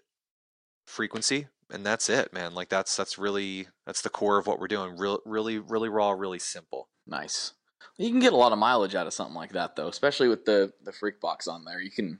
frequency 0.85 1.47
and 1.71 1.85
that's 1.85 2.09
it 2.09 2.33
man 2.33 2.53
like 2.53 2.69
that's 2.69 2.95
that's 2.95 3.17
really 3.17 3.67
that's 3.85 4.01
the 4.01 4.09
core 4.09 4.37
of 4.37 4.47
what 4.47 4.59
we're 4.59 4.67
doing 4.67 4.97
real 4.97 5.19
really 5.25 5.59
really 5.59 5.89
raw 5.89 6.11
really 6.11 6.39
simple 6.39 6.89
Nice. 7.07 7.53
You 7.97 8.11
can 8.11 8.19
get 8.19 8.33
a 8.33 8.37
lot 8.37 8.51
of 8.51 8.59
mileage 8.59 8.93
out 8.93 9.07
of 9.07 9.13
something 9.13 9.35
like 9.35 9.53
that, 9.53 9.75
though, 9.75 9.87
especially 9.87 10.27
with 10.27 10.45
the 10.45 10.71
the 10.83 10.91
FreqBox 10.91 11.47
on 11.47 11.65
there. 11.65 11.81
You 11.81 11.89
can 11.89 12.19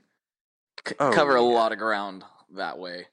c- 0.86 0.96
Oh, 0.98 1.12
cover 1.12 1.36
a 1.36 1.42
lot 1.42 1.70
of 1.72 1.78
ground 1.78 2.24
that 2.56 2.78
way. 2.78 3.06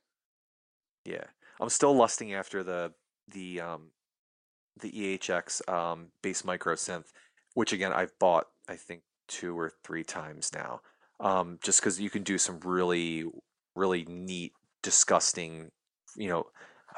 Yeah, 1.05 1.25
I'm 1.59 1.69
still 1.69 1.95
lusting 1.95 2.33
after 2.33 2.63
the 2.63 2.93
the 3.27 3.61
um 3.61 3.91
the 4.79 4.91
EHX 4.91 5.67
um 5.71 6.11
bass 6.21 6.43
micro 6.43 6.75
synth, 6.75 7.11
which 7.53 7.73
again 7.73 7.93
I've 7.93 8.17
bought 8.19 8.47
I 8.67 8.75
think 8.75 9.03
two 9.27 9.57
or 9.57 9.71
three 9.83 10.03
times 10.03 10.51
now. 10.53 10.81
Um, 11.19 11.59
just 11.63 11.79
because 11.79 11.99
you 11.99 12.09
can 12.09 12.23
do 12.23 12.37
some 12.37 12.59
really 12.61 13.25
really 13.75 14.03
neat, 14.05 14.53
disgusting, 14.81 15.71
you 16.17 16.29
know, 16.29 16.45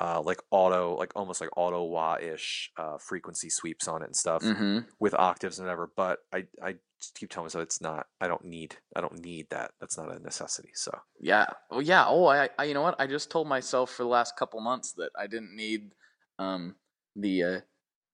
uh, 0.01 0.21
like 0.21 0.41
auto 0.49 0.95
like 0.95 1.11
almost 1.15 1.41
like 1.41 1.49
auto 1.57 1.83
wah 1.83 2.15
ish 2.21 2.71
uh, 2.77 2.97
frequency 2.97 3.49
sweeps 3.49 3.87
on 3.87 4.01
it 4.01 4.05
and 4.05 4.15
stuff 4.15 4.41
Mm-hmm. 4.43 4.79
with 4.99 5.13
octaves 5.13 5.59
and 5.59 5.67
whatever. 5.67 5.91
But 5.95 6.19
I 6.33 6.45
I 6.63 6.75
just 6.99 7.15
keep 7.15 7.29
telling 7.29 7.45
myself 7.45 7.63
it's 7.63 7.81
not. 7.81 8.07
I 8.21 8.27
don't 8.27 8.45
need 8.45 8.77
I 8.95 9.01
don't 9.01 9.19
need 9.19 9.47
that. 9.49 9.71
That's 9.79 9.97
not 9.97 10.13
a 10.15 10.19
necessity. 10.19 10.71
So 10.73 10.91
Yeah. 11.19 11.47
Oh, 11.71 11.79
yeah. 11.79 12.05
Oh, 12.07 12.25
I, 12.27 12.49
I. 12.57 12.63
You 12.65 12.73
know 12.73 12.81
what? 12.81 12.99
I 12.99 13.07
just 13.07 13.29
told 13.29 13.47
myself 13.47 13.91
for 13.91 14.03
the 14.03 14.09
last 14.09 14.35
couple 14.37 14.59
months 14.61 14.93
that 14.93 15.11
I 15.19 15.27
didn't 15.27 15.55
need 15.55 15.91
um 16.39 16.75
the 17.15 17.43
uh, 17.43 17.59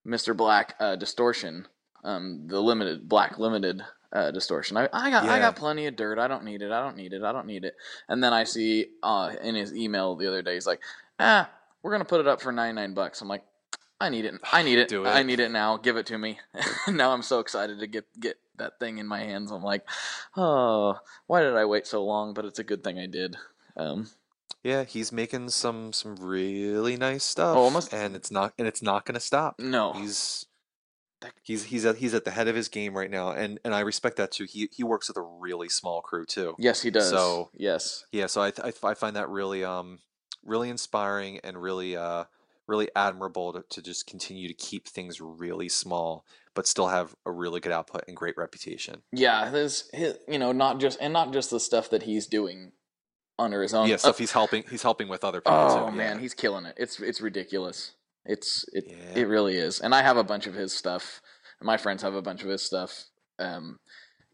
Mr. 0.08 0.36
Black 0.36 0.76
uh, 0.80 0.96
distortion, 0.96 1.68
um 2.04 2.48
the 2.48 2.60
limited 2.60 3.08
black 3.10 3.38
limited 3.40 3.82
uh, 4.16 4.32
distortion. 4.32 4.78
I, 4.78 4.88
I 4.92 5.12
got 5.12 5.26
I 5.26 5.38
got 5.40 5.56
plenty 5.56 5.86
of 5.86 5.96
dirt. 5.96 6.18
I 6.18 6.28
don't 6.28 6.44
need 6.46 6.62
it. 6.64 6.72
I 6.72 6.82
don't 6.82 6.96
need 6.98 7.14
it. 7.14 7.22
I 7.22 7.32
don't 7.32 7.46
need 7.46 7.66
it. 7.66 7.76
And 8.08 8.24
then 8.24 8.34
I 8.34 8.46
see 8.46 8.88
uh 9.04 9.34
in 9.44 9.54
his 9.56 9.76
email 9.76 10.16
the 10.16 10.28
other 10.28 10.42
day, 10.42 10.54
he's 10.56 10.66
like, 10.66 10.80
ah, 11.20 11.50
we're 11.84 11.92
gonna 11.92 12.06
put 12.06 12.22
it 12.22 12.28
up 12.28 12.42
for 12.42 12.52
ninety 12.52 12.74
nine 12.74 12.94
bucks. 12.96 13.22
I'm 13.22 13.28
like. 13.28 13.44
I 13.98 14.10
need 14.10 14.26
it. 14.26 14.34
I 14.52 14.62
need 14.62 14.78
it. 14.78 14.92
It. 14.92 15.08
I 15.08 15.24
need 15.24 15.40
it 15.40 15.52
now. 15.52 15.78
Give 15.78 15.96
it 15.96 16.06
to 16.08 16.18
me. 16.18 16.38
now 16.90 17.12
I'm 17.12 17.22
so 17.22 17.40
excited 17.40 17.80
to 17.80 17.88
get 17.88 18.04
get 18.20 18.36
that 18.58 18.78
thing 18.78 18.98
in 18.98 19.08
my 19.08 19.20
hands. 19.22 19.52
I'm 19.52 19.64
like, 19.64 19.88
oh, 20.36 21.00
why 21.28 21.42
did 21.42 21.56
I 21.56 21.64
wait 21.64 21.88
so 21.88 22.04
long? 22.04 22.34
But 22.34 22.44
it's 22.44 22.60
a 22.60 22.64
good 22.66 22.84
thing 22.84 23.00
I 23.00 23.06
did. 23.08 23.38
Um, 23.78 24.10
Yeah, 24.64 24.84
he's 24.84 25.14
making 25.14 25.50
some 25.50 25.94
some 25.94 26.18
really 26.18 26.98
nice 26.98 27.24
stuff. 27.24 27.56
Oh, 27.56 27.62
almost- 27.64 27.94
and 27.94 28.18
it's 28.18 28.30
not 28.32 28.54
and 28.60 28.68
it's 28.68 28.82
not 28.82 29.06
going 29.06 29.16
to 29.16 29.22
stop. 29.22 29.60
no, 29.60 29.94
He's 29.94 30.46
he's 31.44 31.66
he's 31.66 31.86
at 31.86 31.98
he's 31.98 32.14
at 32.14 32.26
the 32.26 32.32
head 32.32 32.48
of 32.48 32.56
his 32.56 32.68
game 32.68 32.96
right 32.96 33.10
now, 33.10 33.32
and 33.32 33.60
and 33.64 33.74
I 33.74 33.82
respect 33.82 34.18
that 34.18 34.32
too. 34.32 34.46
He 34.46 34.70
he 34.72 34.84
works 34.84 35.08
with 35.08 35.18
a 35.18 35.22
really 35.22 35.70
small 35.70 36.02
crew 36.02 36.26
too. 36.26 36.56
yes, 36.58 36.82
he 36.82 36.92
does. 36.92 37.10
So- 37.10 37.50
yes, 37.54 38.06
Yeah, 38.12 38.28
so 38.28 38.42
I 38.42 38.52
I, 38.64 38.74
I 38.84 38.94
find 38.94 39.16
that 39.16 39.30
really 39.30 39.64
um 39.64 40.00
really 40.44 40.70
inspiring 40.70 41.40
and 41.44 41.62
really 41.62 41.96
uh 41.98 42.26
really 42.68 42.90
admirable 42.96 43.54
to, 43.54 43.64
to 43.70 43.82
just 43.82 44.08
continue 44.08 44.48
to 44.48 44.54
keep 44.54 44.88
things 44.88 45.22
really 45.22 45.70
small, 45.70 46.26
but 46.56 46.66
still 46.66 46.88
have 46.88 47.16
a 47.26 47.32
really 47.32 47.60
good 47.60 47.72
output 47.72 48.04
and 48.08 48.18
great 48.18 48.36
reputation. 48.38 49.04
Yeah, 49.12 49.52
there's 49.52 49.90
his, 49.94 50.18
you 50.28 50.40
know 50.40 50.52
not 50.52 50.80
just 50.80 50.98
and 51.02 51.14
not 51.14 51.32
just 51.34 51.52
the 51.52 51.60
stuff 51.60 51.90
that 51.92 52.04
he's 52.04 52.28
doing 52.28 52.72
under 53.38 53.62
his 53.62 53.74
own. 53.74 53.88
yeah, 53.88 53.96
uh, 53.96 54.00
stuff 54.00 54.18
he's 54.18 54.32
helping 54.32 54.64
he's 54.70 54.84
helping 54.84 55.08
with 55.08 55.24
other 55.24 55.42
people. 55.42 55.54
Oh 55.58 55.90
too. 55.90 55.96
man, 55.96 56.16
yeah. 56.16 56.22
he's 56.22 56.34
killing 56.34 56.66
it. 56.66 56.76
It's 56.78 57.00
it's 57.00 57.22
ridiculous. 57.22 57.94
It's 58.26 58.66
it 58.74 58.86
Yeah. 58.88 59.22
it 59.22 59.28
really 59.28 59.56
is. 59.56 59.80
And 59.80 59.94
I 59.94 60.02
have 60.02 60.18
a 60.18 60.24
bunch 60.24 60.48
of 60.48 60.54
his 60.56 60.74
stuff. 60.74 61.22
My 61.62 61.78
friends 61.78 62.02
have 62.02 62.16
a 62.16 62.22
bunch 62.22 62.44
of 62.44 62.50
his 62.50 62.62
stuff. 62.62 63.06
Um, 63.40 63.80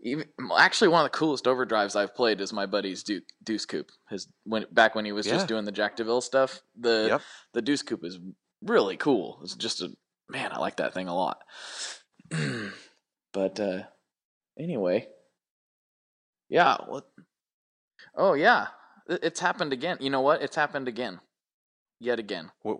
even 0.03 0.27
actually, 0.57 0.87
one 0.87 1.05
of 1.05 1.11
the 1.11 1.17
coolest 1.17 1.45
overdrives 1.45 1.95
I've 1.95 2.15
played 2.15 2.41
is 2.41 2.51
my 2.51 2.65
buddy's 2.65 3.03
Duke, 3.03 3.23
Deuce 3.43 3.65
Coupe. 3.65 3.91
His 4.09 4.27
when 4.43 4.65
back 4.71 4.95
when 4.95 5.05
he 5.05 5.11
was 5.11 5.27
Yeah. 5.27 5.33
just 5.33 5.47
doing 5.47 5.65
the 5.65 5.71
Jack 5.71 5.95
Deville 5.97 6.21
stuff. 6.21 6.61
The 6.75 7.07
Yep. 7.09 7.21
the 7.53 7.61
Deuce 7.61 7.83
Coupe 7.83 8.03
is 8.05 8.17
really 8.61 8.97
cool. 8.97 9.39
It's 9.43 9.55
just 9.55 9.81
a 9.81 9.95
man. 10.29 10.51
I 10.51 10.59
like 10.59 10.77
that 10.77 10.93
thing 10.93 11.07
a 11.07 11.15
lot. 11.15 11.43
but 13.33 13.59
uh, 13.59 13.83
anyway, 14.57 15.07
yeah. 16.49 16.77
What? 16.87 17.05
Oh 18.15 18.33
yeah, 18.33 18.67
It- 19.07 19.23
it's 19.23 19.39
happened 19.39 19.73
again. 19.73 19.97
You 19.99 20.09
know 20.09 20.21
what? 20.21 20.41
It's 20.41 20.55
happened 20.55 20.87
again. 20.87 21.19
Yet 21.99 22.17
again. 22.19 22.51
What 22.63 22.79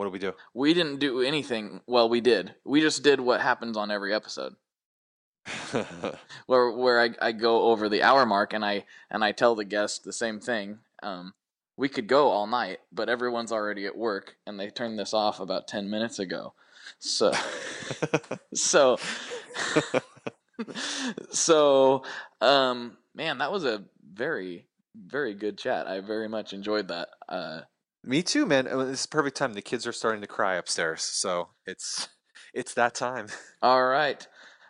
what 0.00 0.06
do 0.06 0.12
we 0.12 0.18
do? 0.18 0.32
We 0.54 0.72
didn't 0.72 0.98
do 0.98 1.20
anything. 1.20 1.82
Well, 1.86 2.08
we 2.08 2.22
did. 2.22 2.54
We 2.64 2.80
just 2.80 3.02
did 3.02 3.20
what 3.20 3.42
happens 3.42 3.76
on 3.76 3.90
every 3.90 4.14
episode, 4.14 4.54
where 6.46 6.70
where 6.70 6.98
I, 6.98 7.10
I 7.20 7.32
go 7.32 7.64
over 7.64 7.86
the 7.86 8.02
hour 8.02 8.24
mark 8.24 8.54
and 8.54 8.64
I 8.64 8.86
and 9.10 9.22
I 9.22 9.32
tell 9.32 9.54
the 9.54 9.66
guest 9.66 10.04
the 10.04 10.12
same 10.14 10.40
thing. 10.40 10.78
Um, 11.02 11.34
we 11.76 11.90
could 11.90 12.06
go 12.06 12.30
all 12.30 12.46
night, 12.46 12.78
but 12.90 13.10
everyone's 13.10 13.52
already 13.52 13.84
at 13.84 13.94
work, 13.94 14.36
and 14.46 14.58
they 14.58 14.70
turned 14.70 14.98
this 14.98 15.12
off 15.12 15.38
about 15.38 15.68
ten 15.68 15.90
minutes 15.90 16.18
ago. 16.18 16.54
So 16.98 17.34
so 18.54 18.96
so 21.30 22.04
um, 22.40 22.96
man, 23.14 23.36
that 23.36 23.52
was 23.52 23.66
a 23.66 23.84
very 24.14 24.64
very 24.96 25.34
good 25.34 25.58
chat. 25.58 25.86
I 25.86 26.00
very 26.00 26.26
much 26.26 26.54
enjoyed 26.54 26.88
that. 26.88 27.08
Uh, 27.28 27.60
Me 28.02 28.22
too, 28.22 28.46
man. 28.46 28.66
Uh, 28.66 28.84
This 28.84 29.00
is 29.00 29.06
perfect 29.06 29.36
time. 29.36 29.52
The 29.52 29.62
kids 29.62 29.86
are 29.86 29.92
starting 29.92 30.20
to 30.22 30.26
cry 30.26 30.54
upstairs, 30.54 31.02
so 31.02 31.48
it's 31.66 32.08
it's 32.54 32.74
that 32.74 32.94
time. 32.94 33.28
All 33.62 33.84
right. 33.86 34.26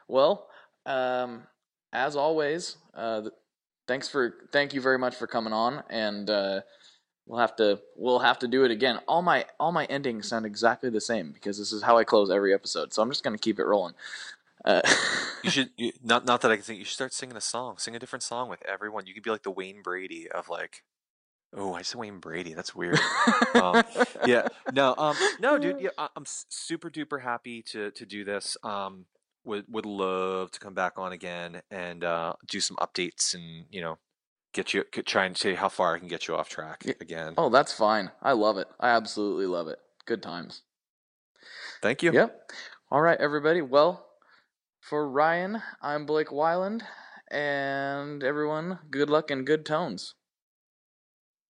Well, 0.08 0.48
um, 0.86 1.44
as 1.92 2.16
always, 2.16 2.76
uh, 2.94 3.30
thanks 3.86 4.08
for 4.08 4.34
thank 4.52 4.74
you 4.74 4.80
very 4.80 4.98
much 4.98 5.14
for 5.14 5.26
coming 5.26 5.52
on, 5.52 5.84
and 5.88 6.28
uh, 6.28 6.60
we'll 7.26 7.38
have 7.38 7.54
to 7.56 7.80
we'll 7.96 8.18
have 8.18 8.40
to 8.40 8.48
do 8.48 8.64
it 8.64 8.72
again. 8.72 8.98
All 9.06 9.22
my 9.22 9.46
all 9.60 9.70
my 9.70 9.84
endings 9.84 10.28
sound 10.28 10.44
exactly 10.44 10.90
the 10.90 11.00
same 11.00 11.30
because 11.32 11.56
this 11.58 11.72
is 11.72 11.82
how 11.82 11.96
I 11.98 12.04
close 12.04 12.30
every 12.30 12.52
episode. 12.52 12.92
So 12.92 13.00
I'm 13.02 13.10
just 13.10 13.22
gonna 13.22 13.38
keep 13.38 13.60
it 13.60 13.64
rolling. 13.64 13.94
Uh, 14.64 14.82
You 15.44 15.50
should 15.50 15.70
you, 15.76 15.92
not 16.02 16.24
not 16.24 16.40
that 16.40 16.50
I 16.50 16.56
can 16.56 16.64
think. 16.64 16.80
You 16.80 16.84
should 16.84 16.94
start 16.94 17.12
singing 17.14 17.36
a 17.36 17.40
song. 17.40 17.78
Sing 17.78 17.94
a 17.94 18.00
different 18.00 18.24
song 18.24 18.48
with 18.48 18.62
everyone. 18.66 19.06
You 19.06 19.14
could 19.14 19.22
be 19.22 19.30
like 19.30 19.44
the 19.44 19.52
Wayne 19.52 19.82
Brady 19.82 20.28
of 20.28 20.48
like. 20.48 20.82
Oh, 21.56 21.74
I 21.74 21.82
said 21.82 21.98
Wayne 21.98 22.18
Brady. 22.18 22.54
That's 22.54 22.74
weird. 22.74 22.98
um, 23.54 23.82
yeah, 24.26 24.46
no, 24.72 24.94
um, 24.96 25.16
no, 25.40 25.58
dude. 25.58 25.80
Yeah, 25.80 25.90
I- 25.98 26.08
I'm 26.14 26.24
super 26.26 26.88
duper 26.90 27.22
happy 27.22 27.62
to 27.70 27.90
to 27.90 28.06
do 28.06 28.24
this. 28.24 28.56
Um, 28.62 29.06
would 29.44 29.64
would 29.68 29.86
love 29.86 30.50
to 30.52 30.60
come 30.60 30.74
back 30.74 30.98
on 30.98 31.12
again 31.12 31.62
and 31.70 32.04
uh, 32.04 32.34
do 32.46 32.60
some 32.60 32.76
updates 32.76 33.34
and 33.34 33.64
you 33.70 33.80
know 33.80 33.98
get 34.52 34.74
you 34.74 34.84
try 34.84 35.24
and 35.24 35.36
see 35.36 35.54
how 35.54 35.68
far 35.68 35.94
I 35.94 35.98
can 35.98 36.08
get 36.08 36.28
you 36.28 36.36
off 36.36 36.48
track 36.48 36.84
again. 37.00 37.34
Oh, 37.36 37.48
that's 37.50 37.72
fine. 37.72 38.10
I 38.22 38.32
love 38.32 38.56
it. 38.58 38.68
I 38.78 38.90
absolutely 38.90 39.46
love 39.46 39.66
it. 39.68 39.78
Good 40.06 40.22
times. 40.22 40.62
Thank 41.82 42.02
you. 42.02 42.12
Yep. 42.12 42.50
All 42.90 43.00
right, 43.00 43.18
everybody. 43.20 43.62
Well, 43.62 44.06
for 44.80 45.08
Ryan, 45.08 45.62
I'm 45.80 46.04
Blake 46.06 46.28
Wyland, 46.28 46.82
and 47.30 48.22
everyone, 48.22 48.80
good 48.90 49.08
luck 49.08 49.30
and 49.30 49.46
good 49.46 49.64
tones. 49.64 50.14